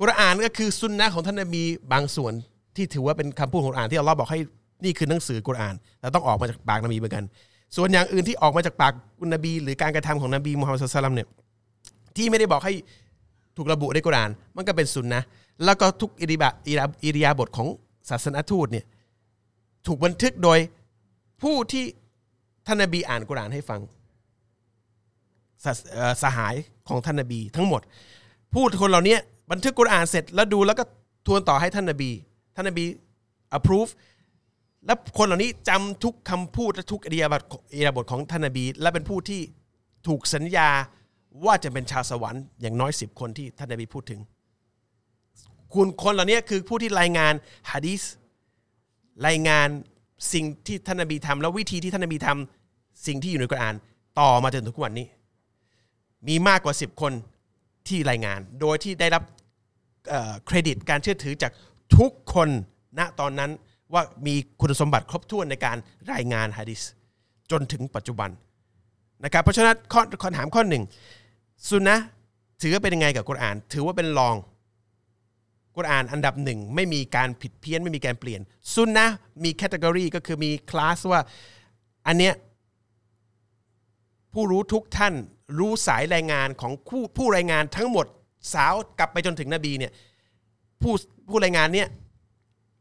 [0.00, 1.62] กุรอานก็คือซุนนะของท่านนบี
[1.92, 2.32] บางส่วน
[2.76, 4.40] ที่ถือว่าเป็นคำพูดของกุรอานที่อัลลอฮ์บอกให้
[4.84, 7.24] นี่คือหนังสือกุรอานแต่ต้องออกมาจากปากนบีเหมือนกัน
[7.76, 11.28] ส่วนอย่างอื่นที่ออกมาจากปากอุนนบี หรือการกระทำของนบีมุฮัมมัดสุลตัลมเนี่ย
[12.16, 12.74] ที่ไม่ได้บอกให้
[13.56, 15.22] ถูกระบุในกุรอาน มันก็เป็นสุนนะ
[15.64, 17.68] แล้วก็ทุกอิริบะอิราอิริยาบทของ
[18.10, 18.84] ศาสนาทูตเนี่ย
[19.86, 20.58] ถูกบันทึกโดย
[21.42, 21.84] ผู้ที่
[22.66, 23.80] ท่านนบีอ่านกุรานให้ฟัง
[25.64, 26.54] สหเอ่อสหาย
[26.88, 27.82] ของท่านนบี ทั้งหมด
[28.54, 29.16] พูดคนเหล่านี้
[29.50, 30.84] บันทึกกุรานเสร็จแล้วดูแล้วก็
[31.26, 32.10] ทวนต่อให้ท่านนบี
[32.54, 32.84] ท่านนบี
[33.58, 33.90] approve
[34.86, 39.40] และคนเหล่านี้จำทุกคำพูดและทุกอิริยาบถอิริยาบทของท่านนบี และเป็นผู้ที่
[40.06, 40.68] ถูกสัญญา
[41.44, 44.20] ว่าจะเป็นชาวสวรรค์อย่างน้อยสิบคนที่ท่านนบีพูดถึง
[45.74, 47.34] คุณคนเหล่านี้คือผู้ที่รายงาน
[47.70, 48.02] ฮะดีส
[49.26, 49.68] รายงาน
[50.32, 53.74] สิ่งที่ท่านนบีทำแล้ววิธีที่ท่านนบีทำสิ่งที่อยู่ในกุรอาน
[54.20, 55.06] ต่อมาจนถึงทุกวันนี้
[56.28, 57.12] มีมากกว่าสิบคน
[57.88, 59.22] ที่รายงาน โดยที่ได้รับ
[60.46, 61.52] เครดิตการเชื่อถือจาก
[61.96, 62.48] ทุกคน
[62.98, 63.50] ณตอนนั้น
[63.92, 65.76] ว่ามีคุณสมบัติครบถ้วนในการ
[66.12, 66.82] รายงานฮะดิษ
[67.50, 68.30] จนถึงปัจจุบัน
[69.24, 70.84] นะครับเพราะฉะนั้นข้อคำถามข้อหนึ่ง
[71.68, 71.96] ซุนนะ
[72.62, 74.34] ถือว่าเป็นยังไงกับกุรอาน ถือว่าเป็นรอง
[75.78, 78.40] กุรอานอันดับหนึ่งไม่มีการผิดเพี้ยนไม่มีการเปลี่ยน
[78.74, 79.08] ซุนนะ
[79.44, 81.20] มีแคตตากรีก็คือมีคลาสว่า
[82.06, 82.34] อันเนี้ย
[84.32, 85.14] ผู้รู้ทุกท่าน
[85.58, 88.06] รู้สายรายงานของผู้ผู้รายงานทั้งหมด
[88.54, 89.92] สาวกลับไปจนถึงนบีเนี่ย
[90.82, 90.94] ผู้
[91.28, 91.88] ผู้รายงานเนี่ย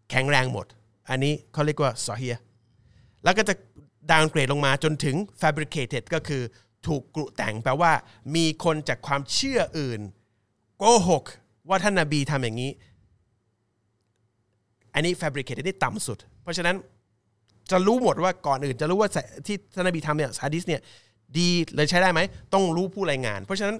[0.09, 0.65] แข็งแรงหมด
[1.09, 2.37] อันนี้เขาเรียกว่าซอเฮีย
[3.23, 3.53] แล้วก็จะ
[4.11, 6.41] ดาวน์เกรดลงมาจนถึง fabricated ก็คือ
[6.87, 7.91] ถูกกรุแต่งแปลว่า
[8.35, 10.01] มีคนจากความเชื่ออื่น
[10.77, 11.23] โกหก
[11.69, 12.71] ว่าท่านนบีทำอย่างนี้
[14.93, 16.75] อันนี้ fabricated นี่ต่ำสุด เพราะฉะนั้น
[17.71, 19.09] จะรู้หมดว่าก่อนอื่น จะรู้ว่า
[19.45, 20.81] ที่ท่านนบีทำเนี่ยฮะดิษเนี่ย
[21.37, 22.19] ดีเลยใช้ได้ไหม
[22.53, 23.77] ต้องรู้ผู้รายงาน เพราะฉะนั้น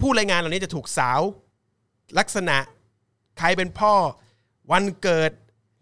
[0.00, 1.20] ผู้รายงานเหล่านี้จะถูกสาว
[2.18, 2.56] ลักษณะ
[3.38, 3.92] ใครเป็นพ่อ
[4.72, 5.30] วันเกิด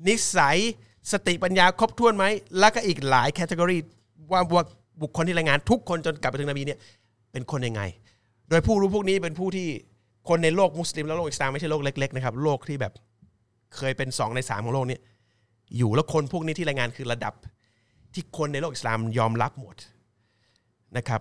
[0.08, 0.58] นิสัย
[1.12, 2.24] สติปัญญาครบถ้วนไหม
[2.58, 3.78] แล้วก็อีกหลายแคตตากรี
[4.32, 4.64] ว่าว่า
[5.02, 6.78] บุคคลที่รายงานทุกคนจนกลับไปถึงนบีเนี่ย
[7.32, 7.82] เป็นคนยังไง
[8.48, 9.68] โดยผู้รู้พวกนี้เป็นผู้ที่
[10.28, 12.92] คนในโลกมุสลิมและโลกอิสลามไม่ใช่โลกเล็กๆนะครับโลกที่แบบ
[13.76, 14.98] เคยเป็นสองในสามของโลกนี้
[15.76, 17.34] อยู่แล้วคนพวกนี้ที่รายงานคือระดับ
[18.14, 19.76] ที่คนในโลกอิสลามยอมรับหมด
[20.96, 21.20] นะครับ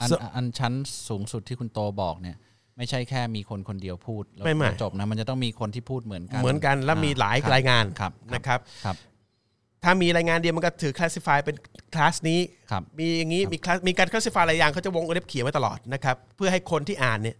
[0.00, 0.72] อัน So- อันชั้น
[1.08, 2.36] สูงสุดที่คุณโตบอกเนี่ย
[2.76, 8.96] ไม่ใช่แค่มีคนคนเดียวพูดแล้วไม่ไม่จบนะมันจะต้องมีคนที่พูดเหมือนกัน เหมือนกันและมีหลายครับรายงานครับนะครับครับ
[9.84, 11.56] ถ้ามีรายงานเดียวมันก็ถือ classify เป็น
[11.94, 12.40] คลาสนี้
[12.70, 17.36] ครับมีอย่างนี้มี class มีการ classify หลายอย่างเขาจะวงเล็บเขียนไว้ตลอดนะครับ เพื่อให้คนที่อ่านเนี่ย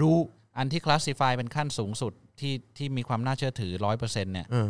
[0.00, 0.16] รู้
[0.58, 4.68] อันที่คลาสสิฟายเป็นขั้นสูงสุดที่ที่มีความน่าเชื่อถือร้อยเปอร์เซ็นต์เนี่ยเออ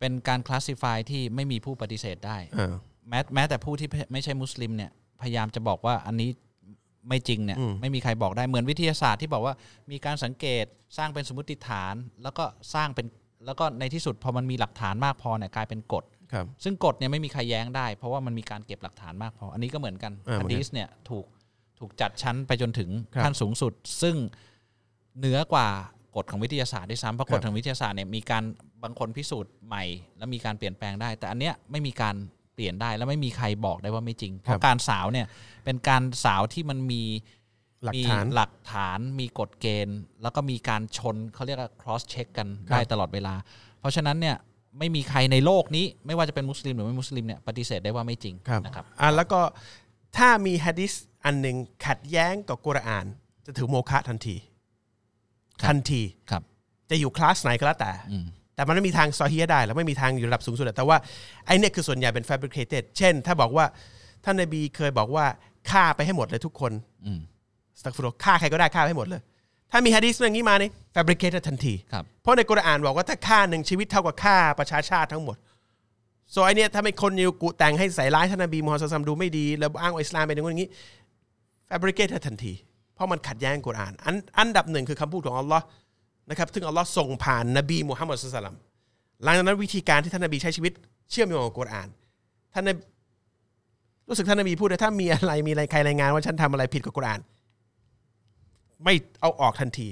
[0.00, 2.74] เป็นการคลาสสิฟายที่ไม่มีผู้ปฏิเสธได้เออ
[3.08, 4.90] แม้แม้แต่ผู้ที่ไม่ใช่มุสลิมเนี่ย
[5.20, 6.30] พยายามจะบอกว่าอันนี้
[7.08, 9.54] ไม่จริงเนี่ยอืมไม่มีใครบอกได้เหมือนวิทยาศาสตร์ที่บอกว่า
[9.90, 10.64] มีการสังเกต
[10.98, 12.44] สร้างเป็นสมมติฐาน แล้วก็
[12.74, 13.06] สร้างเป็น
[13.46, 21.24] แล้วก็ในที่สุดพอมันมีหลักฐานมากพอเนี่ยกลายเป็นกฎครับซึ่งกฎเนี่ยไม่มีใครแย้งได้ เพราะว่ามันมีการเก็บหลักฐานมากพอ อันนี้ก็เหมือนกันอ่าเหมืฮะอนกันดีสเนี่ยถูก
[21.80, 23.72] ถูกจัดชั้นไปจนถึงครับขั้นสูงสุด
[24.02, 24.16] ซึ่ง
[25.18, 25.68] เหนือกว่า
[26.16, 28.44] กฎของวิทยาศาสตร์ด้วยซ้ำเพราะครักบฎของวิทยาศาสตร์เนี่ยมีการ
[28.82, 29.84] บางคนพิสูจน์ใหม่
[30.18, 32.16] แล้วมีการเปลี่ยนแปลงได้ แต่อันเนี้ยไม่มีการ
[32.54, 35.26] เปลี่ยนได้แล้วไม่มีใครบอกได้ว่าไม่จริง เพราะการสาวเนี่ย
[35.64, 37.02] เป็นการสาวที่มันมี
[37.84, 43.34] หลักมีฐานหลักฐานมีกฎเกณฑ์ แล้วก็มีการชนเขาเรียกว่า cross check กันครับได้ตลอดเวลา
[43.80, 44.36] เพราะฉะนั้นเนี่ย
[44.78, 49.40] ไม่มีใครในโลกนี้ ไม่ว่าจะเป็นมุสลิมหรือไม่มุสลิมเนี่ยปฏิเสธได้ว่าไม่จริงครับนะครับอะแล้วก็
[50.16, 50.92] ถ้ามีฮะดิษ
[51.24, 51.56] อันหนึ่ง
[51.86, 53.06] ขัดแย้งกับกุรอาน
[53.46, 54.36] จะถือโมฆะทันที
[55.60, 56.42] ครับทันทีครับ
[56.90, 60.96] จะอยู่คลาสไหนก็แล้วแต่อืมแต่มันไม่มีทางซอฮียะได้ แล้วไม่มีทางอยู่ระดับสูงสุดแต่ว่า
[61.46, 63.64] ไอ้เนี่ยคือส่วนใหญ่เป็น fabricated เช่น ถ้าบอกว่า
[64.24, 65.24] ท่านนบีเคยบอกว่า
[65.70, 66.72] ฆ่าไปให้หมดเลยทุกคน
[67.06, 67.20] อืม
[67.78, 69.22] สตักฟุรฆ่าใครก็ได้ฆ่าไปให้หมดเลย
[69.70, 75.36] ถ้ามีฮะดิษอย่างนี้มาเนี่ย fabricated ทันทีครับเพราะในกุรอานบอกว่าถ้าฆ่าหนึ่งชีวิตเท่ากับฆ่าประชาชาติทั้งหมด
[76.32, 80.70] so ไอเนี่ยถ้าไม่คนอยู่กุแต่งให้ใส่ร้ายท่านนบีมูฮัมมัดศ็อลลัลลอฮุอะลัยฮิวะซัลลัมดูไม่ดี แล้วอ้างว่าอิสลามเป็นอย่างนู้นอย่างนี้
[81.68, 82.52] fabricated ทันที
[82.94, 85.64] เพราะมันขัดแย้งกุรอาน อันอันดับหนึ่งคือคำพูดของอัลลอฮ์
[86.30, 90.72] นะครับซึ่งอัลลอฮ์ส่งผ่านนบีมูฮัมมัดศ็อลลัลลอฮุอะลัยฮิวะซัลลัมหลังจากนั้นวิธีการที่ท่านนบีใช้ชีวิต
[91.10, 91.88] เชื่อมโยงกับกุรอาน
[92.54, 92.82] ท่านนบี
[94.08, 97.20] รู้สึกท่านนบีพูดว่าถ้ามีอะไรมีอะไรใครรายงานว่าฉันทำอะไรผิดกับกุรอาน
[98.84, 99.88] ไม่เอาออกทันที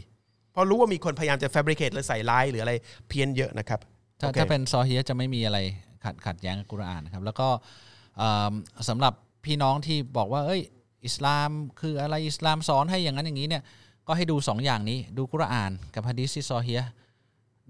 [0.52, 2.72] เพราะรู้ว่ามีคนพยายามจะ fabricate หรือใส่ร้ายหรืออะไร
[3.08, 3.80] เพี้ยนเยอะนะครับ
[4.18, 5.58] ถ้าโอเคถ้าเป็นซอฮียะจะไม่มีอะไร
[6.04, 7.48] ขัดขัดแย้งกับกุรอานนะครับแล้วก็
[8.18, 8.52] เอิ่ม
[8.88, 9.12] สำหรับ
[9.44, 10.62] พี่น้องที่บอกว่า เอ้ย
[11.06, 11.48] อิสลาม
[11.80, 13.62] คืออะไรอิสลามสอนให้อย่างนั้นอย่างนี้เนี่ย
[14.06, 16.90] ก็ให้ดูสองอย่างนี้ดูกุรอานกับฮะดีษที่ซอฮียะห์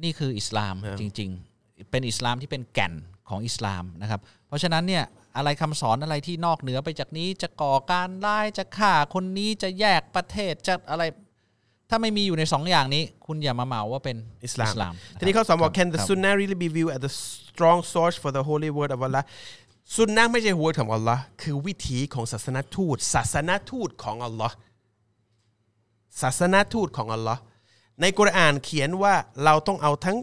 [0.02, 2.94] นี่คืออิสลามครับจริง ๆ เป็นอิสลามที่เป็นแก่น
[3.28, 5.04] ของอิสลามนะครับ เพราะฉะนั้นเนี่ย
[5.36, 11.02] อะไรคำสอนอะไรที่นอกเหนือไปจากนี้จะก่อการร้ายจะฆ่าคนนี้จะแยกประเทศจะอะไร
[11.90, 17.12] ถ้าไม่มีอยู่ในสองอย่างนี้ คุณอย่ามาเหมาว่าเป็นอิสลามนะครับทีนี้เขาสอนบอกค can รับ the sunnah really be viewed as the
[17.50, 19.22] strong source for the holy word of Allah
[19.96, 24.54] สุนนะไม่ใช่ word ของอัลลอฮ์คือวิถีของศาสนทูต ศาสนทูตของอัลลอฮ์
[26.20, 27.40] ศาสนทูตของอัลลอฮ์
[28.00, 29.14] ในกุรอานเขียนว่า
[29.44, 30.16] เราต้องเอาทั้ง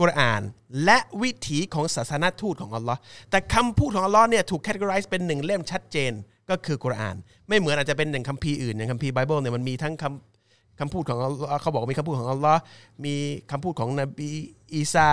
[0.00, 0.42] กุรอาน
[0.84, 2.98] และวิถีของศาสนทูตของอัลลอฮ์
[3.30, 6.12] แต่คำพูดของอัลลอฮ์เนี่ยถูก categorize เป็นหนึ่งเล่มชัดเจน
[6.50, 7.16] ก็คือกุรอาน
[7.48, 10.37] ไม่เหมือนอาจจะเป็นหนึ่งคัมภีร์อื่นอย่างคัมภีร์ไบเบิลเนี่ยมันมีทั้งคำ
[10.80, 12.60] คำพูดของอัลลอฮ์เขาบอกมีคำพูดของอัลลอฮ์
[13.04, 13.14] มี
[13.50, 14.30] คำพูดของนบี
[14.74, 15.10] อีสา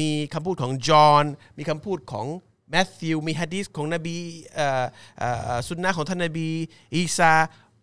[0.00, 1.24] มีคำพูดของจอห์น
[1.58, 2.26] มีคำพูดของ
[2.70, 4.16] แมทธิวมีฮะดีษของนบี
[4.58, 4.84] อ่อ
[5.18, 6.48] เอ่อเอ่อสุนนะของท่านนบี
[6.94, 7.32] อีสา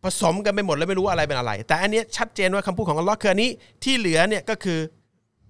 [0.04, 3.52] ผสมกันไปหมดแล้วไม่รู้อะไรเป็นอะไร แต่อันเนี้ยชัดเจนว่าคำพูดของอัลลอฮ์คืออันนี้
[3.84, 4.80] ที่เหลือเนี่ยก็คือ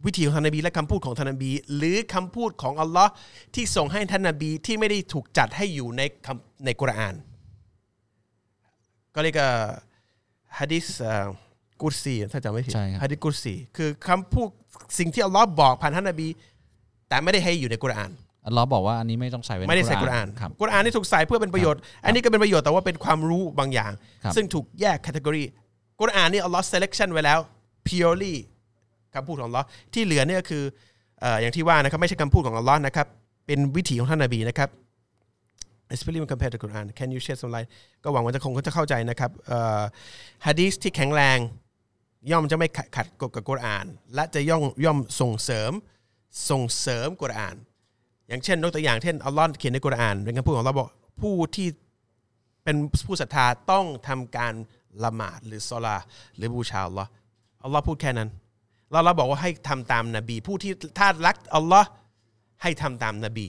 [0.05, 3.11] วิธีของท่านนบีและคำพูดของท่านนบี หรือคำพูดของอัลลอฮ์
[3.55, 7.15] ที่ส่งให้ท่านนบีที่ไม่ได้ถูกจัดให้อยู่ในคำในกุรอาน
[9.15, 9.41] ก็เรียก
[10.57, 10.87] ฮะดิษ
[11.81, 14.47] กุรซีถ้าจำไม่ผิดใช่ครับ ฮะดิษกุรซีคือคำพูด
[14.99, 16.27] สิ่งที่อัลลอฮ์บอกผ่านท่านนบี
[17.07, 18.11] แต่ไม่ได้ให้อยู่ในกุรอาน
[18.47, 23.91] อัลลอฮ์บอกว่าอันนี้ไม่ต้องใส่ไว้ในไม่ได้ใส่กุรอานครับ กุรอานนี่ถูกใส่เพื่อเป็นประโยชน์ อันนี้ก็เป็นประโยชน์แต่ว่าเป็นความรู้บางอย่าง
[24.23, 25.43] ครับซึ่งถูกแยกแคตตากรี
[26.01, 27.39] กุรอานนี่อัลลอฮ์ selection ไว้แล้ว
[27.87, 28.35] purely
[29.15, 30.63] คำพูดของอัลลอฮ์ที่เหลือเนี่ยคือ
[31.21, 33.07] เอ่ออย่างที่ว่านะครับไม่ใช่คำพูดของอัลลอฮ์นะครับ
[33.47, 34.69] เป็นวิถีของท่านนบีนะครับ
[35.93, 37.69] especially when compared to Quran can you shed some light
[38.03, 39.81] ก็หวังว่าจะคงจะเข้าใจนะครับเอ่อ
[40.45, 41.37] ฮะดีษที่แข็งแรง
[42.31, 45.71] ย่อมจะไม่ขัดขัดกับกุรอาน และจะย่อมย่อมส่งเสริม
[46.49, 47.55] ส่งเสริมกุรอาน
[48.27, 50.89] อย่างเช่นยกตัวอย่างเช่นอัลลอฮ์เขียนในกุรอานเป็นคำพูดของเราบอก
[51.21, 51.67] ผู้ที่
[52.63, 52.75] เป็น
[53.05, 54.53] ผู้ศรัทธาต้องทำการ
[55.03, 55.97] ละหมาดหรือซอลา
[56.37, 57.09] หรือบูชาอัลลอฮ์
[57.63, 58.29] อัลลอฮ์พูดแค่นั้น
[58.91, 61.87] แล้วเราบอกว่าให้ทำตามนบี ผู้ที่ถ้ารักอัลลอฮ์
[62.61, 63.47] ให้ทำตามนบี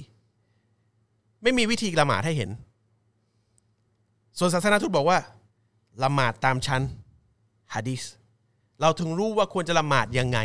[1.42, 2.50] ไม่มีวิธีละหมาดให้เห็น
[4.38, 5.18] ส่วนศาสนาทูตบอกว่า
[6.02, 6.82] ละหมาดตามชั้น
[7.74, 8.02] ฮะดีษ
[8.80, 10.38] เราถึงรู้ว่าควรจะละหมาดยังไง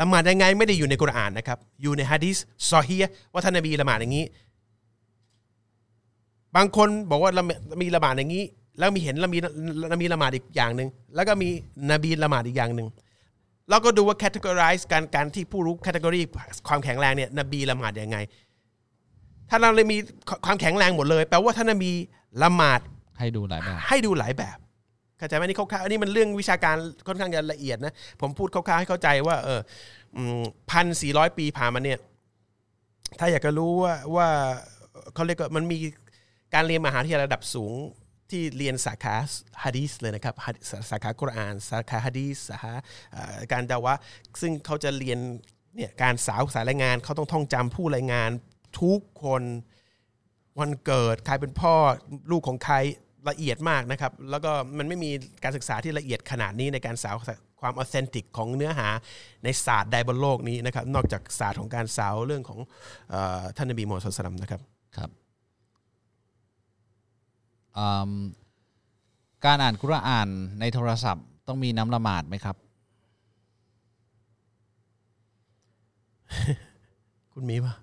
[0.00, 2.36] ละหมาดยังไงไม่ได้อยู่ในกุรอานนะครับ อยู่ในฮะดีษ
[2.70, 4.24] ซอฮีฮ์ว่าท่านนบีละหมาดอย่างนี้
[6.56, 7.42] บางคนบอกว่าละ
[7.80, 8.44] มีละหมาดอย่างนี้
[8.78, 9.38] แล้วมีเห็นละมี
[9.92, 11.48] ละมีละหมาดอีกอย่างหนึ่งแล้วก็มี
[11.90, 12.88] นบีละหมาดอีกอย่างหนึ่ง
[13.70, 16.20] เราก็ดูว่า categorize การการที่ผู้รู้ category
[16.68, 18.18] ความแข็งแรงเนี่ยนบีละหมาดยังไง
[19.50, 19.96] ถ้าเราเลยมี
[20.46, 21.92] ความแข็งแรงหมดเลย แปลว่าท่านนบี
[22.42, 22.80] ละหมาด
[23.18, 24.58] ให้ดูหลายแบบ ให้ดูหลายแบบ
[25.20, 29.60] เข้าใจไหมนี่คร่าวๆอันนี้มันเรื่องวิชาการค่อนข้างจะละเอียดนะ ผมพูดคร่าวๆให้เข้าใจว่า เออ
[30.70, 31.98] พันสี่ร้อยปีผ่านมาเนี่ย
[33.18, 34.28] ถ้าอยากจะรู้ว่าว่า
[35.14, 35.78] เขาเรียกว่ามันมี
[36.54, 37.74] การเรียนมหาวิทยาลัยระดับสูง
[38.30, 39.16] ที่เรียนสาขา
[39.64, 40.34] ฮะดีสเลยนะครับ
[40.90, 42.74] สาขากุรอาน สาขาฮะดีสสาขา
[43.52, 43.94] การดาวะ
[44.40, 45.18] ซึ่งเขาจะเรียน
[45.76, 48.30] เนี่ยการสาวสายรายงานเขาต้องท่องจำผู้รายงาน
[48.80, 49.42] ทุกคน
[50.60, 51.74] วันเกิด ใครเป็นพ่อ
[52.30, 52.76] ลูกของใคร
[53.28, 55.10] ละเอียดมากนะครับ แล้วก็มันไม่มี
[55.42, 57.16] การศึกษาที่ละเอียดขนาดนี้ในการสาว
[57.60, 58.88] ความออเทนติกของเนื้อหา
[59.44, 62.58] ในศาสตร์ใดบนโลกนี้นะครับ นอกจากศาสตร์ของการสาวเรื่องของ
[63.10, 64.60] เออท่านนบีมูฮัมมัดสุลตัลลัมนะครับ
[64.96, 65.10] ครับ
[67.78, 68.12] อืม
[69.44, 70.28] การอ่านกุรอาน
[70.60, 72.56] ในโทรศัพท์ ต้องมีน้ำละหมาดไหมครับ
[77.32, 77.74] คุณมีปะ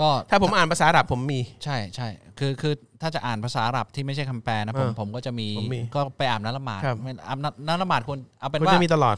[0.00, 2.08] ก็ถ้าผมอ่านภาษาอาหรับผมมี ใช่ใช่
[2.40, 9.16] คือคือถ้าจะอ่านภาษาอาหรับที่ไม่ใช่คำแปลนะผมเออผมก็จะมีผมมีก็ไปอาบน้ำละหมาดครับ ไม่อาบน้ำน้ำละหมาดควรเอาเป็นมันว่า จะมีตลอด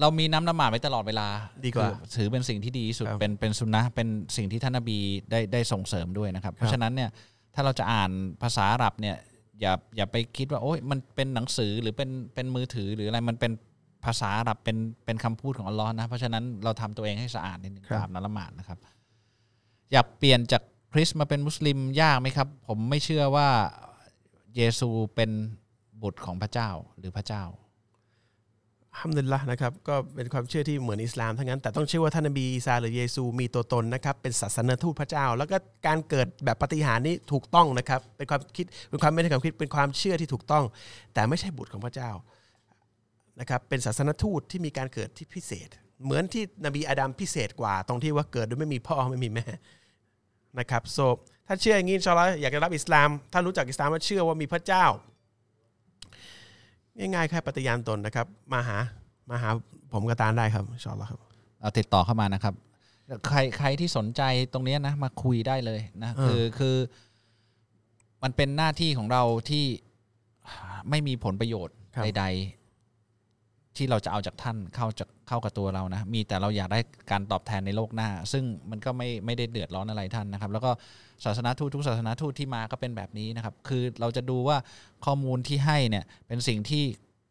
[0.00, 1.26] เรามีน้ำละหมาดไว้ตลอดเวลา
[1.64, 4.98] ดีกว่าคือถือเป็นสิ่งที่ดีที่สุดครับเป็นเป็นสุนนะห์เป็นสิ่งที่ท่านนบี
[5.30, 7.10] ได้ได้ส่งเสริมด้วยนะครับ เพราะฉะนั้นเนี่ย
[7.54, 8.10] ถ้าเราจะอ่าน
[8.42, 9.16] ภาษาอาหรับเนี่ย
[9.60, 13.52] อย่าอย่าไปคิดว่าโอ้ยมันเป็นหนังสือหรือเป็นเป็นมือถือหรืออะไรมันเป็น
[14.04, 18.78] ภาษาอาหรับเป็นเป็นคำพูดของอัลลอฮ์นะเพราะฉะนั้นเราทำตัวเองให้สะอาดนิดนึงครับอาบน้ำละหมาดนะครับ
[19.92, 20.62] อยากเปลี่ยนจาก
[20.92, 23.48] คริสต์มาเป็นมุสลิมยากไหมครับ ผมไม่เชื่อว่า
[24.56, 25.30] เยซูเป็น
[26.02, 27.44] บุตรของพระเจ้าหรือพระเจ้า
[29.00, 35.56] ฮัมดุลละนะครับก็เป็นความเชื่อที่เหมือนอิสลามทั้งนั้น แต่ต้องเชื่อว่าท่านนบีอีสาหรือเยซูมีตัวตนนะครับเป็นศาสนทูตพระเจ้า แล้วก็
[35.86, 40.64] การเกิดแบบปฏิหารนี้ถูกต้องนะครับเป็นความคิดเป็นความไม่ใช่ความคิดเป็นความเชื่อที่ถูกต้อง
[41.14, 42.10] แต่ไม่ใช่บุตรของพระเจ้า
[43.40, 45.68] นะครับเป็นศาสนทูตที่มีการเกิดที่พิเศษ
[46.04, 49.46] เหมือนที่นบีอาดัมพิเศษกว่า ตรงที่ว่าเกิดโดยไม่มีพ่อไม่มีแม่
[50.58, 50.98] นะครับโซ
[51.46, 54.84] ถ้าเชื่ออย่างนี้อินชาอัลลอฮ์อยากจะรับอิสลาม ถ้ารู้จักอิสลามว่าเชื่อว่ามีพระเจ้า
[56.98, 58.78] ง่ายๆแค่ปฏิญาณตนนะครับ มาหา
[59.30, 59.48] มาหา
[59.92, 61.20] ผมกับตาลได้ครับอินชาอัลลอฮ์ครับ
[61.60, 62.54] เอาติดต่อเข้ามานะครับ
[63.28, 66.76] ใครใครที่สนใจตรงเนี้ยนะ มาคุยได้เลยนะเออคือคือ
[68.22, 69.64] มันเป็นหน้าที่ของเราที่
[70.90, 72.65] ไม่มีผลประโยชน์ใด ๆ
[73.78, 80.70] ที่เราจะเอาจากท่านเข้าจากเข้ากับตัวเรานะ มีแต่เราอยากได้การตอบแทนในโลกหน้า ซึ่งมันก็ไม่ไม่ได้เดือดร้อนอะไรท่านนะครับ แล้วก็
[81.24, 84.56] ศาสนาทูตทุกศาสนาทูตที่มาก็เป็นแบบนี้นะครับ คือเราจะดูว่า
[85.04, 86.84] ข้อมูลที่ให้เนี่ยเป็นสิ่งที่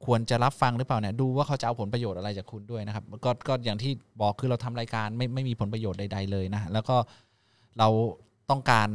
[0.06, 3.92] ควรจะรับฟังหรือเปล่าเนี่ยดูว่าเขาจะเอาผลประโยชน์อะไรจากคุณด้วยนะครับก็ก็อย่างที่
[4.22, 6.96] บอกคือเราทำรายการไม่ไม่มีผลประโยชน์ใด ๆเลยนะแล้วก็
[7.80, 7.88] เรา
[8.50, 8.90] ต้องการ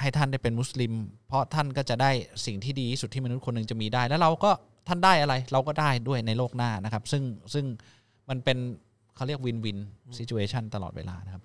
[0.00, 0.92] ให้ท่านได้เป็นมุสลิม
[1.28, 2.10] เพราะท่านก็จะได้
[2.46, 4.50] สิ่งที่ดีที่สุดที่มนุษย์คนหนึ่งจะมีได้ แล้วเราก็
[4.88, 7.22] ท่านได้อะไรเราก็ได้ด้วยในโลกหน้านะครับ ซึ่ง
[7.54, 7.64] ซึ่ง
[8.28, 8.58] มันเป็น
[9.14, 9.78] เขาเรียก win-win
[10.16, 11.42] situation ตลอดเวลานะครับ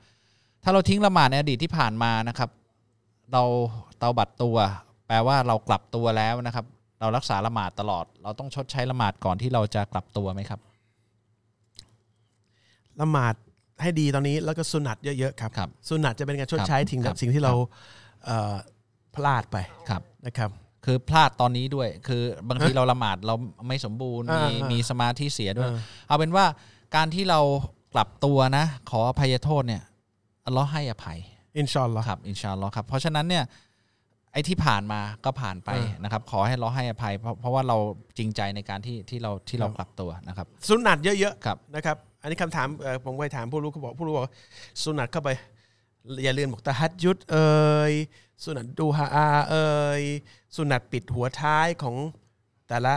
[0.63, 2.49] ถ้าเราทิ้งละหมาดในอดีตที่ผ่านมานะครับ
[3.33, 3.43] เรา
[3.97, 4.57] เตาบัตตัว
[5.07, 6.65] แปลว่าเรากลับตัวแล้วนะครับ
[6.99, 10.59] เรารักษาละหมาดตลอด เราต้องชดใช้ละหมาดก่อนที่เราจะกลับตัวไหมครับ
[13.01, 13.35] ละหมาด
[13.81, 17.53] ให้ดีตอนนี้แล้วก็สุนัตเยอะๆครับครับสุนัตจะเป็นการชดใช้ครับทิ้งครักับบสิ่งที่เรา
[18.25, 18.53] เอ่อ
[19.15, 19.57] พลาดไป
[19.89, 20.49] ครับนะครับ
[20.85, 23.35] คือพลาดตอนนี้ด้วย คือบางทีเราละหมาดเรา
[23.67, 26.45] ไม่สมบูรณ์มีอ่าอ่ามีมีสมาธิเสียด้วยเออเอาเป็นว่า
[26.95, 27.39] การที่เรา
[27.93, 29.81] กลับตัวนะ ขออภัยโทษเนี่ย
[30.45, 31.19] อัลเลอฮ์ให้อภัย
[31.59, 33.43] อินชาอัลลอฮ์ครับอินชาอัลลอฮ์ครับเพราะฉะนั้นเนี่ย
[34.33, 37.77] ไอ้ที่ผ่านมาก็ผ่านไปเออนะครับ ขอให้เราให้อภัย เพราะเพราะว่าเรา
[38.17, 44.33] จริงใจในการที่ที่เราที่เราครับกลับตัวนะครับ สุนัตเยอะครับๆนะครับ อันนี้คำถามเอ่อผมไปถามผู้รู้เขาบอกผู้รู้บอกว่า
[44.83, 45.29] สุนัตเข้าไป
[46.23, 47.49] อย่าลืมบอกตะฮัดยุดเอ่
[47.91, 47.93] ย
[48.43, 49.69] สุนัตดูฮาอาเอ่
[50.01, 50.03] ย
[50.55, 51.95] สุนัตปิดหัวท้ายของ
[52.67, 52.95] แต่ละ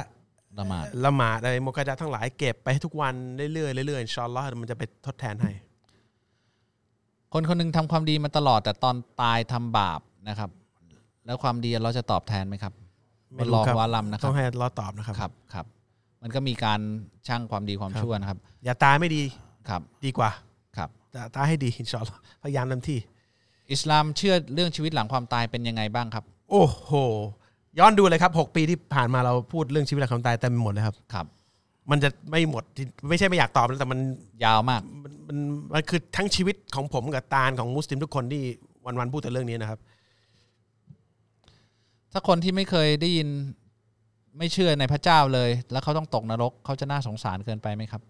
[0.59, 5.53] ละหมาดละหมาดอะไรโมกะดะทั้งหลายเก็บไปให้ทุกวันเรื่อยๆเรื่อยๆอินชาอัลลอฮ์มันจะไปทดแทนให้
[7.33, 10.51] คนคนหนึงทำความดีมาตลอด แต่ตอนตายทำบาปนะครับ
[11.27, 12.73] แล้วความดีเราจะตอบแทนไหมครับ
[13.35, 15.67] ไม่รู้ครับวาลัมนะคต้รัอบงให้รอตอบนะครับครับครับ
[16.23, 16.81] มันก็มีการ
[17.27, 19.23] ช่างความดีความครับชั่วนะครับ อย่าตายไม่ดี
[19.69, 20.31] ครับ ดีกว่า
[20.77, 22.99] ครับแต่ตายให้ดีอินชาอัลลอฮ์พยายามเต็มที่
[23.73, 26.91] อิสลามเชื่อเรื่องชีวิตหลังความตายเป็นยังไงบ้างครับ โอ้โห
[27.79, 31.27] ย้อนดูเลยครับ6ปีที่ผ่านมาเราพูดเรื่องชีวิตหลังความตายเต็มไปหมดเลยครับครับ
[31.91, 34.01] มันจะไม่หมดที่ไม่ใช่ไม่อยากตอบนะแต่มัน
[34.45, 35.39] ยาวมาก มันมัน
[35.75, 38.43] มันคือทั้งชีวิตของผมกับตาลของมุสลิมทุกคนที่
[38.85, 39.81] วันๆพูดแต่เรื่องนี้นะครับ
[42.13, 43.29] ถ้าคนที่ไม่เคยได้ยิน
[44.39, 48.03] ไม่เชื่อในพระเจ้าเลย แล้วเขาต้องตกนรกเขาจะน่าสงสารเกินไปไหมครับ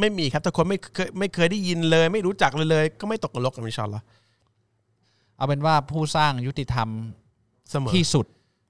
[0.00, 4.04] ไม่มีครับถ้าคนไม่เคยไม่เคยได้ยินเลย ไม่รู้จักเลยเลย ก็ไม่ตกนรกอินชาอัลลอฮ์
[5.36, 6.88] เอาเป็นว่าผู้สร้างยุติธรรม
[7.70, 8.26] เสมอที่สุด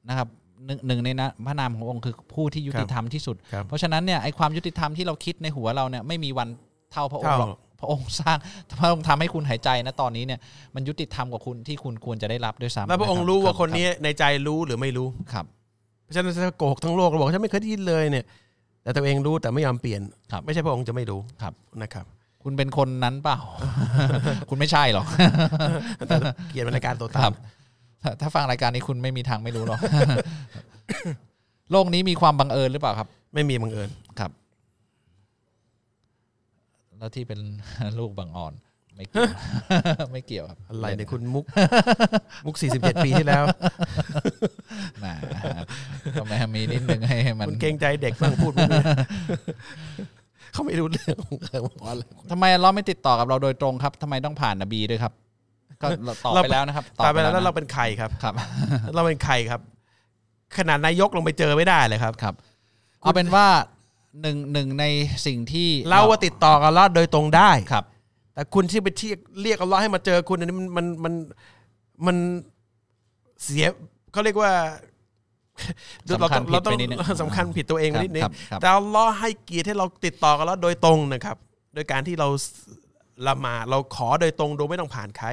[0.09, 0.29] นะครับ
[0.67, 6.49] หนึ่งหนึ่งในนะพระนามขององค์คือผู้ที่ยุติธรรมที่สุดครับเพราะฉะนั้นเนี่ยไอความยุติธรรมที่เราคิดในหัวเราเนี่ยไม่มีวัน
[6.93, 8.39] เท่าพระองค์หรอกเท่าพระองค์สร้าง
[8.81, 10.41] พระองค์ทำให้คุณหายใจนะตอนนี้เนี่ย
[10.75, 15.45] มันยุติธรรมกว่าคุณที่คุณควรจะได้รับด้วยซ้ำแล้วพระองค์นบรู้ว่าบคนนี้ในใจรู้หรือไม่รู้ครับ
[16.05, 18.25] เพราะฉะนั้นถ้าโกหกทั้งโลกเราบอกฉันไม่เคยได้ยินเลยเนี่ย
[18.87, 20.01] แต่ตัวเองรู้แต่ไม่ยอมเปลี่ยน
[20.33, 22.05] ครับไม่ใช่พระองค์จะไม่รู้ครับ นะครับ
[22.43, 23.39] คุณเป็นคนนั้นเปล่า
[24.51, 25.07] คุณไม่ใช่หรอก
[26.09, 26.17] แต่
[26.49, 27.33] เกียรติมันรายการตัวคตารัมบ
[28.03, 29.81] ถ้าถ้าฟังรายการนี้คุณไม่มีทางไม่รู้หรอก
[31.73, 33.89] โลกนี้มีความบังเอิญหรือเปล่าครับ ไม่มีบังเอิญ
[34.21, 34.31] ครับ
[36.99, 37.41] แล้วที่เป็น
[37.99, 38.53] ลูกบางอ่อน
[38.97, 39.31] ไม่เกี่ยว
[40.13, 41.45] ไม่เกี่ยวครับอะไรเนี่ยคุณมุก
[42.47, 43.45] มุก 47 ปีที่แล้ว
[45.01, 45.07] แหม
[46.19, 48.83] ก็แม่มีนิดนึงให้มันคุณเกรงใจเด็กบ้างพูดพวกนี้
[50.53, 55.13] เขาไม่รู้เรื่องของเออว่าอะไร ทำไมเราไม่ติดต่อกับเราโดยตรงครับทำไมต้องผ่านนบีด้วยครับ
[55.83, 58.35] ก็เราตอบไปแล้วนะครับตายไปแล้วนะแล้วเราเป็นใครครับ ครับ
[58.95, 59.61] เราเป็นใครครับ
[60.59, 62.35] ขนาดนายกลงไปเจอไม่ได้เลยครับ ครับ
[63.01, 63.47] เอาเป็นว่า
[64.23, 64.85] หนึ่งหนึ่งใน
[65.27, 67.85] สิ่งที่เราว่าติดต่อกับอัลลอฮ์โดยตรงได้ ครับ
[68.37, 69.11] แต่คุณที่ไปที่
[69.43, 71.15] เรียกอัลลอฮ์ให้มาเจอคุณอันนี้มันมันมัน
[72.07, 72.17] มัน
[73.45, 73.67] เสีย
[74.13, 74.53] เขาเรียกว่า
[76.11, 81.37] สำคัญผิดเราต้องไปนิดนึงสำคัญผิดตัวเองครับนิดนึงครับครับแต่อัลลอฮ์ให้เกียรติให้เราติดต่อกันแล้วโดยตรงนะครับ
[81.75, 82.29] โดยการที่เรา
[83.29, 85.29] ละหมาดเราขอโดยตรงโดยไม่ต้องผ่านใคร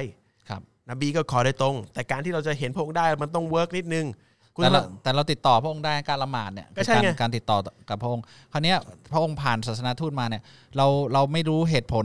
[0.48, 7.58] ครับนบีก็ขอโดยตรง แต่การที่เราจะเห็นพระองค์ได้มันต้องเวิร์กนิดนึงคุณ แต่เราละแต่เราติดต่อพระองค์ได้การละหมาดเนี่ยก็ใช่การไงการติดต่อ
[7.88, 8.78] กับพระองค์คราวเนี้ย
[9.12, 10.42] พระองค์ผ่านศาสนาทูตมาเนี่ย
[10.76, 12.04] เราเราไม่รู้เหตุผล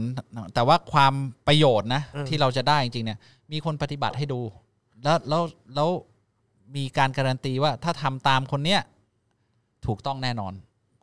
[0.54, 1.12] แต่ว่าความ
[1.46, 3.18] ประโยชน์นะที่เราจะได้จริงๆเนี่ย
[3.52, 4.40] มีคนปฏิบัติให้ดู
[5.04, 5.42] แล้วแล้ว
[5.74, 5.88] แล้ว
[6.76, 8.80] มีการการันตีว่าถ้าทำตามคนเนี้ย
[9.86, 10.52] ถูกต้องแน่นอน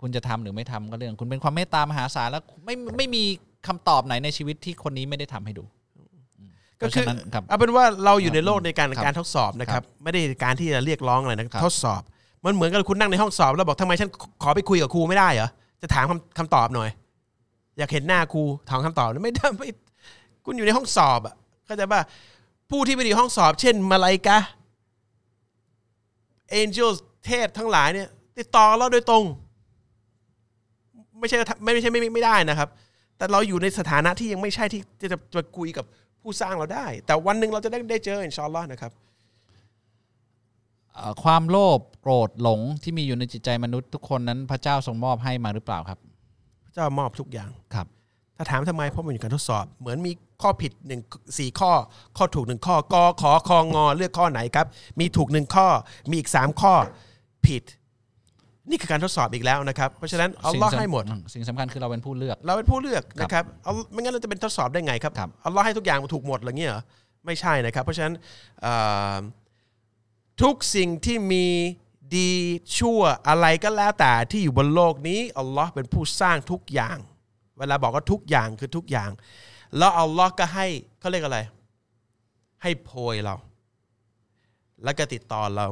[0.02, 3.24] คุณจะทำหรือไม่ทำก็เรื่อง คุณเป็นความเมตตามหาศาลแล้วไม่ไม่มี
[3.68, 5.64] คำตอบไหนในชีวิตที่คนนี้ไม่ได้ทำให้ดู
[6.82, 12.02] ก็คือเพราะฉะนั้นครับเอาเป็นว่าเราอยู่ในโลกในการครับการทดสอบนะคครัรับบไม่ได้การที่จะเรียกร้องอะไรนะครับทดสอบ
[12.45, 14.10] มันเหมือนกับคุณนั่งในห้องสอบ แล้วบอกทำไมฉัน
[14.44, 15.49] ขอไปคุยกับครูไม่ได้เหรอ
[15.82, 16.90] จะถามคำคำตอบหน่อย
[17.78, 19.70] อยากเห็นหน้าครูถามคำตอบไม่ได้ไม่
[20.45, 21.36] คุณอยู่ในห้องสอบอะ
[21.66, 22.02] เข้าใจป่ะ
[22.70, 24.38] ผู้ที่ไปอยู่ห้องสอบ เช่นมาลายกะ
[26.49, 26.90] เอนเจล
[27.26, 29.24] เทพทั้งหลายเนี่ย ติดต่อเราโดยตรง
[31.20, 32.70] ไม่ใช่ไม่ไม่ใช่ไม่ไม่ไม่ได้นะครับ
[33.18, 35.86] แต่เราอยู่ในสถานะที่ยังไม่ใช่ที่จะจะจะคุยกับ
[36.28, 38.91] ผู้สร้างเราได้ แต่วันหนึ่งเราจะได้ได้เจออินชาอัลลอฮ์นะครับ
[40.94, 45.99] เอ่อความโลภโกรธหลงที่มีอยู่ในจิตใจมนุษย์ทุกคนนั้นพระเจ้าทรงมอบให้มาหรือเปล่าครับ
[46.66, 47.88] พระเจ้ามอบทุกอย่างครับ
[48.38, 51.02] ถ้าถามทำไมเพราะมันอยู่การทดสอบ เหมือนมีข้อผิดหนึ่ง
[51.38, 51.72] สี่ข้อ
[52.18, 54.68] ข้อถูกหนึ่งข้อกอขอคองอเลือกข้อไหนครับ
[54.99, 55.68] มีถูกหนึ่งข้อ
[56.10, 56.74] มีอีกสามข้อ
[57.48, 57.64] ผิด
[58.69, 66.84] นี่คือการทดสอบอีกแล้วนะครับ เพราะฉะนั้นอัลลอฮ์สิ่งสำให้หมดอืสิ่งสำคัญคือเราเป็นผู้เลือก เราเป็นผู้เลือกนะครับเอาไม่งั้นเราจะเป็นทดสอบได้ไงครับครับอัลลอฮ์ให้ทุกอย่างถูกหมดอะไรเงี้ยเหรอ
[67.26, 68.14] ไม่ใช่นะครับ เพราะฉะนั้น
[68.61, 68.73] เอ่
[69.14, 69.18] อ
[70.41, 71.45] ทุกสิ่งที่มี
[72.15, 72.31] ดี
[72.77, 76.98] ชั่วอะไรก็แล้วแต่ที่อยู่บนโลกนี้อัลลอฮ์เป็นผู้สร้างทุกอย่าง
[77.60, 79.10] เวลาบอกว่าทุกอย่างคือทุกอย่าง
[79.77, 80.68] แล้วอัลลอฮ์ก็ให้
[80.99, 81.39] เขาเรียกอะไร
[82.64, 83.35] ให้โพยเรา
[84.84, 85.68] แล้วก็ติดต่อเรา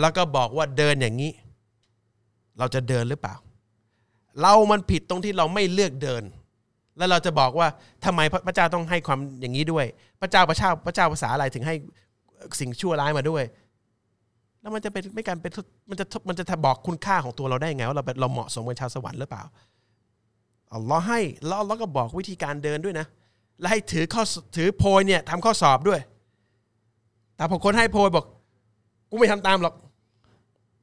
[0.00, 1.30] แล้วก็บอกว่าเดินอย่างนี้
[2.58, 3.34] เราจะเดินหรือเปล่า
[4.40, 6.22] เรามันผิดตรงที่เราไม่เลือกเดิน
[6.96, 7.68] แล้วเราจะบอกว่า
[8.04, 9.86] ทำไมพระเจ้าต้องให้ความอย่างนี้ด้วย
[10.20, 11.74] พระเจ้าพระเจ้าพระเจ้าภาษาอะไรถึงให้
[12.60, 13.44] สิ่งชั่วร้ายมาด้วย
[14.60, 15.52] แล้วมันจะเป็นไม่การเป็น
[15.90, 19.42] มันจะมันจะบอกคุณค่าของตัวเราได้ไงว่าเราเราเหมาะสมเป็นชาวสวรรค์หรือเปล่า
[20.74, 23.06] อัลลอฮ์ให้แล้วอัลลอฮ์ก็บอกวิธีการเดินด้วยนะ
[23.60, 24.22] และให้ถือข้อ
[24.56, 26.00] ถือโพยเนี่ยทำข้อสอบด้วย
[27.36, 28.24] แต่พอคนให้โพยบอก
[29.10, 29.74] กูไม่ทำตามหรอก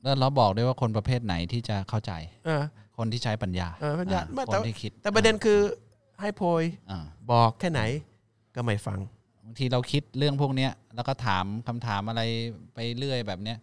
[0.03, 2.11] แล้วเราบอกด้วยว่าคนประเภทไหนที่จะเข้าใจ
[2.45, 2.63] เออ
[2.97, 5.59] คนที่ใช้ปัญญาเออปัญญาอ่ไม่คแต่นที่คิดแต่ประเด็นคือ
[6.21, 7.81] ให้โพยอ่า บอกแค่ไหน
[8.55, 8.99] ก็ไม่ฟัง
[9.45, 12.21] บางทีเราคิดเรื่องพวกเนี้ยแล้วก็ถามคำถามอะไร
[12.73, 13.57] ไปเรื่อยแบบเนี้ย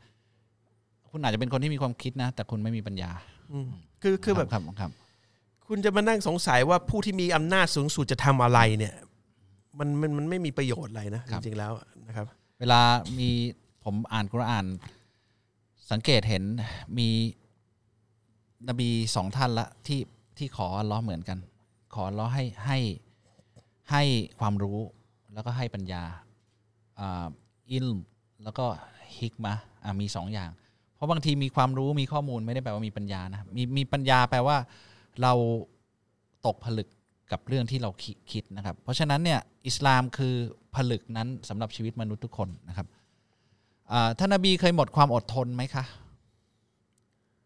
[1.10, 3.10] คุณอาจจะเป็นคนที่มีความคิดนะ แต่คุณไม่มีปัญญา
[3.52, 3.68] อืม
[4.02, 4.90] คือคือแบบ ครับครับ
[5.68, 8.94] คุณจะมานั่งสงสัยว่าผู้ที่มีอำนาจสูงสุดจะทำอะไรเนี่ย
[9.78, 11.72] มันมันมันไม่มีประโยชน์อะไรนะจริงๆแล้ว
[12.08, 12.26] นะครับ
[12.60, 12.80] เวลา
[13.18, 13.30] มี
[13.84, 14.66] ผมอ่านกุรอาน
[15.90, 16.44] สังเกตเห็น
[16.98, 17.08] มี
[18.68, 20.00] นบีสองท่านละที่
[20.38, 21.38] ที่ขอล้อเหมือนกัน
[21.94, 22.78] ขอล้อให้ให้
[23.90, 24.02] ให้
[24.40, 24.78] ความรู้
[25.34, 26.02] แล้วก็ให้ปัญญา
[27.00, 27.26] อ่า
[27.70, 27.88] อิล
[28.42, 28.66] แล้วก็
[29.18, 29.54] ฮิกมะ
[29.84, 30.50] อะมีสองอย่าง
[30.94, 34.56] เพราะบางทีมีความรู้มีข้อมูลไม่ได้แปลว่ามีปัญญานะมีมีปัญญาแปลว่า
[35.22, 35.32] เรา
[36.46, 36.88] ตกผลึก
[37.32, 37.90] กับเรื่องที่เรา
[38.32, 40.34] คิดนะครับ เพราะฉะนั้นเนี่ยอิสลามคือ
[40.74, 42.86] ผลึกนั้นสำหรับชีวิตมนุษย์ทุกคนนะครับ
[44.18, 45.84] ท่านนบีเคยหมดความอดทนไหมคะ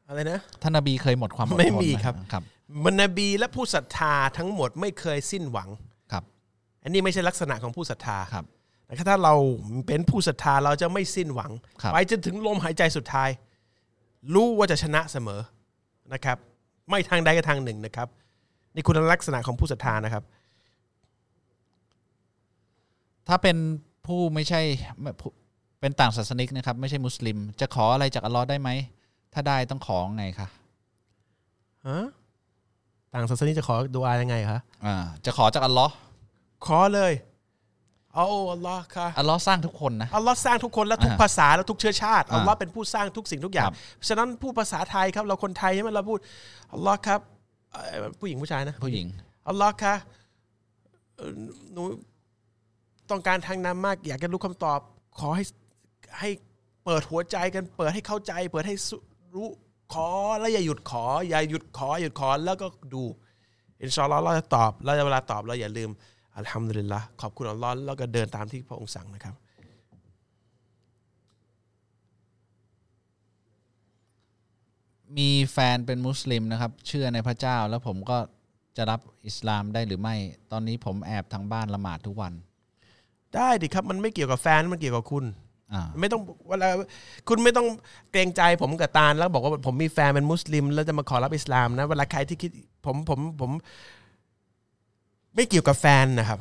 [0.09, 2.43] อะไรนะท่านนบีเคยหมดความอดทนไม่หมีครับครับ
[2.85, 5.69] มันนบีและผู้ศรัทธาทั้งหมดไม่เคยสิ้นหวัง
[6.13, 6.25] ครับ
[6.83, 8.45] อันนี้ไม่ใช่ลักษณะของผู้ศรัทธาครับ
[8.89, 9.35] นะครับถ้าเรา
[9.87, 11.51] เป็นผู้ศรัทธาเราจะไม่สิ้นหวัง
[11.83, 13.29] ครับไปจนถึงลมหายใจสุดท้าย
[14.35, 15.41] รู้ว่าจะชนะเสมอ
[16.13, 16.39] นะครับ
[16.89, 18.09] ไม่ทางใดก็ทางหนึ่งนะครับ
[18.75, 20.25] นี่คุณลักษณะของผู้ศรัทธานะครับ
[23.29, 23.57] ถ้าเป็น
[24.07, 24.61] ผู้ไม่ใช่
[25.01, 25.31] ไม่ผู้
[25.83, 28.71] เป็นต่างศาสนิกนะครับ ไม่ใช่มุสลิม จะขออะไรจากอัลลอฮ์ได้ไหม
[29.35, 30.49] ถ้าได้ต้องขอไงคะ
[31.89, 32.05] ฮะ
[33.13, 34.95] ต่างศาสนาจะขอดูอายังไงคะอ่า
[35.25, 35.93] จะขอจากอัลลอฮ์
[36.67, 37.13] ขอเลย
[38.15, 43.77] เอาอัลลอฮ์ค่ะอัลลอฮ์สร้างทุกคนนะอัลลอฮ์สร้างทุกคนและทุกอ่าภาษาและทุกเชื้อชาติอ่าอัลลอฮ์เป็นผู้สร้างทุกสิ่งทุกอย่างครับ
[44.09, 46.19] ฉะนั้นผู้ภาษาไทยครับ เราคนไทยใช่ไหมเราพูด
[46.73, 47.21] อัลลอฮ์ครับ
[47.73, 49.07] เอ่อผู้หญิงผู้ชายนะผู้หญิง
[49.49, 49.95] อัลลอฮ์คะ
[51.17, 51.31] เอ่อ
[51.73, 51.83] หนู
[53.11, 54.81] ต้องการทางนำมาก อยากจะรู้คำตอบ
[55.21, 55.45] ขอให้
[56.19, 56.31] ให้
[56.85, 58.97] เปิดหัวใจกันเปิดให้เข้าใจ เปิดให้สุ
[59.35, 59.49] รู้
[59.95, 60.09] ขอ
[60.39, 63.03] แล้วอย่าหยุดขอ อย่าหยุดขอหยุดขอแล้วก็ดู
[63.83, 65.91] อินชาอัลลอฮ์เราจะตอบแล้วเวลาตอบเราอย่าลืม
[66.37, 69.35] อัลฮัมดุลิลละขอบคุณอัลลอฮ์แล้วก็เดินตามที่พระองค์สั่งนะครับ
[75.17, 78.19] มีแฟนเป็นมุสลิมนะครับ เชื่อในพระเจ้าแล้วผมก็
[78.77, 80.17] จะรับอิสลามได้หรือไม่
[80.53, 82.33] ตอนนี้ผมแอบทางบ้านละหมาดทุกวัน
[83.35, 85.42] ได้ดิครับ มันไม่เกี่ยวกับแฟนมันเกี่ยวกับคุณอ่า
[86.01, 86.69] ไม่ต้องเวลา
[87.29, 87.67] คุณไม่ต้อง
[88.13, 92.51] เกรงใจผมกับตาลแล้วบอกว่าผมมีแฟนเป็นมุสลิม แล้วจะมาขอรับอิสลามนะเวลาใครที่คิด
[92.87, 93.51] ผมผมผม
[95.35, 96.39] ไม่เกี่ยวกับแฟนนะครับ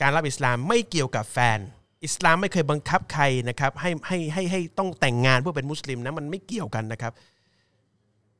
[0.00, 1.58] การรับอิสลามไม่เกี่ยวกับแฟน
[2.04, 7.12] อิสลามไม่เคยบังคับใครนะครับให้ให้ให้ให้ต้องแต่งงานเพื่อเป็นมุสลิมนะมันไม่เกี่ยวกันนะครับ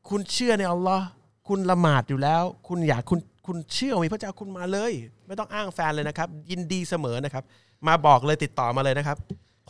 [0.09, 1.07] คุณเชื่อในอัลลอฮ์
[1.49, 4.93] คุณละหมาดอยู่แล้ว คุณอยากคุณคุณเชื่อมีพระเจ้าคุณมาเลย
[5.27, 7.45] ไม่ต้องอ้างแฟนเลยนะครับ ยินดีเสมอนะครับ
[7.87, 9.19] มาบอกเลยติดต่อมาเลยนะครับ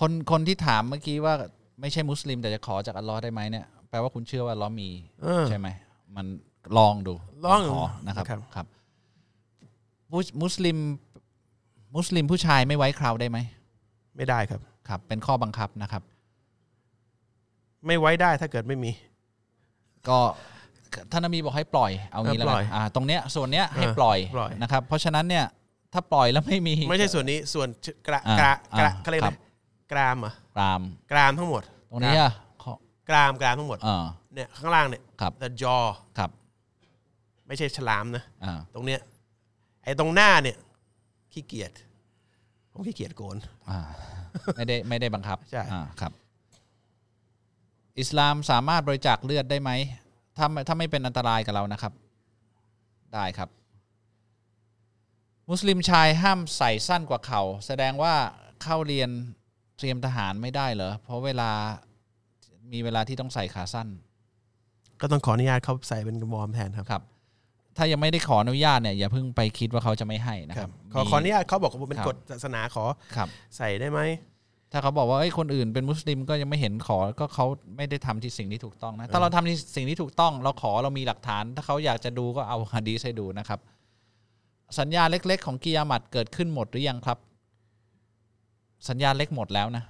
[0.01, 1.35] คนคนที่ถามเมื่อกี้ว่า
[1.81, 4.89] ไม่ใช่มุสลิม แต่จะขอจากอัลลอฮ์ได้ไหมเนี่ยแปลว่าคุณเชื่อว่าอัลลอฮ์มี
[5.23, 5.69] เออ ใช่ไหม
[6.17, 6.27] มัน
[6.79, 7.15] ลองดู
[7.45, 8.67] ลองขอนะครับครับ ครับ
[10.13, 10.79] มุสมุสลิม
[11.97, 13.39] มุสลิมผู้ชายไม่ไว้คราวได้ไหม
[14.17, 16.03] ไม่ได้ครับ ครับ เป็นข้อบังคับนะครับ
[17.87, 18.91] ไม่ไว้ได้ถ้าเกิดไม่มี
[20.09, 20.19] ก็
[21.13, 25.45] ท่านนบีบอกให้ปล่อยเอางี้เออแล้วปล่กัอยนอ่าตรงเนี้ยส่วนเนี้ยให้เออปล่อยปล่อย นะครับ เพราะฉะนั้นเนี่ย
[25.93, 27.69] ถ้าปล่อยแล้วไม่มี ไม่ใช่ส่วนนี้ส่วน
[28.07, 29.50] กระอ่ากระกระอ่าเขาเรียกคอะรัไรบ
[29.93, 30.81] กรามเหรอะกราม
[31.13, 32.73] กรามทั้งหมดตรงนี้อะข้อ
[33.09, 34.05] กรามกรามทั้งหมดอ่า
[34.35, 35.85] เนี่ยข้างล่างเนี่ย ครับ the jaw
[36.19, 36.31] ครับ
[37.47, 39.01] ไม่ใช่ฉลามนะ อ่าตรงเนี้ย
[39.85, 40.57] ไอ้ตรงหน้าเนี่ย
[41.33, 41.73] ขี้เกียจ
[42.73, 43.37] ผมขี้เกียจโกน
[43.71, 43.79] อ่า
[44.57, 46.13] ไม่ได้ไม่ได้บังคับใช่ อ่าครับ
[47.99, 49.71] อิสลามสามารถบริจาคเลือดได้ไหม
[50.37, 51.93] ถ้าไม่ถ้าไม่เป็นอันตรายกับเรานะครับ
[53.15, 53.49] ได้ครับ
[55.51, 58.15] มุสลิมชายห้ามใส่สั้นกว่าเขา่าแสดงว่า
[58.63, 59.11] เข้าเรียน
[59.81, 61.51] เตรียมทหารไม่ได้เหรอ เพราะเวลา
[62.73, 63.89] มีเวลาที่ต้องใส่ขาสั้น
[65.01, 67.03] ก็ต้องขออนุญาตเขาใส่เป็นกระวอร์มแทนครับครับ
[67.77, 72.85] ถ้ายังไม่ได้ขออนุญาตเนี่ยอย่าเพิ่งไปคิดว่าเขาจะไม่ให้นะคครัรับบขอมีขออนุญาตเขาบอกว่าเป็นครับกฎศาสนาขอ
[73.17, 74.01] ครับใส่ได้ไหม
[74.73, 77.47] ถ้าเขาบอกว่าเอ้ยคนอื่นเป็นมุสลิมก็ยังไม่เห็นขอ ก็เขา
[77.77, 83.61] ไม่ได้ทำที่สิ่งที่ถูกต้องนะ ถ้าเราทำที่สิ่งที่ถูกต้อง เราขอเรามีหลักฐาน ถ้าเขาอยากจะดูก็เอาฮะดีษให้ดูนะครับ
[84.79, 87.19] สัญญาเล็ก ๆ ของกิยามัดเกิดขึ้นหมดหรือยังครับ
[88.89, 89.85] สัญญาเล็กหมดแล้วนะ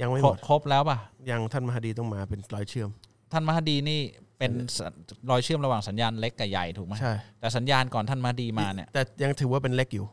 [0.00, 0.98] ยังไม่คหรมบดครบแล้วป่ะ
[1.30, 2.90] ยังท่านมหาดีต้องมาเป็นรอยเชื่อม
[3.32, 4.00] ท่านมหดีนี่
[4.38, 4.92] เป็นสัญ
[5.30, 10.06] รอยเชื่อมระหว่างสัญญาณเล็กกับใหญ่ถูกไหมใช่แต่สัญญาณก่อนท่านมหดีมาเนี่ย แต่ยังถือว่าเป็นเล็กอยู่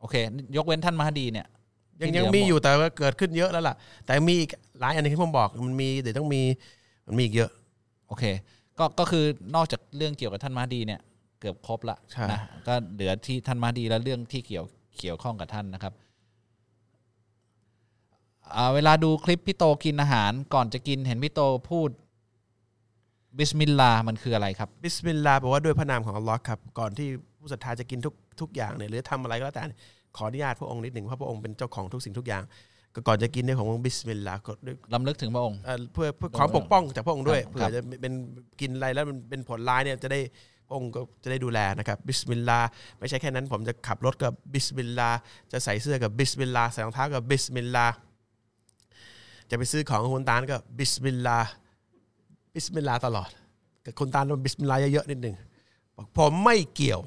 [0.00, 0.14] โอเค
[0.56, 1.46] ยกเว้นท่านมหดีเนี่ย
[2.00, 3.76] ยังที่ยังเหลือมีหมดอยู่แต่ว่าเกิดขึ้นเยอะแล้วล่ะ
[4.06, 4.50] แต่มีอีก
[4.80, 6.42] หลายอันที่ผมบอกมันมีเดี๋ยวต้องมี
[7.06, 7.50] มันมีอีกเยอะ
[8.08, 8.24] โอเค
[8.78, 11.00] ก็ก็คือนอกจากเรื่องเกี่ยวกับท่านมาดีเนี่ย
[11.40, 14.64] เกือบครบละใช่นะก็เหลือที่ท่านมาดีและเรื่องที่เกี่ยว
[15.00, 16.11] เกี่ยวข้องกับท่านนะครับอ่า
[18.74, 21.40] เวลาดูคลิปพี่โตกินอาหารก่อนจะกินเห็นพี่โต
[21.70, 21.90] พูด
[23.38, 27.08] บิสมิลลาห์มันคืออะไรครับ บิสมิลลาห์แปลว่าด้วยพระนามของอัลลอฮ์ครับ ก่อนที่
[27.38, 29.62] ผู้ศรัทธาจะกินทุกทุกอย่างเนี่ยหรือทำอะไรก็แล้วแต่
[30.16, 32.42] ขออนุญาตพระองค์นิดหนึ่งเพราะพระองค์เป็นเจ้าของทุกสิ่งทุกอย่าง
[32.94, 38.12] ก็ก่อนจะกินเนี่ยของบิสมิลลาห์ก็ด้วยรำลึกถึงพระองค์เอ่อเพื่อเพื่อความปกป้องจากพระองค์ด้วยครับเผื่อจะเป็น
[38.60, 40.20] กินอะไรแล้วมันเป็นผลร้ายเนี่ยจะได้
[40.68, 45.18] พระองค์ก็จะได้ดูแลนะครับบิสมิลลาห์ไม่ใช่แค่นั้นผมจะขับรถก็บิสมิลลาห์
[45.52, 47.94] จะใส่เสื้อก็บิสมิลลาห์ใส่รองเท้าก็บิสมิลลาห์
[49.54, 51.50] จะไปซื้อของกับคุณตาลก็บิสมิลลาห์
[52.54, 53.30] บิสมิลลาห์ตลอด
[53.84, 55.34] กับคุณตาลต้องบิสมิลลาห์เยอะๆนิดหนึ่ง
[55.96, 57.00] บอกผมไม่เกี่ยว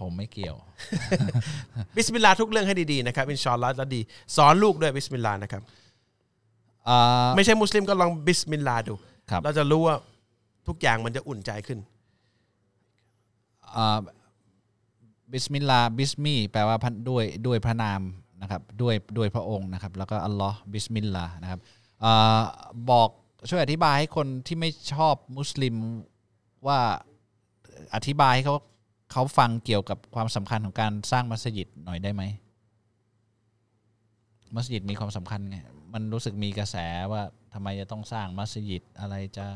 [0.00, 0.56] ผมไม่เกี่ยว
[1.96, 4.00] บิสมิลลาห์ทุกเรื่องให้ดีๆนะครับอินชาอัลลอฮ์แล้วดี
[4.36, 5.62] สอนลูกด้วยบิสมิลลาห์นะครับ
[6.88, 8.94] อ่าไม่ใช่มุสลิมก็ลองบิสมิลลาห์ดู
[9.30, 9.96] ครับเราจะรู้ว่า
[10.68, 11.78] ทุกอย่างมันจะอุ่นใจขึ้น
[13.74, 13.98] อ่า
[15.32, 18.02] บิสมิลลาห์บิสมีแปลว่าพันด้วยด้วยพระนาม
[18.42, 21.60] นะครับด้วยด้วยพระองค์นะครับแล้วก็อัลลอฮ์บิสมิลลาห์นะครับ
[22.04, 22.06] อ
[22.90, 23.10] บอก
[23.48, 25.74] ช่วยอธิบายให้คนที่ไม่ชอบมุสลิม
[26.66, 26.78] ว่า
[27.94, 28.56] อธิบายให้เขา
[29.12, 32.22] เขาฟังเกี่ยวกับความสำคัญของการสร้างมัสยิดหน่อยได้ไหม
[34.54, 35.56] มัสยิดมีความสำคัญไง
[35.92, 36.76] มันรู้สึกมีกระแส
[37.12, 37.22] ว่า
[37.54, 39.46] ทำไมจะต้องสร้างมัสยิดอะไรจะ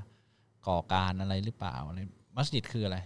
[0.66, 1.98] ก่อการอะไรหรือเปล่าอะไร
[2.36, 2.98] มัสยิดคืออะไร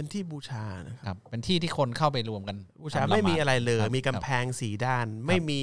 [0.00, 5.60] เป็นที่บูชานะครับครับ เป็นที่ที่คนเข้าไปรวมกันบูชาทำละหดไม่มีอะไรเลย ครับมีกำแพงสีด้าน ไม่มี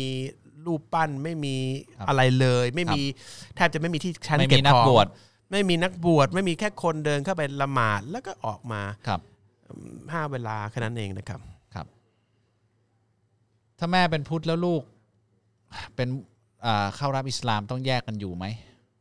[0.65, 1.55] รูปปั้นไม่มี
[1.97, 3.01] ครับอะไรเลย ไม่ครับมี
[3.55, 5.07] แทบจะไม่มีที่ชั้นไม่เก็มีบนัขกองบวช
[5.51, 9.19] ไม่มีนักบวชไม่มีแค่คนเดินเข้าไปละหมาดแล้วก็ออกมาครับ
[10.11, 11.39] ห้าเวลาแค่นั้นเองนะครับ
[11.73, 11.85] ครับ
[13.79, 14.81] ถ้าแม่เป็นพุทธแล้วลูก
[15.95, 16.07] เป็น
[16.65, 18.45] อ่าเข้ารับอิสลามต้องแยกกันอยู่ไหม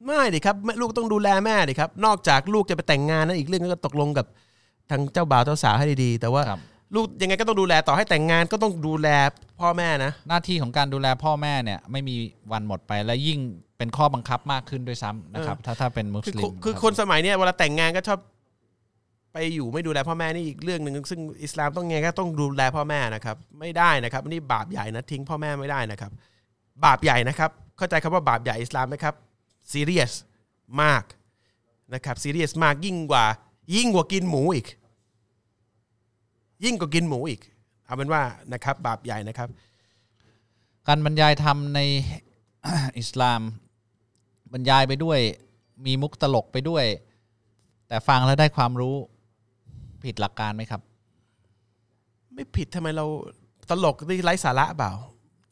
[0.06, 4.26] ไม่ดิครับแม่ลูกต้องดูแลแม่ดิครับ นอกจากลูกจะไปแต่งงานนั้นอีกเรื่องก็ตกลงกับ
[4.90, 6.60] ทางเจ้าบ่าวเจ้าสาวให้ดีๆ แต่ว่าครับ
[6.94, 9.08] ลูกยังไงก็ต้องดูแลต่อให้แต่งงานก็ต้องดูแล
[9.60, 12.16] พ่อแม่นะ หน้าที่ของการดูแลพ่อแม่เนี่ยไม่มี
[12.52, 13.40] วันหมดไปและยิ่ง
[13.78, 18.18] เป็นข้อบังคับมากขึ้นด้วยซ้ำนะครับ ถ้าถ้าเป็นมุคือสลิมคือรับคนสมัยเนี้ยเวลาแต่งงานก็ชอบ
[19.32, 26.10] ไปอยู่ไม่ดูแลพ่อแม่นี่อีกเรื่องหนึ่งซึ่งอิสลามต้องไงก็ต้องดูแลพ่อแม่นะครับ ไม่ได้นะครับนี่บาปใหญ่นะทิ้งพ่อแม่ไม่ได้นะครับ
[26.84, 29.14] บาปใหญ่นะครับ เข้าใจคำว่าบาปใหญ่อิสลามไหมครับ
[29.72, 30.12] ซีเรียส
[30.82, 31.02] มาก
[31.94, 33.24] นะครับซีเรียสมากยิ่งกว่า
[33.74, 34.66] ยิ่งกว่ากินหมูอีก
[36.64, 37.40] ยิ่งกว่ากินหมูอีก
[37.84, 38.22] เอาเป็นว่า
[38.52, 39.48] นะครับ บาปใหญ่นะครับ
[40.86, 41.80] การบรรยายธรรมใน
[42.98, 43.40] อิสลาม
[44.52, 45.18] บรรยายไปด้วย
[45.86, 46.84] มีมุกตลกไปด้วย
[47.88, 48.96] แต่ฟังแล้วได้ความรู้
[50.04, 50.80] ผิดหลักการไหมครับ
[52.34, 53.06] ไม่ผิดทำไมเรา
[53.70, 54.92] ตลกที่ไร้สาระเปล่า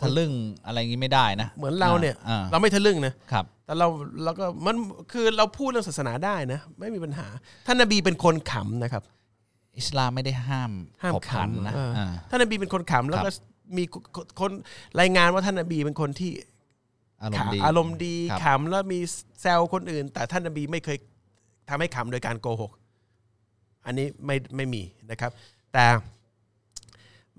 [0.02, 0.32] ทะลึ่ง
[0.66, 3.88] อะไรงี้ไม่ได้นะ เหมือนเราเนี่ยอ่าเราไม่ทะลึ่งนะครับ แต่เรา
[4.24, 4.76] เราก็มัน
[5.12, 7.26] คือเราพูดเรื่องศาสนาได้นะ ไม่มีปัญหา
[7.66, 9.02] ท่านนบีเป็นคนขำนะครับ
[9.78, 10.72] อิสลามไม่ได้ห้าม
[11.02, 13.34] ห้ามผกผันขำนะเอออ่าท่านนบีเป็นคนขำแล้วคก็รับ
[13.76, 13.84] มี
[14.16, 14.50] คนคน
[15.00, 16.30] รายงานว่าท่านนบีเป็นคนที่
[17.22, 18.98] อารมณ์ดีอารมณ์ดีครับขำแล้วมี
[19.40, 20.96] แซวคนอื่น แต่ท่านนบีไม่เคย
[21.68, 22.72] ทำให้ขำโดยการโกหก
[23.86, 25.30] อันนี้ไม่ไม่มีนะครับ
[25.72, 25.86] แต่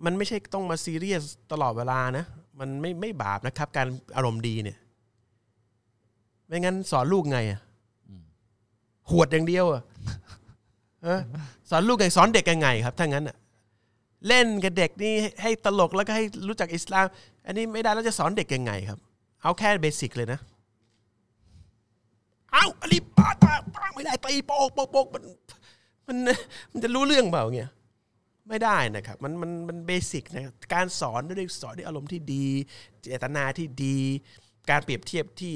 [0.05, 2.25] มันไม่ใช่ต้องมาซีเรียสตลอดเวลานะ
[2.59, 4.77] มันไม่ไม่บาปนะครับ การอารมณ์ดีเนี่ย
[6.47, 7.59] ไม่งั้นสอนลูกไงอะ
[9.11, 9.81] หวดอย่างเดียวอะ
[11.03, 11.19] เออ
[11.69, 13.37] สอนลูกไงสอนเด็กยังไงครับถ้างั้นอะ
[14.27, 17.05] เล่นกับเด็กนี่ให้ให้ตลกแล้วก็ให้รู้จักอิสลาม
[17.45, 18.99] อันนี้ไม่ได้แล้วจะสอนเด็กยังไงครับ
[19.41, 20.39] เอาแค่เบสิกเลยนะ
[22.51, 25.23] เอาอันนี้ป้าป้าป้าไม่ได้ตีโป๊กโป๊กโป๊กมัน
[26.07, 26.17] มัน
[26.71, 27.71] มันจะรู้เรื่องเปล่าเงี้ย
[28.49, 30.43] ไม่ได้นะครับมันมันมันเบสิกนะ
[30.73, 32.45] การสอนด้วยสอนด้วยอารมณ์ที่ดี
[33.01, 33.97] เจตนาที่ดี
[34.69, 35.53] การเปรียบเทียบที่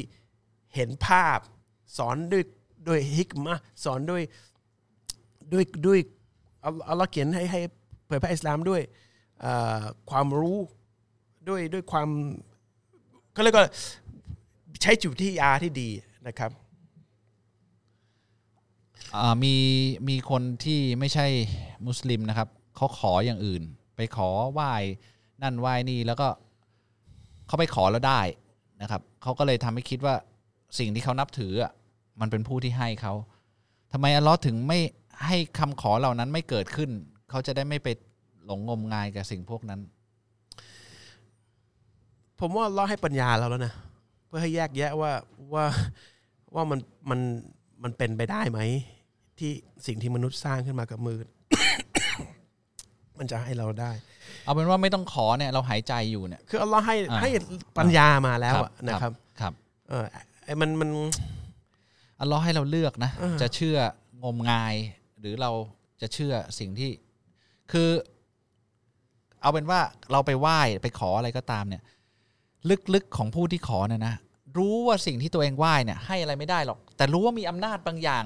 [0.76, 1.40] เห็นภาพ
[1.98, 2.44] สอนด้วย
[2.88, 4.24] ด้วยฮิกมาสอนด้วย
[5.54, 6.00] ด้วยด้วย
[6.64, 7.62] อัลอัลลอฮ์เขียนให้ให้
[8.06, 8.82] เผยแพร่อิสลามด้วย
[10.10, 10.58] ความรู้
[11.50, 12.10] ด้วยด้วยความ
[13.34, 13.68] เขาเรียกว่า
[14.82, 15.90] ใช้จุดที่ยาที่ดี
[16.28, 16.52] นะครับ
[19.44, 19.56] มี
[20.10, 21.28] มีคนที่ไม่ใช่
[21.88, 23.64] มุสลิมนะครับเขาขออย่างอื่น
[23.96, 24.74] ไปขอไหว้
[25.41, 26.28] นั่นไหว้นี่แล้วก็
[27.48, 28.22] เขาไปขอแล้วได้
[28.82, 30.16] นะครับเขาก็เลยทำให้คิดว่า
[30.78, 31.72] สิ่งที่เขานับถืออะ
[32.22, 33.14] มันเป็นผู้ที่ให้เขา
[33.94, 34.80] ทำไมอัลเลอฮ์ถึงไม่
[35.26, 36.90] ให้คำขอเหล่านั้นไม่เกิดขึ้น
[37.30, 37.88] เขาจะได้ไม่ไป
[38.46, 39.82] หลงงมงายกับสิ่งพวกนั้น
[42.40, 43.74] ผมว่าเราให้ปัญญาเราแล้วนะ
[44.28, 45.12] เพื่อให้แยกแยะว่า
[45.54, 45.66] ว่า
[46.56, 46.80] ว่ามัน
[47.10, 47.20] มัน
[47.84, 48.60] มันเป็นไปได้ไหม
[49.40, 49.52] ที่
[49.88, 51.18] สิ่งที่มนุษย์สร้างขึ้นมากับมือ
[53.20, 53.91] มันจะให้เราได้
[54.44, 57.30] เอาเป็นว่าไม่ต้องขอเนี่ย เราหายใจอยู่เนี่ย คืออัลลอฮ์ให้อ่าให้
[57.78, 59.54] ปัญญามาแล้วอะนะครับ ครับ
[59.90, 60.22] เออไอ้
[60.62, 60.90] มันมัน
[62.20, 63.78] อัลเลอฮ์ให้เราเลือกนะเออจะเชื่อ
[64.24, 64.76] งมงาย
[65.20, 65.52] หรือเรา
[66.02, 66.92] จะเชื่อสิ่งที่
[67.72, 67.90] คือ
[69.42, 69.80] เอาเป็นว่า
[70.12, 71.84] เราไปไหว้ไปขออะไรก็ตามเนี่ย
[72.94, 74.16] ลึกๆของผู้ที่ขอเนี่ยนะ
[74.58, 78.26] รู้ว่าสิ่งที่ตัวเองไหว้เนี่ย ให้อะไรไม่ได้หรอก แต่รู้ว่ามีอำนาจบางอย่าง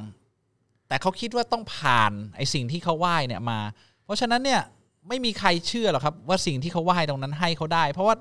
[0.88, 3.60] แต่เขาคิดว่าต้องผ่านไอ้สิ่งที่เขาไหว้เนี่ยมา
[4.06, 4.62] เพราะฉะนั้นเนี่ย
[5.08, 8.16] ไม่มีใครเชื่อหรอกครับ ว่าสิ่งที่เขาไหว้ตรงนั้นให้เขาได้ เพราะว่า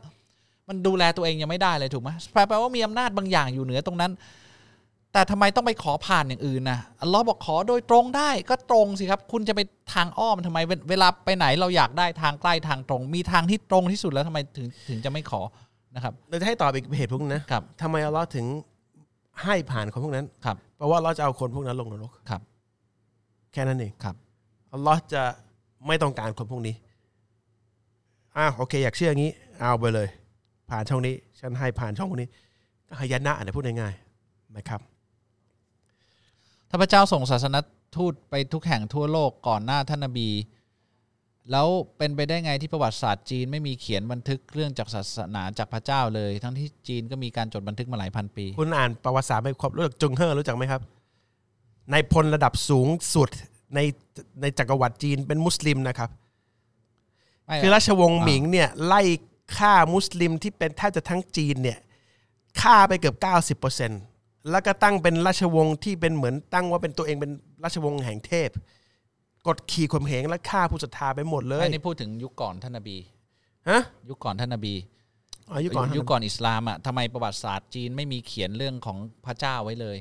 [0.68, 2.10] มันดูแลตัวเองยังไม่ได้เลยถูกไหม
[2.48, 4.12] แปลว่ามีอำนาจบางอย่างอยู่เหนือตรงนั้น
[5.12, 9.60] แต่ทำไมต้องไปขอผ่านอย่างอื่นนะอัลลอฮ์บอกขอโดยตรงได้ก็ตรงสิครับ คุณจะไป
[9.94, 15.40] ทางอ้อมทำไมเวเวลาไปไหนเราอยากได้ทางใกล้ทางตรง มีทางที่ตรงที่สุดแล้วทำไมถึงถึงจะไม่ขอ
[15.94, 18.46] นะครับเราจะให้ตอบอีกเหตุผลนะครับทำไมอัลลอฮ์ถึง
[19.42, 22.40] ให้ผ่านคนพวกนั้นครับเพราะว่าเราจะเอาคนพวกนั้นลงนรกครับ
[23.52, 24.14] แค่นั้นเองครับ
[24.72, 25.22] อัลลอฮ์จะ
[25.86, 26.74] ไม่ต้องการคนพวกนี้
[28.36, 30.08] อ่าโอเค อยากเชื่ออย่างนี้ เอาไปเลย
[30.70, 32.28] ผ่านช่องนี้ ฉันให้ผ่านช่องพวกนี้
[32.88, 34.80] ก็หายนะอันนี้พูดง่ายๆนะครับ
[36.70, 37.56] ถ้าพระเจ้าส่งศาสน
[37.96, 40.28] ทูตไปทุกแห่งทั่วโลกก่อนหน้าท่านนบี
[41.50, 41.68] แล้ว
[41.98, 50.80] เป็นไปได้ไงที่ประวัติศาสตร์จีนไม่มีเขียนบันทึกเรื่องจากศาสนาจากพระเจ้าเลย ทั้งที่จีนก็มีการจดบันทึกมาหลายพันปี คุณอ่านประวัติศาสตร์ไม่ครบรู้จักจงเฮอรู้จักไหมครับ
[51.92, 53.28] นายพลระดับสูงสุด
[53.74, 53.80] ใน
[54.40, 56.10] ในจักรวรรดิจีนเป็นมุสลิมนะครับ
[57.46, 59.02] ไม่คือราชวงศ์หมิงเนี่ยไล่
[59.56, 61.78] ฆ่ามุสลิมที่เป็นแทบจะทั้งจีนเนี่ย
[62.60, 63.16] ฆ่าไปเกือบ
[63.82, 67.32] 90%แล้วก็ตั้งเป็นราชวงศ์ที่เป็นเหมือนตั้งว่าเป็นตัวเองเป็น
[67.64, 68.50] ราชวงศ์แห่งเทพ
[69.46, 72.96] กดขี่ข่มเหงและฆ่าผู้ศรัทธาไปหมดเลยอันนี้พูดถึงยุคก่อนท่านนบี
[73.68, 74.74] ฮะยุคก่อนท่านนบี
[75.52, 79.96] อายุก่อนยุคก่อนอิสลามอะทำไมประวัติศาสตร์จีนไม่มีเขียนเรื่องของพระเจ้าไว้เลย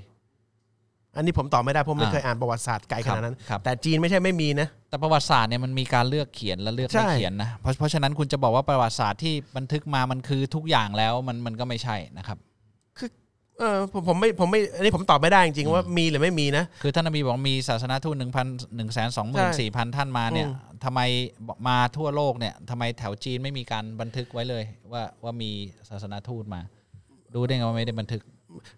[1.16, 12.38] อันนี้ผมตอบไม่ได้เพราะไม่อ่าเคยอ่านประวัติศาสตร์ไกลขนาดนั้น ครับ แต่จีนไม่ใช่ไม่มีนะ แต่ประวัติศาสตร์เนี่ยมันมีการเลือกเขียนและเลือกใช่ ไม่เขียนนะเพราะเพราะฉะนั้นคุณจะบอกว่าประวัติศาสตร์ที่บันทึกมามันคือทุกอย่างแล้วมันมันก็ไม่ใช่นะครับ
[13.60, 21.02] เออผมผมไม่ผมไม่อันนี้ผมตอบไม่ได้จริงๆว่ามีหรือไม่มีนะ คือท่านนบีบอกมีศาสนาทูตหนึ่งพันหนึ่งแสนสองหมื่นสี่พันท่านมาเนี่ยอืม ทำไม
[21.68, 25.52] มาทั่วโลกเนี่ยทำไมแถวจีนไม่มีการบันทึกไว้เลย ว่าว่ามี
[25.90, 26.62] ศาสนาทูตมา
[27.34, 28.22] ดูได้ไงว่าไม่ได้บันทึก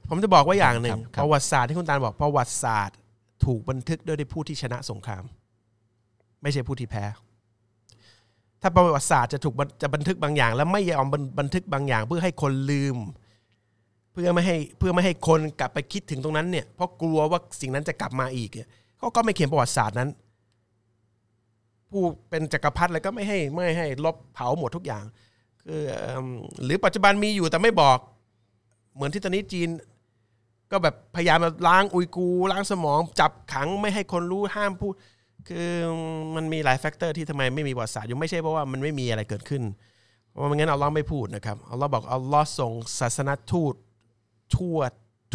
[0.09, 2.97] ผมจะบอกว่าอย่างหนึ่งครับครับประวัติศาสตร์ที่คุณตาลบอกประวัติศาสตร์
[3.45, 5.23] ถูกบันทึกด้วยผู้ที่ชนะสงคราม
[6.41, 7.05] ไม่ใช่ผู้ที่แพ้
[8.61, 12.97] ถ้าประวัติศาสตร์จะถูกบันจะบันทึกบางอย่าง แล้วไม่ยอมบันบันทึกบางอย่าง เพื่อให้คนลืม
[14.11, 20.09] เพื่อไม่ให้เพื่อไม่ให้คนกลับไปคิดถึงตรงนั้นเนี่ยเพราะกลัวว่าสิ่งนั้นจะกลับมาอีกเนี่ยเขาก็ไม่เขียนประวัติศาสตร์นั้น
[21.91, 25.03] ผู้เป็นจักรพรรดิอะไรก็ไม่ให้ไม่ให้ลบเผาหมดทุกอย่าง
[25.63, 26.25] คือเอิ่ม
[26.63, 27.97] หรือปัจจุบันมีอยู่แต่ไม่บอก
[28.95, 29.69] เหมือนที่ตอนนี้จีน
[30.71, 34.93] ก็แบบพยายามมาล้างอุยกูล้างสมอง จับขังไม่ให้คนรู้ห้ามพูด
[35.47, 35.71] คือ
[36.35, 39.63] มันมีหลาย factor ที่ทำไมไม่มีประวัติศาสตร์อยู่ไม่ใช่เพราะว่ามันไม่มีอะไรเกิดขึ้น
[40.29, 43.73] เพราะไม่งั้นอัลลอฮ์ไม่พูดนะครับอัลลอฮ์บอกอัลลอฮ์ส่งศาสนทูต
[44.55, 44.77] ทั่ว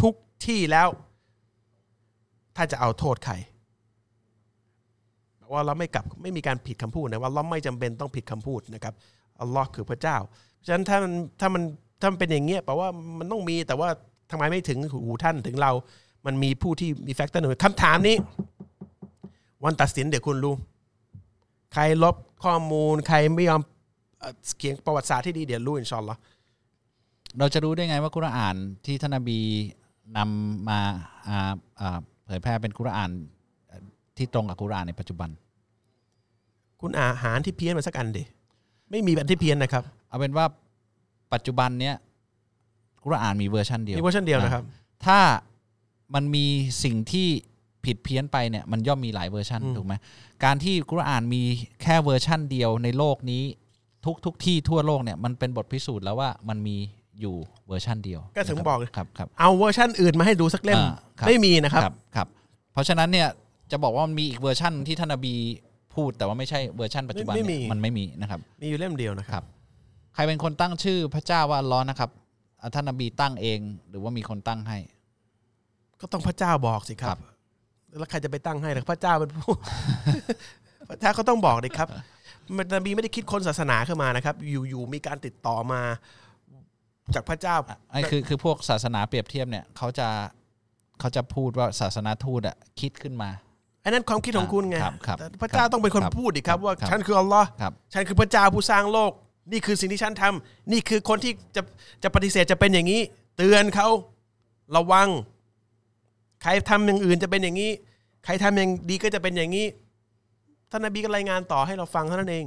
[0.01, 0.13] ทุก
[0.45, 0.89] ที่แล้ว
[2.55, 3.33] ถ้าจะเอาโทษใคร
[5.53, 8.93] ว่าเราไม่กลับไม่มีการผิดคำพูดนะว่าเราไม่จำเป็นต้องผิดคำพูดนะครับ
[9.41, 10.17] อัลลอฮ์คือพระเจ้า
[10.55, 11.63] เพราะฉะนั้นถ้ามันถ้ามัน
[11.99, 12.87] ถ้ามันเป็นอย่างเงี้ยแปลว่า
[13.19, 13.89] มันต้องมีแต่ว่า
[14.31, 15.71] ทำไมไม่ถึงหูท่านถึงเรา
[16.25, 18.15] มันมีผู้ที่มี factor หนึ่งคำถามนี้
[19.63, 20.53] วันตัดสินเดี๋ยวคุณรู้
[21.73, 23.61] ใครลบข้อมูล ใครไม่ยอม
[24.19, 26.19] เอ่อเขียนประวัติศาสตร์ที่ดีเดี๋ยวรู้อินชาอัลลอฮ์
[27.39, 28.55] เราจะรู้ได้ไงว่ากุรอาน
[28.85, 29.39] ที่ท่านนบี
[30.17, 30.79] นำมา
[31.27, 33.11] อ่าอ่าเผยแพร่เป็นกุรอาน
[33.67, 33.81] เอ่อ
[34.17, 35.29] ที่ตรงกับกุรอานในปัจจุบัน
[36.81, 38.23] คุณหาอันที่เพี้ยนมาสักอันดิ
[38.89, 40.45] ไม่มีอันที่เพี้ยนนะครับ เอาเป็นว่า
[41.33, 41.95] ปัจจุบันเนี้ย
[43.03, 44.63] กุรอานมีเวอร์ชันเดียวมีเวอร์ชันเดียวนะครับ
[45.05, 45.19] ถ้า
[46.15, 46.45] มันมี
[46.83, 47.27] สิ่งที่
[47.85, 49.93] ผิดเพี้ยนไปเนี่ยมันย่อมมีหลายเวอร์ชันอืมถูกไหม
[50.43, 51.41] การที่กุรอานมี
[51.81, 53.43] แค่เวอร์ชันเดียวในโลกนี้
[54.05, 56.77] ทุกทุกที่ทั่วโลกเนี่ยมันเป็นบทพิสูจน์แล้วว่ามันมี
[57.21, 57.35] อยู่
[57.67, 62.27] เวอร์ชันเดียว ก็ถึงบอกครับครับเอาเวอร์ชันอื่นมาให้ดูสักเล่มอ่าครับไม่มีนะครับครับครับ
[62.73, 63.27] เพราะฉะนั้นเนี่ย
[63.71, 65.35] จะบอกว่ามันมีอีกเวอร์ชันที่ท่านนบี
[65.95, 69.58] พูดแต่ว่าไม่ใช่เวอร์ชันปัจจุบันไม่เนี่ยมีมันไม่มีนะครับ มีอยู่เล่มเดียวนะคครัรับบ
[70.13, 72.09] ใครเป็นคนตั้งชื่อพระเจ้าว่าอัลล้อฮ์นะครับ
[72.61, 73.59] อะท่านนบีตั้งเอง
[73.89, 74.77] หรือว่ามีคนตั้งให้
[76.01, 77.21] ก็ต้องพระเจ้าบอกสิคครัรับบ
[77.97, 79.53] แล้วใครจะไปตั้งให้ล่ะพระเจ้าเป็นผู้
[80.89, 81.87] พระเจ้าเขาต้องบอกเลยครับ
[82.57, 84.35] มันนบีไม่ได้คิดคนศาสนาขึ้นมานะครับ
[84.69, 85.81] อยู่ๆมีการติดต่อมา
[87.15, 87.55] จากพระเจ้า
[87.91, 90.07] ไอ้คือคือพวกศาสนาเปรียบเทียบเนี่ยเขาจะ
[90.99, 93.29] เขาจะพูดว่าศาสนาทูตอะคิดขึ้นมา
[93.83, 99.11] อันนั้นความคิดของคุณไงครับครับแต่พระเจ้าต้องเป็นคนครับพูดดิครับ ว่าครับฉันคืออัลลอฮ์ครับฉันคือพระเจ้าผู้สร้างโลก
[99.51, 101.61] นี่คือสิ่งที่ฉันทำนี่คือคนที่จะ
[102.03, 103.01] จะปฏิเสธจะเป็นอย่างนี้
[103.37, 103.87] เตือนเขา
[104.75, 105.09] ระวัง
[106.41, 107.71] ใครทำอย่างอื่นจะเป็นอย่างนี้
[108.25, 109.65] ใครทำอย่างดีก็จะเป็นอย่างนี้
[110.71, 112.45] ท่านนบีก็รายงานต่อให้เราฟังเท่านั้นเอง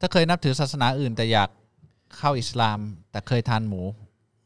[0.00, 1.48] ถ้าเคยนับถือศาสนาอื่น แต่อยาก
[2.18, 2.78] เข้าอิสลาม
[3.10, 3.82] แต่เคยทานหมู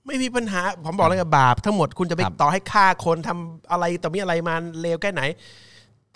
[0.06, 5.22] ไม่มีปัญหาผมบอกเลยว่าบาปทั้งหมดคุณจะไปครับต่อให้ฆ่าคนทำอะไรต่อมีอะไรมาเลวแค่ไหน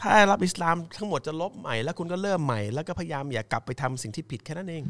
[0.01, 4.83] ถ้ารับอิสลามทั้งหมดจะลบใหม่ แล้วคุณก็เริ่มใหม่แล้วก็พยายามอย่ากลับไปทำสิ่งที่ผิดแค่นั้นเอง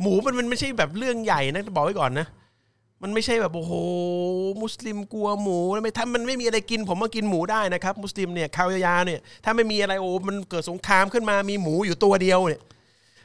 [0.00, 2.26] หมูมันมันไม่ใช่แบบเรื่องใหญ่นะบอกไว้ก่อนนะ
[3.02, 3.72] มันไม่ใช่แบบโอ้โห
[4.62, 12.60] มุสลิมกลัวหมูแล้วไม่ถ้ามันไม่มีอะไรกิน ผมมากินหมูได้นะครับ มุสลิมเนี่ยข้าวยาวๆเนี่ยถ้าไม่มีอะไรโอ้มันเกิดสงครามขึ้นมามีหมูอยู่ตัวเดียวเนี่ย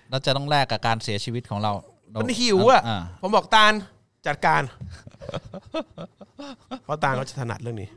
[0.10, 1.72] เราจะต้องแลกกับการเสียชีวิตของเรา
[2.12, 3.74] เรามันหิวอะาผมบอกตาล
[4.28, 4.62] จัดการ
[6.84, 7.90] เพราะตาลเขาจะถนัดเรื่องนี้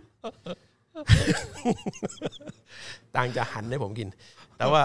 [3.15, 4.09] ตาลจะหันให้ผมกิน
[4.59, 4.83] แต่ว่า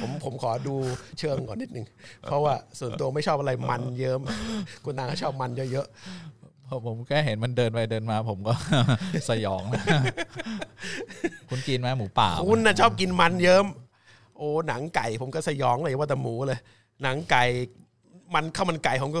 [0.00, 0.74] ผมผมขอดู
[1.18, 1.86] เชิงก่อนนิดนึง
[2.22, 4.20] เพราะว่าส่วนตัวไม่ชอบอะไรมันเยิ้ม
[4.84, 5.88] คุณนางก็ชอบมันเยอะ
[6.68, 8.52] พอผมแค่เห็นมันเดินไปเดินมาผมก็
[9.30, 9.62] สยอง
[11.48, 13.66] คุณกินไหมหมูป่าๆคุณนะชอบกินมันเยิ้ม
[14.38, 16.58] โอ้หนังไก่ผมก็สยองเลยว่าแต่หมูเลย
[17.02, 17.44] หนังไก่
[18.34, 19.20] มันข้าวมันไก่ผมก็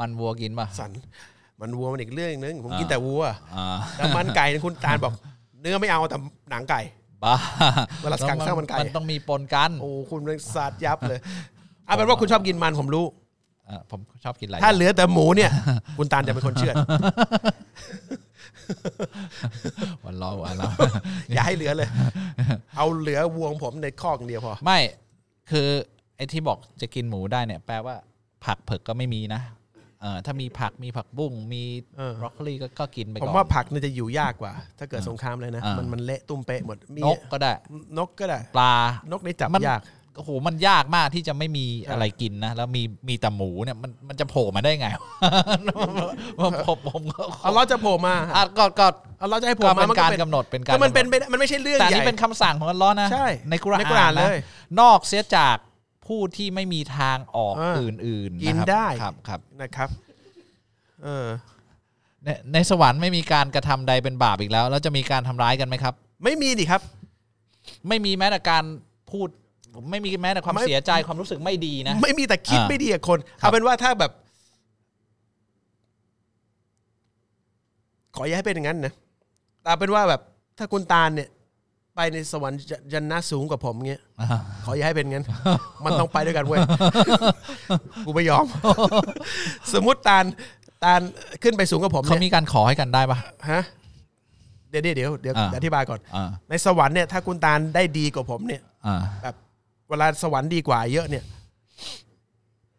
[0.00, 0.92] มันวัวกินป่ะสัน
[1.60, 3.22] มันวัวมันอีกเรื่องนึงผมกินอ่าแต่วัว
[3.54, 3.66] อ่า
[3.96, 5.12] แต่มันไก่เนี่ยคุณตาลบอก
[5.60, 6.16] เนื้อไม่เอาแต่
[6.50, 6.80] หนังไก่
[7.24, 7.34] บ้า
[8.02, 11.18] เวลาสั่งข้าวมันไก่มันต้องมีปนกันโอ้คุณเป็นสาดยับเลย
[11.86, 13.04] เอาเป็นว่าคุณชอบกินมันผมรู้
[13.68, 15.50] อ่าผมชอบกินอะไรถ้าเหลือแต่หมูเนี่ย
[15.98, 16.76] คุณตาลจะเป็นคนเชื่อด
[20.04, 20.70] วันรอวันแล้ว
[21.32, 21.88] อย่าให้เหลือเลย
[22.76, 24.78] เอาเหลือวงผมในคอกเดียวพอไม่
[25.50, 25.68] คือ
[26.16, 27.94] ไอ้ที่บอกจะกินหมูได้เนี่ย แปลว่า
[28.44, 29.40] ผักเผือกก็ไม่มีนะ
[30.02, 31.62] เออถ้ามีผักมีผักบุ้งมี
[31.98, 37.52] เออ บรอกโคลีก็ก็กินไปผมก่อนว่าผักเนี่ยจะอยู่ยากกว่า ถ้าเกิดอ่าสงครามเลยนะ อ่ามั มันมันเละตุ้มเป๊ะหมดมีนกก็ได้
[37.98, 38.74] นกก็ได้ ปลา
[39.10, 39.82] นกนี่จับมันยาก
[40.16, 44.88] โอ้โหมันยากมากที่จะไม่มีอะไรกินนะแล้วมีมีแต่หมูเนี่ยมันมันจะโผล่มาได้ไง
[46.40, 48.86] ผมผมผมก็อัลเลอฮ์จะโผล่มาอะก็ก็
[49.22, 54.38] อัลเลอฮ์จะให้โผล่ก็มาเป็นมันการเป็นกำหนดเป็นการก็มันเป็นกำหไปได้มันไม่ใช่เรื่องแต่อันใหญ่ นี้เป็นคำสั่งของอัลเลอฮ์นะใช่ในกุรในกุรอานอานนะเลย
[54.80, 55.56] นอกเสียจาก
[56.06, 59.88] ผู้ที่ไม่มีทางออกเอออื่นๆกินนะครับได้ ครับครับนะครับ
[61.04, 61.26] เออ
[62.24, 65.94] ในในสวรรค์ไม่มีการกระทำใดเป็นบาปอีกแล้ว แล้วจะมีการทำร้ายกันไหมครับ
[66.24, 66.82] ไม่มีดิครับ
[67.88, 68.64] ไม่มีแม้แต่การ
[69.10, 69.28] พูด
[69.90, 74.12] ไม่มีแม้แต่ความไม่ เสียใจความรู้สึกไม่ดีนะ ไม่มีแต่คิดอ่าไม่ดีกับคน ครับ เอาเป็นว่าถ้าแบบ
[78.16, 78.92] ขออย่าให้เป็นอย่างนั้นนะ
[79.60, 80.20] แต่เอาเป็นว่าแบบ
[80.58, 81.28] ถ้าคุณตาลเนี่ย
[82.00, 85.24] ไปในสวรรค์จะยันนะสูงกว่าผมเงี้ยอ่าขออย่าให้เป็นงั้น
[85.84, 86.60] มันต้องไปด้วยกันเว้ย
[88.04, 88.46] กูไม่ยอม
[89.72, 90.24] สมมติตาล
[90.84, 91.00] ตาล
[91.42, 93.18] ขึ้นไปสูงกว่าผมเขาเนี่ยมีการขอให้กันได้ปะ
[93.50, 93.62] ฮะ
[94.70, 99.34] เดี๋ยวเดี๋ยวเดี๋ยวเดี๋ยวอ่าอธิบายก่อนอ่าในสวรรค์เนี่ยถ้าคุณตาลได้ดีกว่าผมเนี่ยอ่าแบบ
[99.88, 101.24] เวลาสวรรค์ดีกว่าเยอะเนี่ย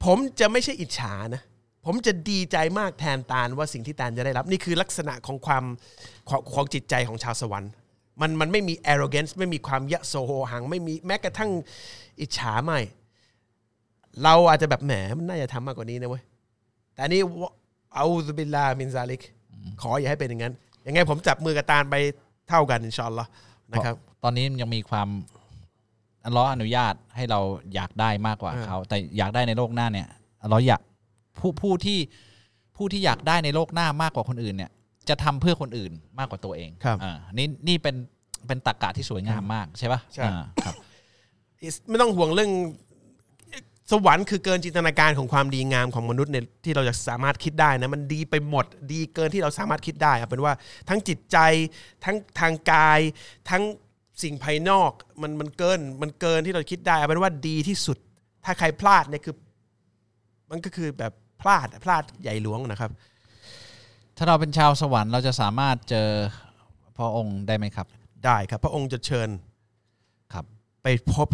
[0.04, 1.44] ผมจะไม่ใช่อิจฉานะ
[1.86, 5.64] ผมจะดีใจมากแทนตาลว่าสิ่งที่ตาลจะได้รับ นี่คือลักษณะของความ
[6.30, 7.72] ของของจิตใจของชาวสวรรค์
[8.22, 11.52] มันมันไม่มี arrogance ไม่มีความยะโสโหหัง ไม่มีแม้กระทั่ง
[12.22, 12.80] อิจฉาไม่
[14.24, 16.24] เราอาจจะแบบแหมมันน่าจะทำมากกว่านี้นะเว้ย
[16.94, 17.22] แต่อันนี่
[17.96, 19.22] เอาซุบิลลามินซาลิก
[19.82, 20.54] ขออย่าให้เป็นอย่างนั้น
[20.88, 21.96] ยังไงผมจับมือกับตาลไป
[22.50, 23.30] เท่ากันอินชาอัลลอฮ์
[23.72, 25.10] นะครับ ตอนนี้ยังมีความ
[26.26, 27.40] อัลเลอฮ์อนุญาตให้เรา
[27.74, 30.08] อยากได้มากกว่าเออเขา แต่อยากได้ในโลกหน้าเนี่ย
[30.42, 30.82] อัลเลอฮ์อยาก
[31.40, 32.00] ผู้ผู้ที่
[32.76, 34.72] ผู้ที่อยากได้ในโลกหน้ามากกว่าคนอื่นเนี่ย
[35.10, 37.96] จะทำเพื่อคนอื่นมากกว่าตัวเองครับอ่านี่นี่เป็น
[38.48, 40.76] เป็นตรรกะที่สวยงามมากใช่ปะใช่อ่าครับ
[41.68, 42.52] It's- ไม่ต้องห่วงเรื่อง
[43.92, 50.54] สวรรค์คือเกินจินตนาการของความดีงามของมนุษย์เนี่ยที่เราจะสามารถคิดได้นะมันดีไปหมด ดีเกินที่เราสามารถคิดได้เอาเป็นว่า
[50.90, 51.38] ทั้งจิตใจ
[52.06, 53.00] ทั้งทางกาย
[53.50, 53.64] ทั้ง
[54.24, 54.92] สิ่งภายนอก
[55.22, 57.98] มันมันเกินมันเกินที่เราคิดได้เอาเป็นว่าดีที่สุด
[58.46, 59.36] ถ้าใครพลาดเนี่ยคือ
[60.50, 62.92] มันก็คือแบบพลาดพลาดใหญ่หลวงนะครับ
[64.24, 66.10] ถ้าเราเป็นชาวสวรรค์เราจะสามารถเจอ
[66.98, 67.88] พระองค์ได้ไหมครับ
[68.26, 69.30] ได้ครับ พระองค์จะเชิญ
[70.34, 70.46] ครับ
[70.84, 71.28] ไปพบ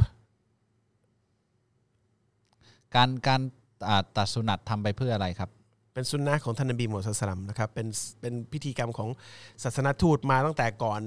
[2.96, 3.42] การการ
[3.88, 5.50] อ่าตัดสุนัตทำไปเพื่ออะไรครับ
[5.94, 7.88] เป็นสุนนะของท่านนบีมูฮัมมัดศ็อลลัลลอฮุอะลัยฮิวะซัลลัมนะครับเป็น
[8.22, 9.10] เป็นพิธีกรรมของ
[9.64, 11.02] ศาสนทูตมาตั้งแต่ก่อน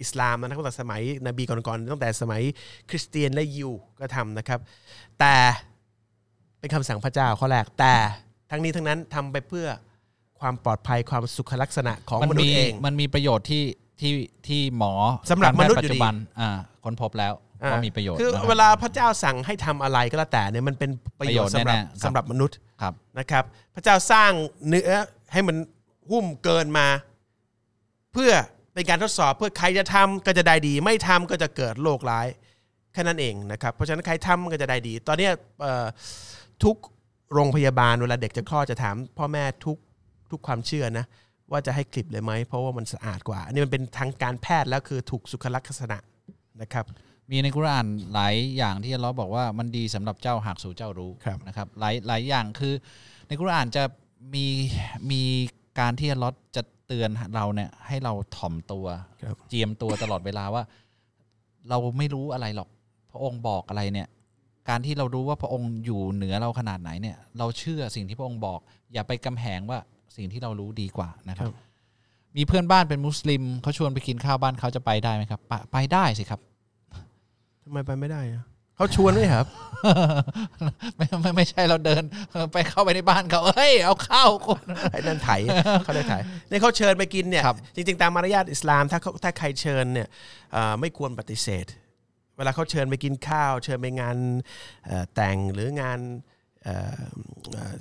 [0.00, 2.42] อิสลามนะครับตั้งแต่สมัยนบีก่อนๆตั้งแต่สมัย
[2.90, 3.70] คริสเตียนและยิว
[4.00, 4.60] ก็ทำนะครับ
[5.20, 5.34] แต่
[6.58, 7.94] เป็นคำสั่งพระเจ้าข้อแรกแต่
[8.50, 9.68] ทั้งนี้ทั้งนั้นทำไปเพื่อ
[10.44, 13.64] ความปลอดภัยความสุขลักษณะของมันมนุษมีย์เองมันมีประโยชน์ที่
[14.00, 14.12] ที่
[14.46, 14.92] ที่หมอ
[15.30, 16.50] สำหรับกาแพทมนุษย์ปัจอยู่จุดีบันอ่า
[16.84, 20.90] ค้นพบแล้วอ่าว่ามีประโยชน์คือนะครับเวลาพระเจ้าสั่งให้ทำอะไรก็แล้วแต่เนี่ยมันเป็น
[21.20, 23.44] ประโยชน์ประโยชน์สำหรับแน่ๆครับสำหรับมนุษย์ครับนะครับ
[23.74, 24.30] พระเจ้าสร้าง
[24.68, 24.90] เนื้อ
[25.32, 25.56] ให้มัน
[26.10, 26.86] หุ้มเกินมา
[28.12, 28.32] เพื่อ
[28.74, 32.26] เป็นการทดสอบเพื่อใครจะทำก็จะได้ดี ไม่ทำก็จะเกิดโรคร้าย
[32.92, 35.86] แค่นั้นเองนะครับ เพราะฉะนั้นใครทำก็จะได้ดี ตอนเนี้ยเอ่อ
[36.64, 36.76] ทุก
[37.34, 39.76] โรงพยาบาลเวลาเด็กจะคลอดจะถามพ่อแม่ทุก
[40.34, 41.06] ทุกความเชื่อนะ
[41.52, 45.98] ว่าจะให้คลิปเลยไหมเพราะว่ามันสะอาดกว่า อันนี้มันเป็นทางการแพทย์แล้วคือถูกสุขลักษณะ
[46.62, 46.86] นะครับ
[47.30, 52.74] มีในกุรอานหลายอย่างที่อัลเลอฮ์บอกว่ามันดีสำหรับเจ้าหากสู่เจ้ารู้ครับนะครับหลายหลายอย่างคือ
[53.28, 53.82] ในกุรอานจะ
[54.34, 54.46] มี
[55.10, 55.22] มี
[55.80, 58.86] การที่อัลเลอฮ์จะเตือนเราเนี่ยให้เราถ่อมตัว
[59.22, 60.62] ครับเจียมตัวตลอดเวลาว่า
[61.68, 62.68] เราไม่รู้อะไรหรอก
[63.10, 64.08] พระองค์บอกอะไรเนี่ย
[64.68, 68.60] การที่เรารู้ว่าพระองค์อยู่เหนือเราขนาดไหนเนี่ย เราเชื่อสิ่งที่พระองค์บอก
[68.92, 69.78] อย่าไปกำแหงว่า
[70.16, 71.54] สิ่งที่เรารู้ดีกว่านะครับครับ
[72.36, 76.40] มีเพื่อนบ้านเป็นมุสลิมเขาชวนไปกินข้าวบ้านเขาจะไปได้ไหมครับไปไปได้สิครับ
[77.62, 78.44] ทำไมไปไม่ได้อะ
[78.76, 79.46] เขาชวนไหมครับ
[80.96, 82.02] ไม่ไม่ไม่ใช่เราเดิน
[82.52, 84.62] ไปเข้าไปในบ้านเขาเฮ้ยเอาข้าวคน
[84.92, 85.30] ไอ้นั่นไถ
[85.84, 86.14] เขาได้ไถ
[86.48, 90.08] เนี่ยเขาเชิญไปกินเนี่ยครับจริง ๆ ตามมารยาทอิสลาม ถ้าเขาถ้าใครเชิญเนี่ย
[90.52, 91.66] เอ่อไม่ควรปฏิเสธ
[92.36, 94.16] เวลาเขาเชิญไปกินข้าว เชิญไปงาน
[94.86, 96.33] เอ่อแต่งหรืองานเอ่อเอ่อ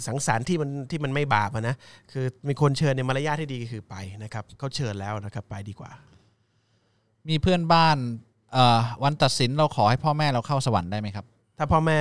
[0.08, 1.76] สังสรรค์ที่มันที่มันไม่บาปอะนะ
[2.12, 5.92] คือมีคนเชิญในยมารยาทที่ดีก็คือไปนะครับเขาเชิญแล้วนะครับไปดีกว่า
[7.30, 7.98] มีเพื่อนบ้าน
[8.54, 11.26] เอ่อวันตัดสินเราขอให้พ่อแม่เราเข้าสวรรค์ได้ไหมครับ
[11.58, 11.98] ถ้าพ่อแม่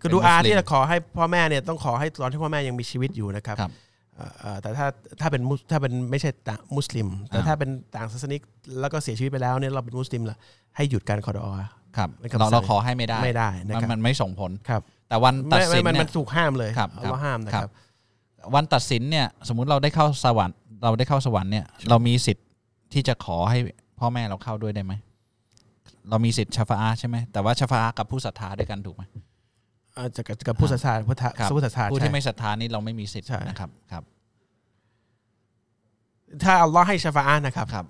[0.00, 3.72] คือเป็นดูอามุสลิมที่จะขอให้พ่อแม่เนี่ยต้องขอให้ตอนที่พ่อแม่ยังมีชีวิตอยู่นะครับครับ
[4.16, 4.86] เอ่อเอ่อแต่ถ้า
[5.20, 8.40] ถ้าเป็นมุสถ้าเป็นไม่ใช่ต่างมุสลิม แต่อ่าถ้าเป็นต่างศาสนิก
[8.80, 10.38] แล้วก็เสียชีวิตไปแล้วเนี่ยเราเป็นมุสลิมละ
[10.76, 11.46] ให้หยุดการขอดอ
[11.96, 17.72] ครับเป็นคำเราสั่งเราขอให้ไม่ได้ไม่ได้นะมันครับมันไม่ส่งผลครับ แต่วันตัดไม่สิไม่นมันเนี่มันยถูกห้ามเลยครับเราห้ามนะคครัรับบ
[18.54, 22.46] วันตัดสินเนี่ย สมมุติเราได้เข้าสวรรค์เราได้เข้าสวรรค์เนี่ยเรามีสิทธิ์
[22.92, 23.58] ที่จะขอให้
[24.00, 24.92] พ่อแม่เราเข้าด้วยได้ไหม
[26.10, 29.02] เรามีสิทธิ์ชาฟาอาห์ใช่ไหมแต่ว่าชาฟาอาห์กับผู้ศรัทธาด้วยกันถูกไหม
[29.94, 34.04] เอ่อจะกับกับผู้ศรัทธาพุทธะครับผู้ศรัทธาผู้ใช่ที่ไม่ศรัทธานี่เราไม่มีสิทธิ์ใช่นะครับครับ
[36.42, 37.86] ถ้าอัลลอฮ์ให้ชาฟาอาห์นะครับครับ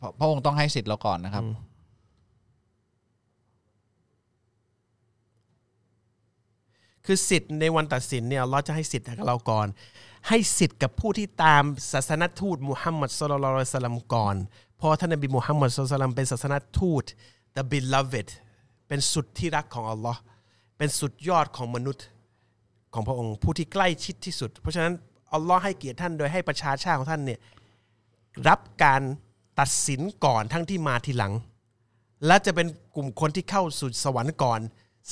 [0.00, 1.54] พระพระองค์ต้องให้สิทธิ์เราก่อนนะครับ อืม
[7.06, 9.66] คือสิทธิ์ในวันตัดสินเนี่ยเราจะให้สิทธิ์กับเราก่อน
[10.28, 11.62] ให้สิทธิ์กับผู้ที่ตาม
[11.92, 14.36] ศาสนทูตมุฮัมมัดสุลลัลสัลัมก่อน
[14.76, 17.04] เพราะท่านนบีมุฮัมมัดสุลลัลลอฮุอะลัยฮิวะสัลลัมเป็นศาสนทูต
[17.56, 18.28] the beloved
[18.88, 20.20] เป็นสุดที่รักของอัลลอฮ์
[20.78, 22.04] เป็นสุดยอดของมนุษย์
[22.94, 24.94] ของพระองค์ผู้ที่ใกล้ชิดที่สุด เพราะฉะนั้น
[25.34, 27.40] อัลลอฮ์ให้เกียรติท่านโดยให้ประชาชาติของท่านเนี่ย
[28.48, 29.02] รับการ
[29.60, 31.32] ตัดสินก่อนทั้งที่มาทีหลัง
[32.26, 32.66] และจะเป็น
[32.96, 34.60] กลุ่มคนที่เข้าสู่สวรรค์ก่อน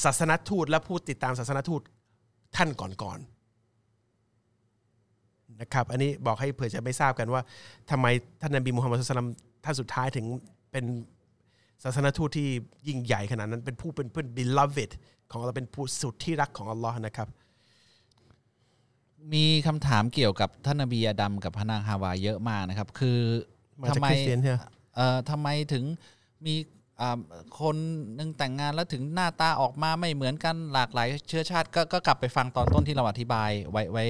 [0.02, 1.82] ศาสนทูตและผู้ติดตามศาสนทูต
[2.56, 7.42] ท่านก่อนก่อนๆนะครับอันนี้บอกให้เผื่อจะไม่ทราบกันว่า
[7.90, 8.06] ทำไม
[8.40, 9.30] ท่านนบีมุฮัมมัดสุลตัลลัม
[9.64, 10.26] ท่านสุดท้ายถึง
[10.72, 10.84] เป็น
[11.82, 12.48] ศาสนทูตที่
[12.88, 14.92] ยิ่งใหญ่ขนาดนั้นเป็นผู้เป็นเพื่อน beloved
[15.30, 17.28] ของเราเป็นผู้สุดที่รักของอัลลอฮ์นะครับ
[19.32, 23.18] มีคำถามเกี่ยวกับท่านนบีอาดัมกับพระนางฮาวาเยอะมากนะครับ คือ
[23.80, 24.56] มาทำจากไมคริสเตียนใช่ไหม
[24.94, 25.84] เอ่อทำไมถึง
[26.46, 26.73] มีอ่า
[27.60, 27.76] คน
[28.14, 34.04] หนึ่งแต่งงานแล้วถึงหน้าตาออกมาไม่เหมือนกันหลากหลายเชื้อชาติก็ก็กลับไปฟังตอนต้นที่เราอธิบายไว้ไว้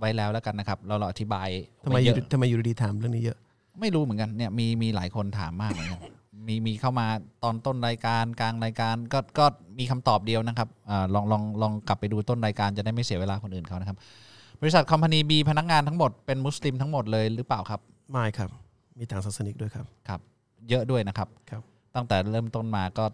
[0.00, 1.48] ไว้แล้วแล้วกันนะครับ เราเราอธิบาย
[1.84, 3.38] ทำไมว้อเยยู่อะทำไมอยู่ดีๆถามเรื่องนี้เยอะ
[3.80, 6.00] ไม่รู้เหมือนกันเนี่ยมีมีหลายคนถามมากเหมือนกัน
[6.46, 7.06] มีมีเข้ามา
[7.44, 9.46] ตอนต้นรายการกลางรายการก็ก็
[9.78, 13.98] มีคำตอบเดียวนะครับอาลองลองลองกลับไปดูต้นรายการจะได้ไม่เสียเวลาคนอื่นเขานะครับ
[14.60, 17.80] บริษัทคอมพานีบีพนักงานทั้งหมดเป็นมุสลิมทั้งหมดเลยหรือเปล่าครับ
[18.12, 18.50] ไม่ครับ
[18.98, 20.20] มีต่างศาสนิกด้วยครับครับ
[20.68, 21.62] เยอะด้วยนะครับครับ
[21.94, 23.04] ตั้งแต่เริ่มต้นมาก็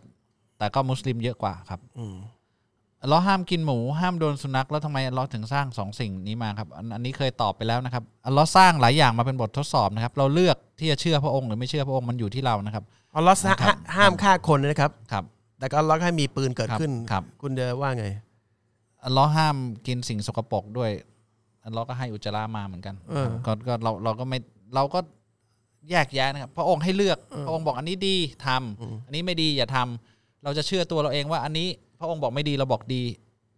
[0.59, 2.17] แต่ก็มุสลิมเยอะกว่าครับอืม
[3.03, 12.85] อัลเลาะห์ห้ามกินหมูห้ามโดนสุนัขแล้วทำไมอัลเลาะห์ถึงสร้างสองสิ่งนี้มาครับ อันอันนี้เคยตอบไปแล้วนะครับอัลเลาะห์สร้างหลายอย่างมาเป็นบททดสอบนะครับ เราเลือกที่จะเชื่อพระองค์หรือไม่เชื่อพระองค์มันอยู่ที่เรานะครับ
[13.17, 15.25] อัลลอฮ์ห้าครับห้ามฆ่าคนนะครับครับ
[15.59, 18.07] แต่ก็อัลลอฮ์ให้มีปืนเกิดครับขึ้นครับ คุณจะว่าไง
[19.05, 19.57] อัลเลาะห์ห้าม
[19.87, 20.91] กินสิ่งสกปรกด้วย
[21.65, 24.39] อัลเลาะห์ก็ให้อุจจาระมาเหมือนกันเออก็ก็เราเราก็ไม่
[24.75, 24.99] เราก็
[25.91, 28.17] แยกแยะนะครับ พระองค์ให้เลือกพระองค์บอกอันนี้ดี
[28.47, 31.69] ทำอันนี้ไม่ดีอย่าทำเราจะเชื่อตัวเราเองว่าอันนี้
[32.01, 33.03] พระองค์บอกไม่ดีเราบอกดี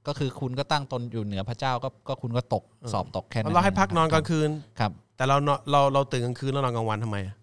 [0.06, 4.50] ก็คือคุณก็ตั้งตนอยู่เหนือพระเจ้าก็ก็คุณก็ตกสอบตกแค่นั้อันลลอฮ์ให้พักนอนกลางคืน
[4.80, 7.36] ครับ แต่เรานอนเราเราตื่นกลางคืนแล้วนอนกลางวันทำไมอะ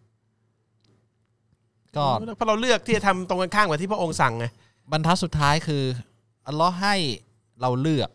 [1.96, 2.06] ก็
[2.36, 4.46] เพราะเราเลือกที่จะทำตรงกันข้ามกับที่พระองค์สั่งไง
[4.92, 5.84] บรรทัดสุดท้ายคือ
[6.48, 6.96] อัลเลอฮ์ให้
[7.62, 8.10] เราเลือก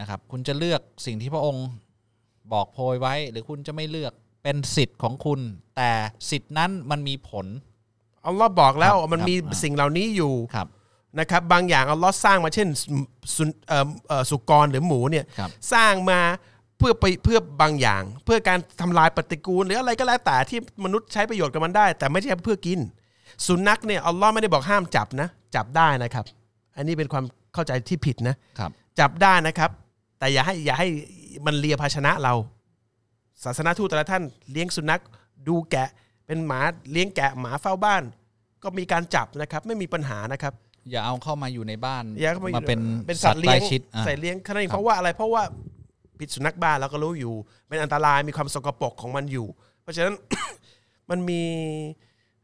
[0.00, 1.66] นะครับ คุณจะเลือกสิ่งที่พระองค์
[2.52, 4.12] บอกโพยไว้ หรือคุณจะไม่เลือก
[4.44, 5.40] เป็นสิทธิ์ของคุณ
[5.76, 5.90] แต่
[6.30, 7.46] สิทธิ์นั้นมันมีผล
[8.26, 10.68] อัลลอฮ์บอกแล้วครับมันมีครับสิ่งเหล่านี้อยู่ครับ
[11.18, 12.68] นะครับบางอย่างอัลลอฮ์สร้างมาเช่น
[13.36, 16.20] สุนเอ่อเอ่อสุกรหรือหมูเนี่ยครับสร้างมา
[16.78, 22.80] เพื่อไปเพื่อบางอย่าง เพื่อการทำลายปฏิกูล หรืออะไรก็แล้วแต่ที่มนุษย์ใช้ประโยชน์กับมันได้ แต่ไม่ใช่เพื่อกิน
[23.46, 26.24] สุนัขเนี่ยอัลลอฮ์ไม่ได้บอกห้ามจับนะ จับได้นะครับ
[26.76, 29.70] อันนี้เป็นความเข้าใจที่ผิดนะครับจับได้นะครับ
[30.18, 30.88] แต่อย่าให้อย่าให้
[31.46, 32.34] มันเลียภาชนะเรา
[33.42, 35.02] ศาสนาทูตแต่ละท่านเลี้ยงสุนัข
[35.48, 35.88] ดูแกะ
[36.26, 36.60] เป็นหมา
[36.92, 38.02] เลี้ยงแกะหมาเฝ้าบ้าน
[38.62, 40.54] ก็มีการจับนะครับ ไม่มีปัญหานะครับ
[40.90, 45.42] อย่าเอาเข้ามาอยู่ในบ้านอย่าเข้ามามาเป็นเป็นสัสัตตว์ว์ใกเลี้ล้ยงชิดอะใส่เลี้ยงขนาดนี้ครับเพราะว่าอะไรเพราะว่า
[46.18, 47.34] ผิดสุนัขบ้านเราก็รู้อยู่
[47.68, 49.46] เป็นอันตรายมีความสกปรกของมันอยู่
[49.82, 50.14] เพราะฉะนั้น
[51.10, 51.42] มันมี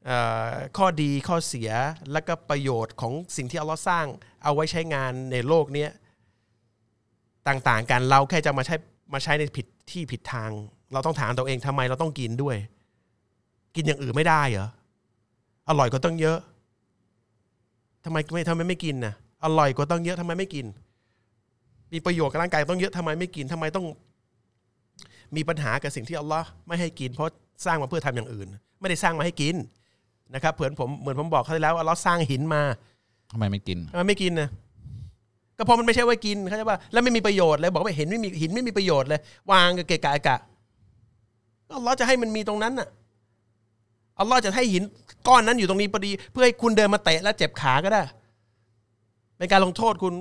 [0.05, 1.71] เอ่อข้อดีข้อเสีย
[2.13, 4.07] และก็ประโยชน์ของสิ่งที่อัลลอฮ์สร้าง
[4.45, 5.91] เอาไว้ใช้งานในโลกเนี้ย
[7.49, 8.77] ต่างๆกันเราแค่จะมาใช้
[9.13, 10.51] มาใช้ในผิดที่ผิดทาง
[10.93, 12.57] เราต้องถามตัวเองทำไมเราต้องกินด้วย
[13.77, 14.69] กินอย่างอื่นไม่ได้เหรอ
[15.69, 16.39] อร่อยก็ต้องเยอะ
[18.05, 19.15] ทำไมไม่ทำไมไม่กินน่ะ
[19.45, 20.67] อร่อยกว่าต้องเยอะทำไมไม่กิน
[21.93, 23.87] มีประโยชน์กับร่างกายต้องเยอะทำไมไม่กินทำไมต้อง
[25.37, 27.33] มีปัญหากับสิ่งที่อัลลอฮ์ไม่ให้กิน เพราะ
[27.65, 28.49] สร้างมาเพื่อทำอย่างอื่น
[28.81, 29.55] ไม่ได้สร้างมาให้กิน
[30.35, 32.63] นะครับเหมือนผมเหมือนผมบอกเขาที่แล้วอัลลอฮ์สร้างหินมา
[33.33, 34.49] ทำไมไม่กินทำไมไม่กินนะ
[35.59, 39.21] ก็เพราะมันไม่ใช่ไว้กินเข้าใจป่ะแล้วไม่มีประโยชน์เลยบอกว่าเห็นไม่มีหินไม่มีประโยชน์เลย
[39.53, 40.37] วางกะเกะกะกะ
[41.71, 42.89] ก็อัลลอฮ์จะให้มันมีตรงนั้นน่ะ
[44.21, 44.83] อัลลอฮ์จะให้หิน
[45.29, 48.03] ก้อนนั้นอยู่ตรงนี้พอดี เพื่อให้คุณเดินมาเตะแล้วเจ็บขาก็ได้
[49.37, 50.15] เป็นการลงโทษคุณ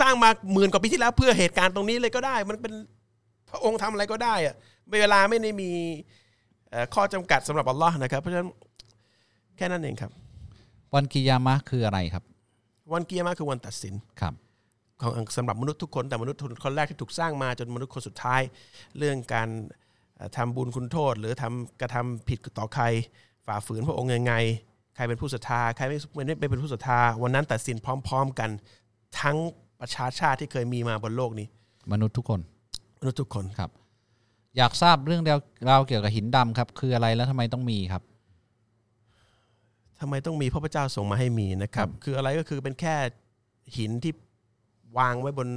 [0.00, 2.72] สร้างมาหมื่นกว่าปีที่แล้ว เพื่อเหตุการณ์ตรงนี้เลยก็ได้ มันเป็น
[3.50, 4.54] พระองค์ทำอะไรก็ได้อะ
[4.92, 5.70] เวลาไม่ได้มี
[6.70, 8.48] เอ่อข้อจำกัดสำหรับอัลลอฮ์นะครับ เพราะฉะนั้น
[9.56, 10.10] แค่นั้นเองครับ
[10.94, 12.24] วันกิยามะห์คืออะไรครับ
[12.92, 14.34] วันเกียร์มาคือวันตัดสินครับ
[15.00, 18.40] ของสำหรับมนุษย์ทุกคนแต่มนุษย์คนแรกที่ถูกสร้างมาจนมนุษย์คนสุดท้าย
[18.98, 19.81] เรื่องการเอ่อ
[20.36, 22.84] ทำบุญคุณโทษ หรือทำกระทำผิดต่อใคร
[23.46, 24.34] ฝ่าฝืนพระองค์ยังไง
[24.96, 25.98] ใครเป็นผู้ศรัทธาใครไม่
[26.40, 27.76] ไม่เป็นผู้ศรัทธา วันนั้นตัดสิน
[28.06, 28.50] พร้อม ๆกัน
[29.20, 29.36] ทั้ง
[29.80, 31.46] ประชาชาติที่เคยมีมาบนโลกนี้
[31.92, 32.40] มนุษย์ทุกคน
[33.00, 33.70] มนุษย์ทุกคนครับ
[34.56, 35.22] อยากทราบเรื่อง
[35.70, 38.02] ราวเกี่ยวกับหินดำครับ คืออะไรแล้วทำไมต้องมีครับ
[40.00, 42.96] ทำไมต้องมีพระพุทธเจ้าส่งมาให้มีนะครับ คืออะไรก็คือเป็นแค่
[43.76, 44.12] หินที่
[44.98, 45.48] วางไว้บน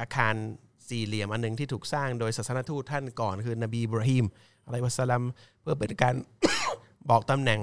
[0.00, 0.34] อาคาร
[0.88, 4.24] สี่เหลี่ยมอันหนึ่งที่ถูกสร้างโดยศาสนทูตท่านก่อนคือนบีอิบราฮิม
[4.64, 5.22] อะลัยฮิวะสสลัม
[5.60, 6.14] เพื่อเป็นการ
[7.10, 7.60] บอกตำแหน่ง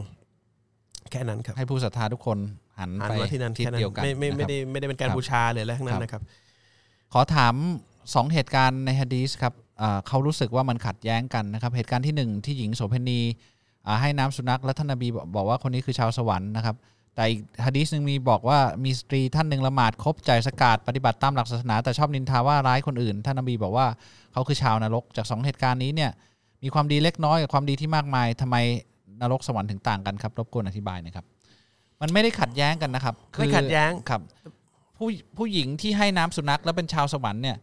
[1.12, 2.38] แค่นั้นครับให้ผู้ศรัทธาทุกคน
[2.80, 6.22] หันอ่านไปมาที่นั่นทิศแค่นั้นเดียวกันไม่ไม่ไม่นะครับได้ไม่ได้เป็นการครับบูชาหรืออะไรทั้งนั้ครันบนะครับ
[7.14, 7.56] ขอถาม
[8.14, 13.20] สองเหตุการณ์ในฮะดีสครับอ่าเขารู้สึกว่ามันขัดแย้งกันนะครับ เหตุการณ์ที่หนึ่งที่หญิงโสเภณี
[13.88, 16.76] อ่าให้น้ำสุนัขและท่านนบีบอกบอกว่าคนนี้คือชาวสวรรค์นะครับ
[17.16, 23.88] แต่อีกฮะดีสหนึ่งมีบอกว่ามีสตรีท่านหนึ่งละหมาดครบใจสกาดปฏิบัติตามหลักศาสนา แต่ชอบนินทาว่าร้ายคนอื่น ท่านนบีบอกว่า
[24.34, 26.12] เขาคือชาวนรกจากสองเหตุการณ์นี้เนี่ย
[26.64, 28.56] มีความดีเล็กน้อยกับความดีที่มากมายทำไม
[29.22, 31.26] นรกสวรรค์ถึงต่างกันครับรบกวนอธิบายหนะครับ
[32.02, 34.22] มันไม่ได้ขัดแย้งกันนะครับคือไม่ขัดแย้งครับ
[34.98, 35.08] ผู้
[35.38, 37.58] ผู้หญิงที่ให้น้ำสุนัขแล้วเป็นชาวสวรรค์เนี่ย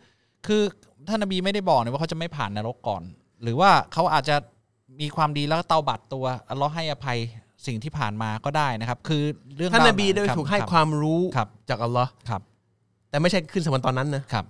[0.46, 0.62] คือ
[1.08, 3.02] ท่านนบีไม่ได้บอกเนี่ยว่าเขาจะไม่ผ่านนรกก่อน
[3.42, 4.36] หรือว่าเขาอาจจะ
[5.00, 7.18] มีความดีแล้วก็เตาบัตรตัวอัลเลอฮ์ให้อภัย
[7.66, 9.22] สิ่งที่ผ่านมาก็ได้นะครับ คือ
[9.56, 12.40] เรื่องท่านรวนบีได้รับถูกให้รับความรู้ครับจากอัลลอฮ์ครับ
[13.10, 14.44] แต่ไม่ใช่ขึ้นสวรรค์ตอนนั้นนะครับ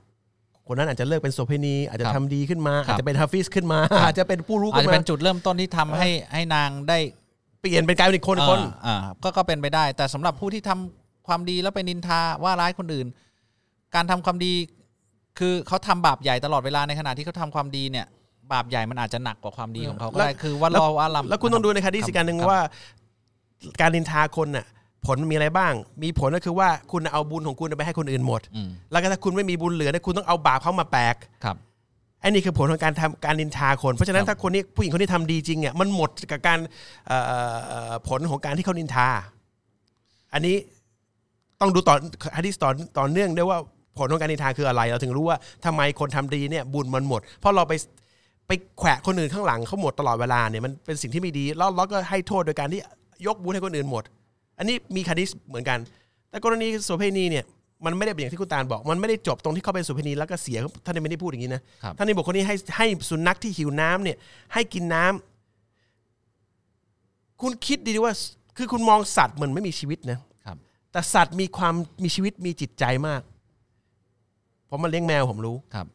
[0.67, 6.99] คนนั้นอาจจะเลิกเป็นโสเภณีอาจจะครับทำดีขึ้นมาครับอาจจะเป็นฮาฟิสขึ้นมา อาจจะเป็นผู้รู้อาจขึ้นจะมาเป็นจุดเริ่มต้นที่ทำให้ให้นางได้
[7.61, 13.07] เปลี่ยนเป็นกลายเป็นอีกคนคนอ่าอ่าก็ก็เป็นไปได้ แต่สำหรับผู้ที่ทำความดีแล้วไปนินทาว่าร้ายคนอื่น
[13.95, 14.55] การทำความดี
[15.39, 18.07] คือเขาทำบาปใหญ่ตลอดเวลาในขณะที่เขาทำความดีเนี่ย
[18.53, 22.63] บาปใหญ่มันอาจจะหนักกว่าความดีของเขาก็ได้คือว่าแล้วรอว่าลัมแล้วคุณต้องดูในคดีสิการหนึ่งครับว่า
[23.81, 24.67] การนินทาคนน่ะ
[25.07, 25.73] ผลมีอะไรบ้าง
[26.03, 31.57] มีผลก็คือว่าคุณเอาบุญของคุณไปให้คนอื่นหมดอืมแล้วก็ถ้าคุณไม่มีบุญเหลือเนี่ยคุณต้องเอาบาปเขามาแปลกครับ
[32.21, 36.59] ไอ้นี่คือผลของการทำการนินทาคน เพราะฉะนั้นครับถ้าคนนี้ผู้หญิงคนนี้ทำดีจริงเนี่ยมันหมดกับการ
[37.07, 39.09] เอ่อเอ่อเอ่อผลของการที่เขานินทา
[40.35, 40.57] อันนี้
[41.61, 41.95] ต้องดูต่อ
[42.37, 43.59] ฮะดิษต่อต่อเนื่องด้วยว่า
[43.99, 47.73] ผลของการนินทาคืออะไร เราถึงรู้ว่าทำไมคนทำดีเนี่ยบุญมันหมด เพราะเราไป
[48.47, 52.81] ไปแขวะคนอื่นข้างหลังเขาหมดตลอดเวลาเนี่ยมันเป็นสิ่งที่ไม่ดีแล้วเราก็ให้โทษโดยการที่
[53.27, 54.05] ยกบุญให้คนอื่นหมด
[54.59, 55.79] อันนี้มีคดีเหมือนกัน
[56.31, 57.45] แต่กรณีโสเภณีเนี่ย
[57.85, 64.17] มันไม่ได้เป็นอย่างที่คุณตาลบอก มันไม่ได้จบตรงที่เขาเป็นโสเภณีแล้วก็เสียท่านไม่ได้พูดอย่างนี้นะครับท่านนี้บอกคนนี้ให้ให้สุนัขที่หิวน้ำเนี่ย
[64.55, 68.15] ให้กินน้ำคุณคิดดีๆว่า
[68.57, 70.57] คือคุณมองสัตว์เหมือนไม่มีชีวิตนะครับ
[70.93, 73.23] แต่สัตว์มีความมีชีวิตมีจิตใจมาก
[74.69, 75.87] ผมมาเลี้ยงแมวผมรู้ครับ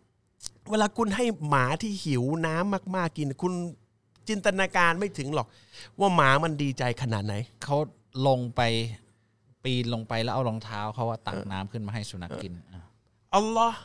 [0.72, 3.54] เวลาคุณให้หมาที่หิวน้ำมาก ๆกิน คุณ
[4.30, 5.48] จินตนาการไม่ถึงหรอก
[6.00, 7.34] ว่าหมามันดีใจขนาดไหน
[7.64, 7.78] เขา
[8.28, 8.62] ลงไป
[9.64, 12.82] ปีนลงไปแล้วเอารองเท้าเขาว่าตักน้ำขึ้นมาให้สุนัขกินอะ
[13.36, 13.80] อัลลอฮ์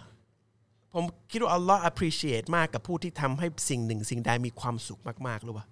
[0.95, 5.67] ผมคิดว่าอัลลอฮ์ appreciate มากกับผู้ที่ทำให้สิ่งหนึ่ง สิ่งใดมีความสุขมากๆรู้ป่ะ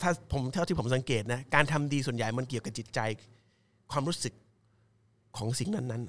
[0.00, 3.00] ถ้าผมเท่าที่ผมสังเกตนะ การทำดีส่วนใหญ่มันเกี่ยวกับจิตใจ
[3.90, 4.34] ความรู้สึก
[5.36, 6.02] ของสิ่งนั้น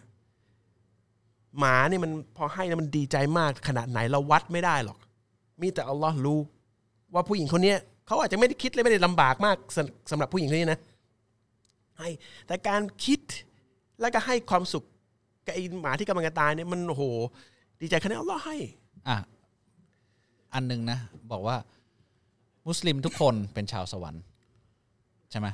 [0.78, 4.98] ๆ หมาเนี่ยมันพอให้แล้วมันดีใจมากขนาดไหนเราวัดไม่ได้หรอก
[5.62, 6.40] มีแต่อัลลอฮ์รู้
[7.14, 7.78] ว่าผู้หญิงคนเนี้ย
[8.08, 10.80] เขาอาจจะไม่ได้คิดเลยไม่ได้ลำบากมากสำสำหรับผู้หญิงคนนี้นะ
[12.00, 12.10] ให้
[12.48, 13.22] แต่การคิด
[14.02, 14.84] แล้วก็ให้ความสุข
[15.46, 17.04] กับไอหมาที่กำลังจะตายเนี่ยมันโอ้โห
[17.82, 18.56] ดีใจขนาดนั้นอัลลอฮ์ให้
[19.08, 19.18] อะ
[20.54, 21.00] อันหนึ่งนะ
[21.32, 21.58] บอกว่า
[22.68, 24.24] มุสลิมทุกคนเป็นชาวสวรรค์
[25.32, 25.48] ใช่ไหม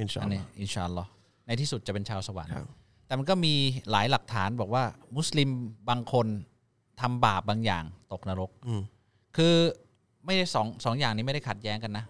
[0.00, 1.08] อินชาอัอันลลนี้อฮ์อินชาอัลลอฮ์
[1.46, 2.66] ในที่สุดจะเป็นชาวสวรรค์ครับ
[3.06, 3.54] แต่มันก็มี
[3.90, 4.84] หลายหลักฐานบอกว่า
[5.16, 5.48] มุสลิม
[5.88, 6.26] บางคน
[7.00, 8.80] ทำบาปบางอย่างตกนรกอืม
[9.36, 9.54] คือ
[10.26, 12.04] ไม่ได้สองสองอย่างนี้ไม่ได้ขัดแย้งกันนะ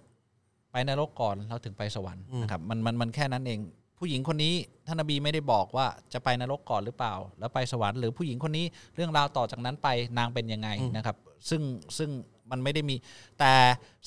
[0.72, 3.60] ไปนรกก่อนแล้วถึงไปสวรรค์นะครับมันมันมันแค่นั้นเอง
[3.98, 4.55] ผู้หญิงคนนี้
[4.86, 8.64] ท่านนบีไม่ได้บอกว่าจะไปนรกก่อนหรือเปล่า แล้วไปสวรรค์หรือผู้หญิงคนนี้
[8.94, 9.88] เรื่องราวต่อจากนั้นไป
[10.18, 11.16] นางเป็นยังไงนะครับ
[11.48, 11.62] ซึ่ง
[11.98, 12.10] ซึ่ง
[12.51, 12.97] มันไม่ได้มี
[13.38, 13.55] แต่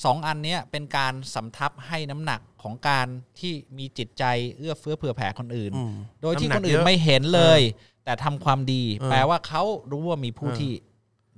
[0.04, 3.06] สองอันเนี้ยเป็นการสำทับให้น้ำหนักของการ
[3.38, 4.24] ที่มีจิตใจ
[4.56, 5.92] เอื้อเฟื้อเผื่อแผ่คนอื่นอืม
[6.22, 7.60] โดยที่ำหคกนอื่นเยะไม่เห็นเลย
[8.04, 10.72] แต่ทำความดีเออแปลว่าเขารู้ว่ามีผู้เออที่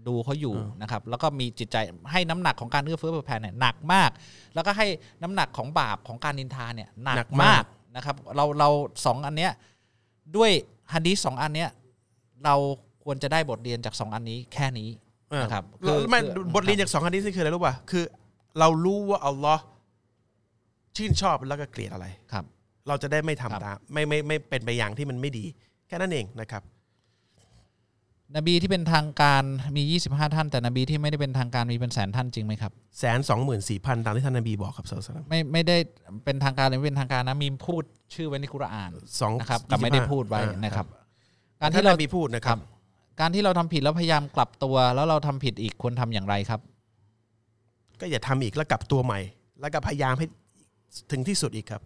[0.07, 1.77] ดูเขาอยู่เออนะครับแล้วก็มีจิตใจ
[2.13, 4.11] ให้น้ำหนักของการเอื้อเฟื้อเผื่อแผ่เนี่ยหนักมาก
[4.55, 4.87] แล้วก็ให้
[5.23, 7.65] น้ำหนักของบาปของการนินทาเนี่ยหนักมาก
[7.97, 8.69] นะครับ เราเรา
[9.07, 9.53] สองอันเนี้ย
[10.37, 10.51] ด้วย
[10.93, 11.71] ฮันดีสสองอันเนี้ย
[12.45, 12.55] เรา
[13.05, 14.89] ควรจะได้บทเรียนจากสองอันนี้แค่นี้
[15.31, 18.05] เออนะครับแล้วไม่คือบทเรียนจากสองอันนี้นี่คืออะไรรู้ป่ะคือ
[18.59, 19.63] เรารู้ว่าอัลลอฮ์
[20.97, 22.45] ชื่นชอบแล้วก็เกลียดอะไรครับ
[22.89, 25.45] เราจะได้ไม่ครัทำบตามไม่ไม่ไม่เป็นไปอย่างที่มันไม่ดี
[25.89, 26.63] แค่นั้นเองนะครับ
[28.37, 29.43] นบีที่เป็นทางการ
[29.77, 35.77] มี 25 ท่าน แต่นบีที่ไม่ได้เป็นทางการมีเป็นแสนท่านจริงไหมครับแสนสองหมื่นสี่พันตามที่ท่านนบีบอกครับสุลต่านไม่ไม่ได้
[36.25, 37.85] เป็นทางการหรือไม่เป็นทางการนะมีพูด
[38.15, 38.91] ชื่อไว้ในกุรอาน
[39.21, 40.87] สองนะครับแต่ไม่ได้พูดไว้อ่านะครับ
[41.63, 42.59] กาการรที่ที่เราเรานบีพูดนะครับ
[43.21, 46.61] การที่เราทำผิดแล้วพยายามกลับตัว แล้วเราทำผิดอีกควรทำอย่างไรครับ
[48.01, 49.21] ก็อย่าทำอีกแล้วกลับตัวใหม่
[49.61, 50.27] แล้วก็พยายามให้
[51.13, 51.83] ถึงที่สุดอีกครับ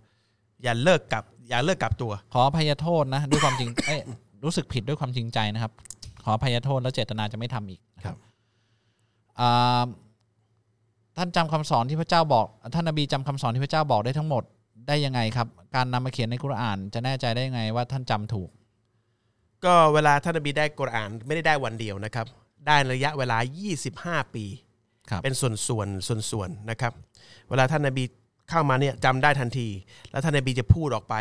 [0.62, 4.01] อย่าเลิกกลับ อย่าเลิกกลับตัว ขออภัยโทษนะด้วยความจริงเอ้ย
[4.44, 5.73] รู้สึกผิดด้วยความจริงใจนะครับ
[6.28, 8.16] ขออภัยโทษแล้วเจตนาจะไม่ทำอีกนะครับ
[9.40, 9.85] อ่า
[11.16, 14.43] ท่านจำคำสอนที่พระเจ้าบอก ท่านนบีจำคำสอนที่พระเจ้าบอกได้ทั้งหมด
[14.89, 18.51] ได้ยังไงครับ การนำมาเขียนในกุรอาน จะแน่ใจได้ยังไงว่าท่านจำถูก
[19.65, 22.27] ก็เวลาท่านนบีได้กุรอานไม่ได้ได้วันเดียวนะครับ
[22.66, 23.39] ได้ระยะเวลา
[24.23, 24.44] 25 ปี
[25.11, 26.93] ครับเป็นส่วนส่วนส่วนส่วนๆนะครับ
[27.51, 28.05] เวลาท่านนบี
[28.51, 29.69] เข้ามาเนี่ยจำได้ทันที
[30.11, 31.15] แล้วท่านนบีจะพูดออกไป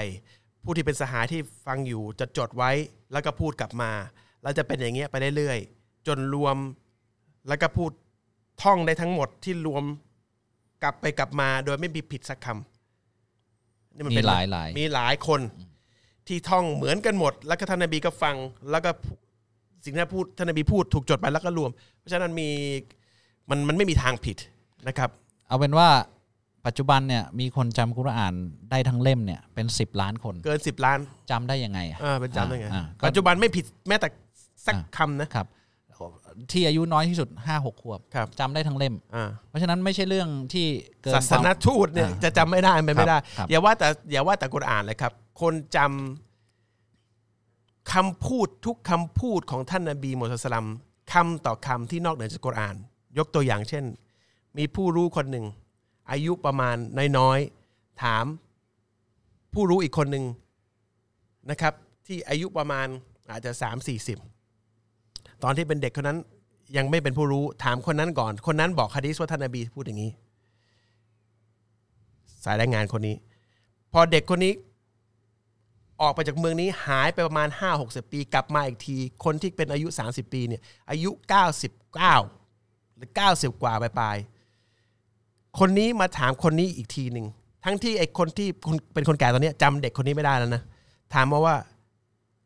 [0.63, 2.71] ผู้ที่เป็นสหายที่ฟังอยู่จะจดไว้
[3.11, 3.91] แล้วก็พูดกลับมา
[4.45, 6.57] เราจะเป็นอย่างเงี้ยไปเรื่อยๆจนรวม
[7.47, 7.91] แล้วก็พูด
[8.63, 9.83] ท่องได้ทั้งหมดที่รวม
[10.83, 15.41] กลับไปกลับมา โดยไม่มีผิดสักคำนี่นมีเป็นหลายหลายมีหลายคน
[16.27, 18.35] ที่ท่องเหมือนกันหมด แล้วก็ท่านนบีก็ฟัง
[18.71, 18.89] แล้วก็
[19.83, 22.49] สิ่งที่พูดท่านนบีพูดถูกจดไปแล้วก็รวม เพราะฉะนั้นมี
[23.49, 24.37] มันมันไม่มีทางผิด
[24.87, 25.09] นะครับ
[25.47, 25.89] เอาเป็นว่า
[26.65, 28.33] ปัจจุบันเนี่ยมีคนจำกุรอาน
[28.71, 30.99] ได้ทั้งเล่มเนี่ยเป็นสิบล้านคนเกินสิบล้าน
[31.31, 34.07] จำได้ยังไงอะ อ่าเป็นจำได้ไงอ่าก็ ปัจจุบันไม่ผิดแม้แต่
[34.67, 35.47] สักอ่าคำนะครับ
[36.51, 40.67] ที่อายุน้อยที่สุดห้าหกขวบครับจำได้ทั้งเล่มอ่าเพราะฉะนั้นไม่ใช่เรื่องที่
[41.01, 50.67] เกินศาสความนทูตเนี่ยอ่าจะจำไม่ได้มันไม่ได้ครับอย่าว่าแต่อย่าว่าแต่กุรอานเลยครับ คนจำคำพูดทุกคำพูดของท่านนบีมูฮัมมัดสลัม
[51.13, 52.75] คำต่อคำที่นอกเหนือจากกุรอาน
[53.17, 53.83] ยกตัวอย่างเช่น
[54.57, 55.45] มีผู้รู้คนหนึ่ง
[56.11, 56.75] อายุประมาณ
[57.17, 58.25] น้อยๆถาม
[59.53, 60.25] ผู้รู้อีกคนหนึ่ง
[61.49, 61.73] นะครับ
[62.05, 62.87] ที่อายุประมาณ
[63.31, 64.17] อาจจะสามสี่สิบ
[65.43, 66.19] ตอนที่เป็นเด็กคนนั้น
[66.77, 70.11] ยังไม่เป็นผู้รู้ถามคนนั้นก่อน คนนั้นบอกฮะดีษว่าท่านนบีพูดอย่างนี้
[72.43, 73.15] สายรายงานคนนี้
[73.93, 74.53] พอเด็กคนนี้
[76.01, 81.09] ออกไปจากเมืองนี้หายไปประมาณ 5 6 0 ปี กลับมาอีกที คนที่เป็นอายุ 30 ปีเนี่ย อายุ
[81.83, 87.25] 99 หรือ 90 กว่าปลายๆคนนี้มาถามคนนี้อีกทีหนึ่ง
[87.65, 90.63] ทั้งที่ไอ้คนที่คนเป็นคนแก่ตอนเนี้ยจำเด็กคนนี้ไม่ได้แล้วนะ
[91.13, 91.55] ถามมาว่า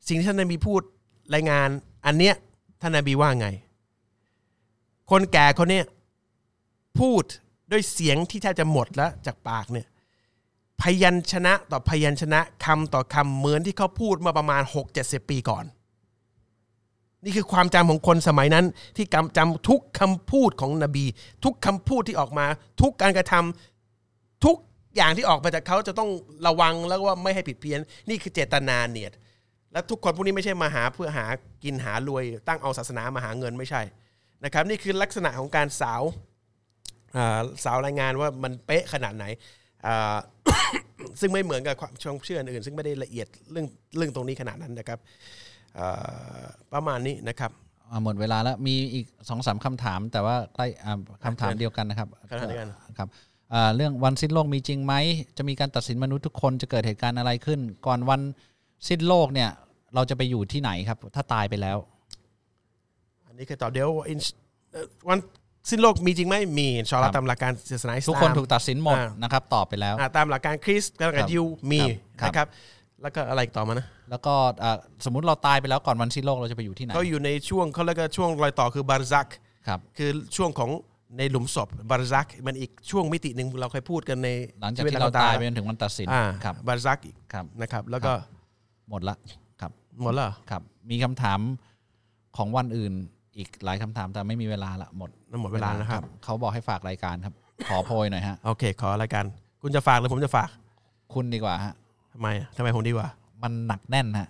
[0.07, 0.81] สิ่งที่ท่านนบีพูด
[1.33, 1.69] รายงาน
[2.05, 2.35] อันเนี้ย
[2.81, 3.47] ท่านนบีว่าไง
[5.11, 5.85] คนแก่คนเนี้ย
[6.99, 7.23] พูด
[7.71, 9.87] ด้วยเสียงที่แทบจะหมดแล้วจากปากเนี่ย
[10.81, 15.65] พยัญชนะต่อพยัญชนะคำต่อคำเหมือนที่เขาพูดมาประมาณ 6 7 0 ปีก่อน
[17.23, 18.65] นี่คือความจำของคนสมัยนั้น
[18.95, 21.05] ที่จำจำทุกคำพูดของนบี
[21.43, 22.45] ทุกคำพูดที่ออกมา
[22.81, 24.57] ทุกการกระทำทุก
[24.95, 26.09] อย่างที่ออกมาจากเขาจะต้อง
[26.47, 27.79] ระวังแล้วว่าไม่ให้ผิดเพี้ยน
[28.09, 29.11] นี่คือเจตนาเนียด
[29.71, 31.25] และทุกคนพวกนี้ไม่ใช่มาหาเพื่อหา
[31.63, 33.81] กินหารวย ตั้งเอาศาสนามาหาเงินไม่ใช่
[34.43, 36.01] นะครับ นี่คือลักษณะของการสาว
[37.15, 39.25] อ่าสาวรายงานว่ามันเป๊ะขนาดไหน
[39.87, 40.17] อ่า
[41.19, 43.65] ซึ่งไม่เหมือนกับความเชื่ออื่น ซึ่งไม่ได้ละเอียดเรื่อง
[43.97, 44.99] เรื่องตรงนี้ขนาดนั้นนะครับ
[45.77, 46.43] อ่า
[46.73, 47.51] ประมาณนี้นะครับ
[47.89, 53.07] อ่าหมดเวลาแล้วมีอีกสองสามคำถาม แต่ว่าใกล้อ่าคำถามเดียวกันนะครับคำถามเดียวกันครับ
[53.53, 54.93] อ่าเรื่องวันสิ้นโลกมีจริงไหม
[55.37, 58.21] จะมีการตัดสินมนุษย์ทุกคนจะเกิดเหตุการณ์อะไรขึ้น ก่อนวัน
[58.87, 59.49] สิ้นโลกเนี่ย
[59.95, 61.77] เราจะไปอยู่ที่ไหนครับ ถ้าตายไปแล้ว
[63.27, 64.19] อันนี้คือตอบเดี๋ยวอิน
[64.71, 65.19] เอ่อวัน
[65.69, 71.81] สิ้นโลกมีจริงไหมมีอินชาอลลอฮ์ครับตามหลักการศาสนาอิสทุกลามคนถูกตัดสินหมดอ่านะครับ ตอบไปแล้วอ่าตามหลักการคริสต์ตามหลักครัการบยิวมี
[72.21, 72.47] ครับนะครับ
[73.01, 74.33] แล้วก็อะไรอีกต่อมานะ แล้วก็
[74.63, 79.27] อ่าสมมุติเราตายไปแล้วก่อนวันสิ้นโลกเราจะไปอยู่ที่ไหนเขาอยู่ในช่วงเขาเรียกว่าช่วงรอยต่อคือบาร์ซัก
[79.67, 80.69] ครับคือช่วงของ
[81.17, 84.29] ในหลุมศพบาร์ซักมันอีกช่วงมิติหนึ่งเราเคยพูดกันใน
[84.61, 88.11] หลังจากชีวิตที่เราตตายไปจนถึงวันตัดสินอ่าครับบาร์ซักอีกครับนะครับ แล้วก็
[88.89, 89.15] หมดละ
[89.61, 89.71] ครับ
[90.03, 91.39] หมดแล้วเหรอครับ มีคำถาม
[92.37, 92.93] ของวันอื่น
[93.37, 95.09] อีกหลายคำถามแต่ไม่มีเวลาละหมด
[95.41, 97.33] หมดเวลานะครับ เขาบอกให้ฝากรายการครับ
[97.67, 99.23] ขอโพยหน่อยฮะ โอเค ขอรายการ
[99.61, 100.49] คุณจะฝากหรือผมจะฝาก
[101.13, 101.73] คุณดีกว่าฮะ
[102.13, 103.07] ทำไมอะทำไมผมดีกว่า
[103.43, 104.29] มันหนักแน่นฮะ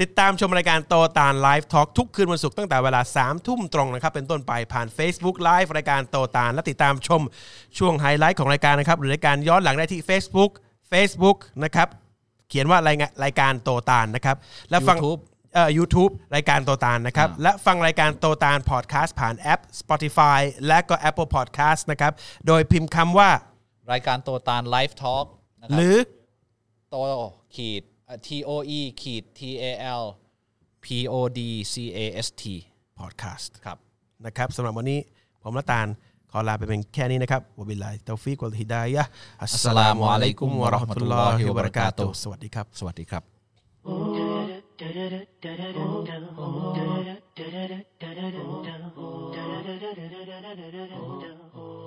[0.00, 7.22] ติดตามชมรายการโตตาล Live Talk ทุกคืนวันศุกร์ตั้งแต่เวลาสามทุ่มตรงนะครับ เป็นต้นไปผ่าน Facebook Live รายการโตตาลและติดตามชม
[7.78, 10.50] ช่วงไฮไลท์ของรายการนะครับ หรือรายการย้อนหลังได้ที่ Facebook
[10.92, 11.88] Facebook นะครับ
[12.48, 14.36] เขียนว่ารายงานรายการโตตาลนะครับ
[14.70, 15.20] และฟัง YouTube
[15.54, 22.12] เอ่อ YouTube รายการโตตาลนะครับอ่าและฟังรายการโตตาลพอดแคสต์ผ่านแอป Spotify และก็ Apple Podcast นะครับ
[22.46, 23.30] โดยพิมพ์คำว่า
[23.92, 25.26] รายการโตตาล Live Talk
[25.60, 25.96] นะครับหรือ
[26.90, 26.96] โต
[27.54, 29.64] ขีดเอ่อ T O E ขีด T A
[30.00, 30.04] L
[30.84, 31.40] P O D
[31.72, 32.44] C A S T
[33.00, 33.78] Podcast ครับ
[34.26, 35.00] นะครับสำหรับวันนี้
[35.42, 35.86] ผมละตาล
[36.30, 43.22] ขอลาไปเป็นแค่นี้นะครับوبالله التوفيق والهداية السلام عليكم ورحمة الله وبركاتهสวัสดีครับ สวัสดีครับ
[51.18, 51.77] Da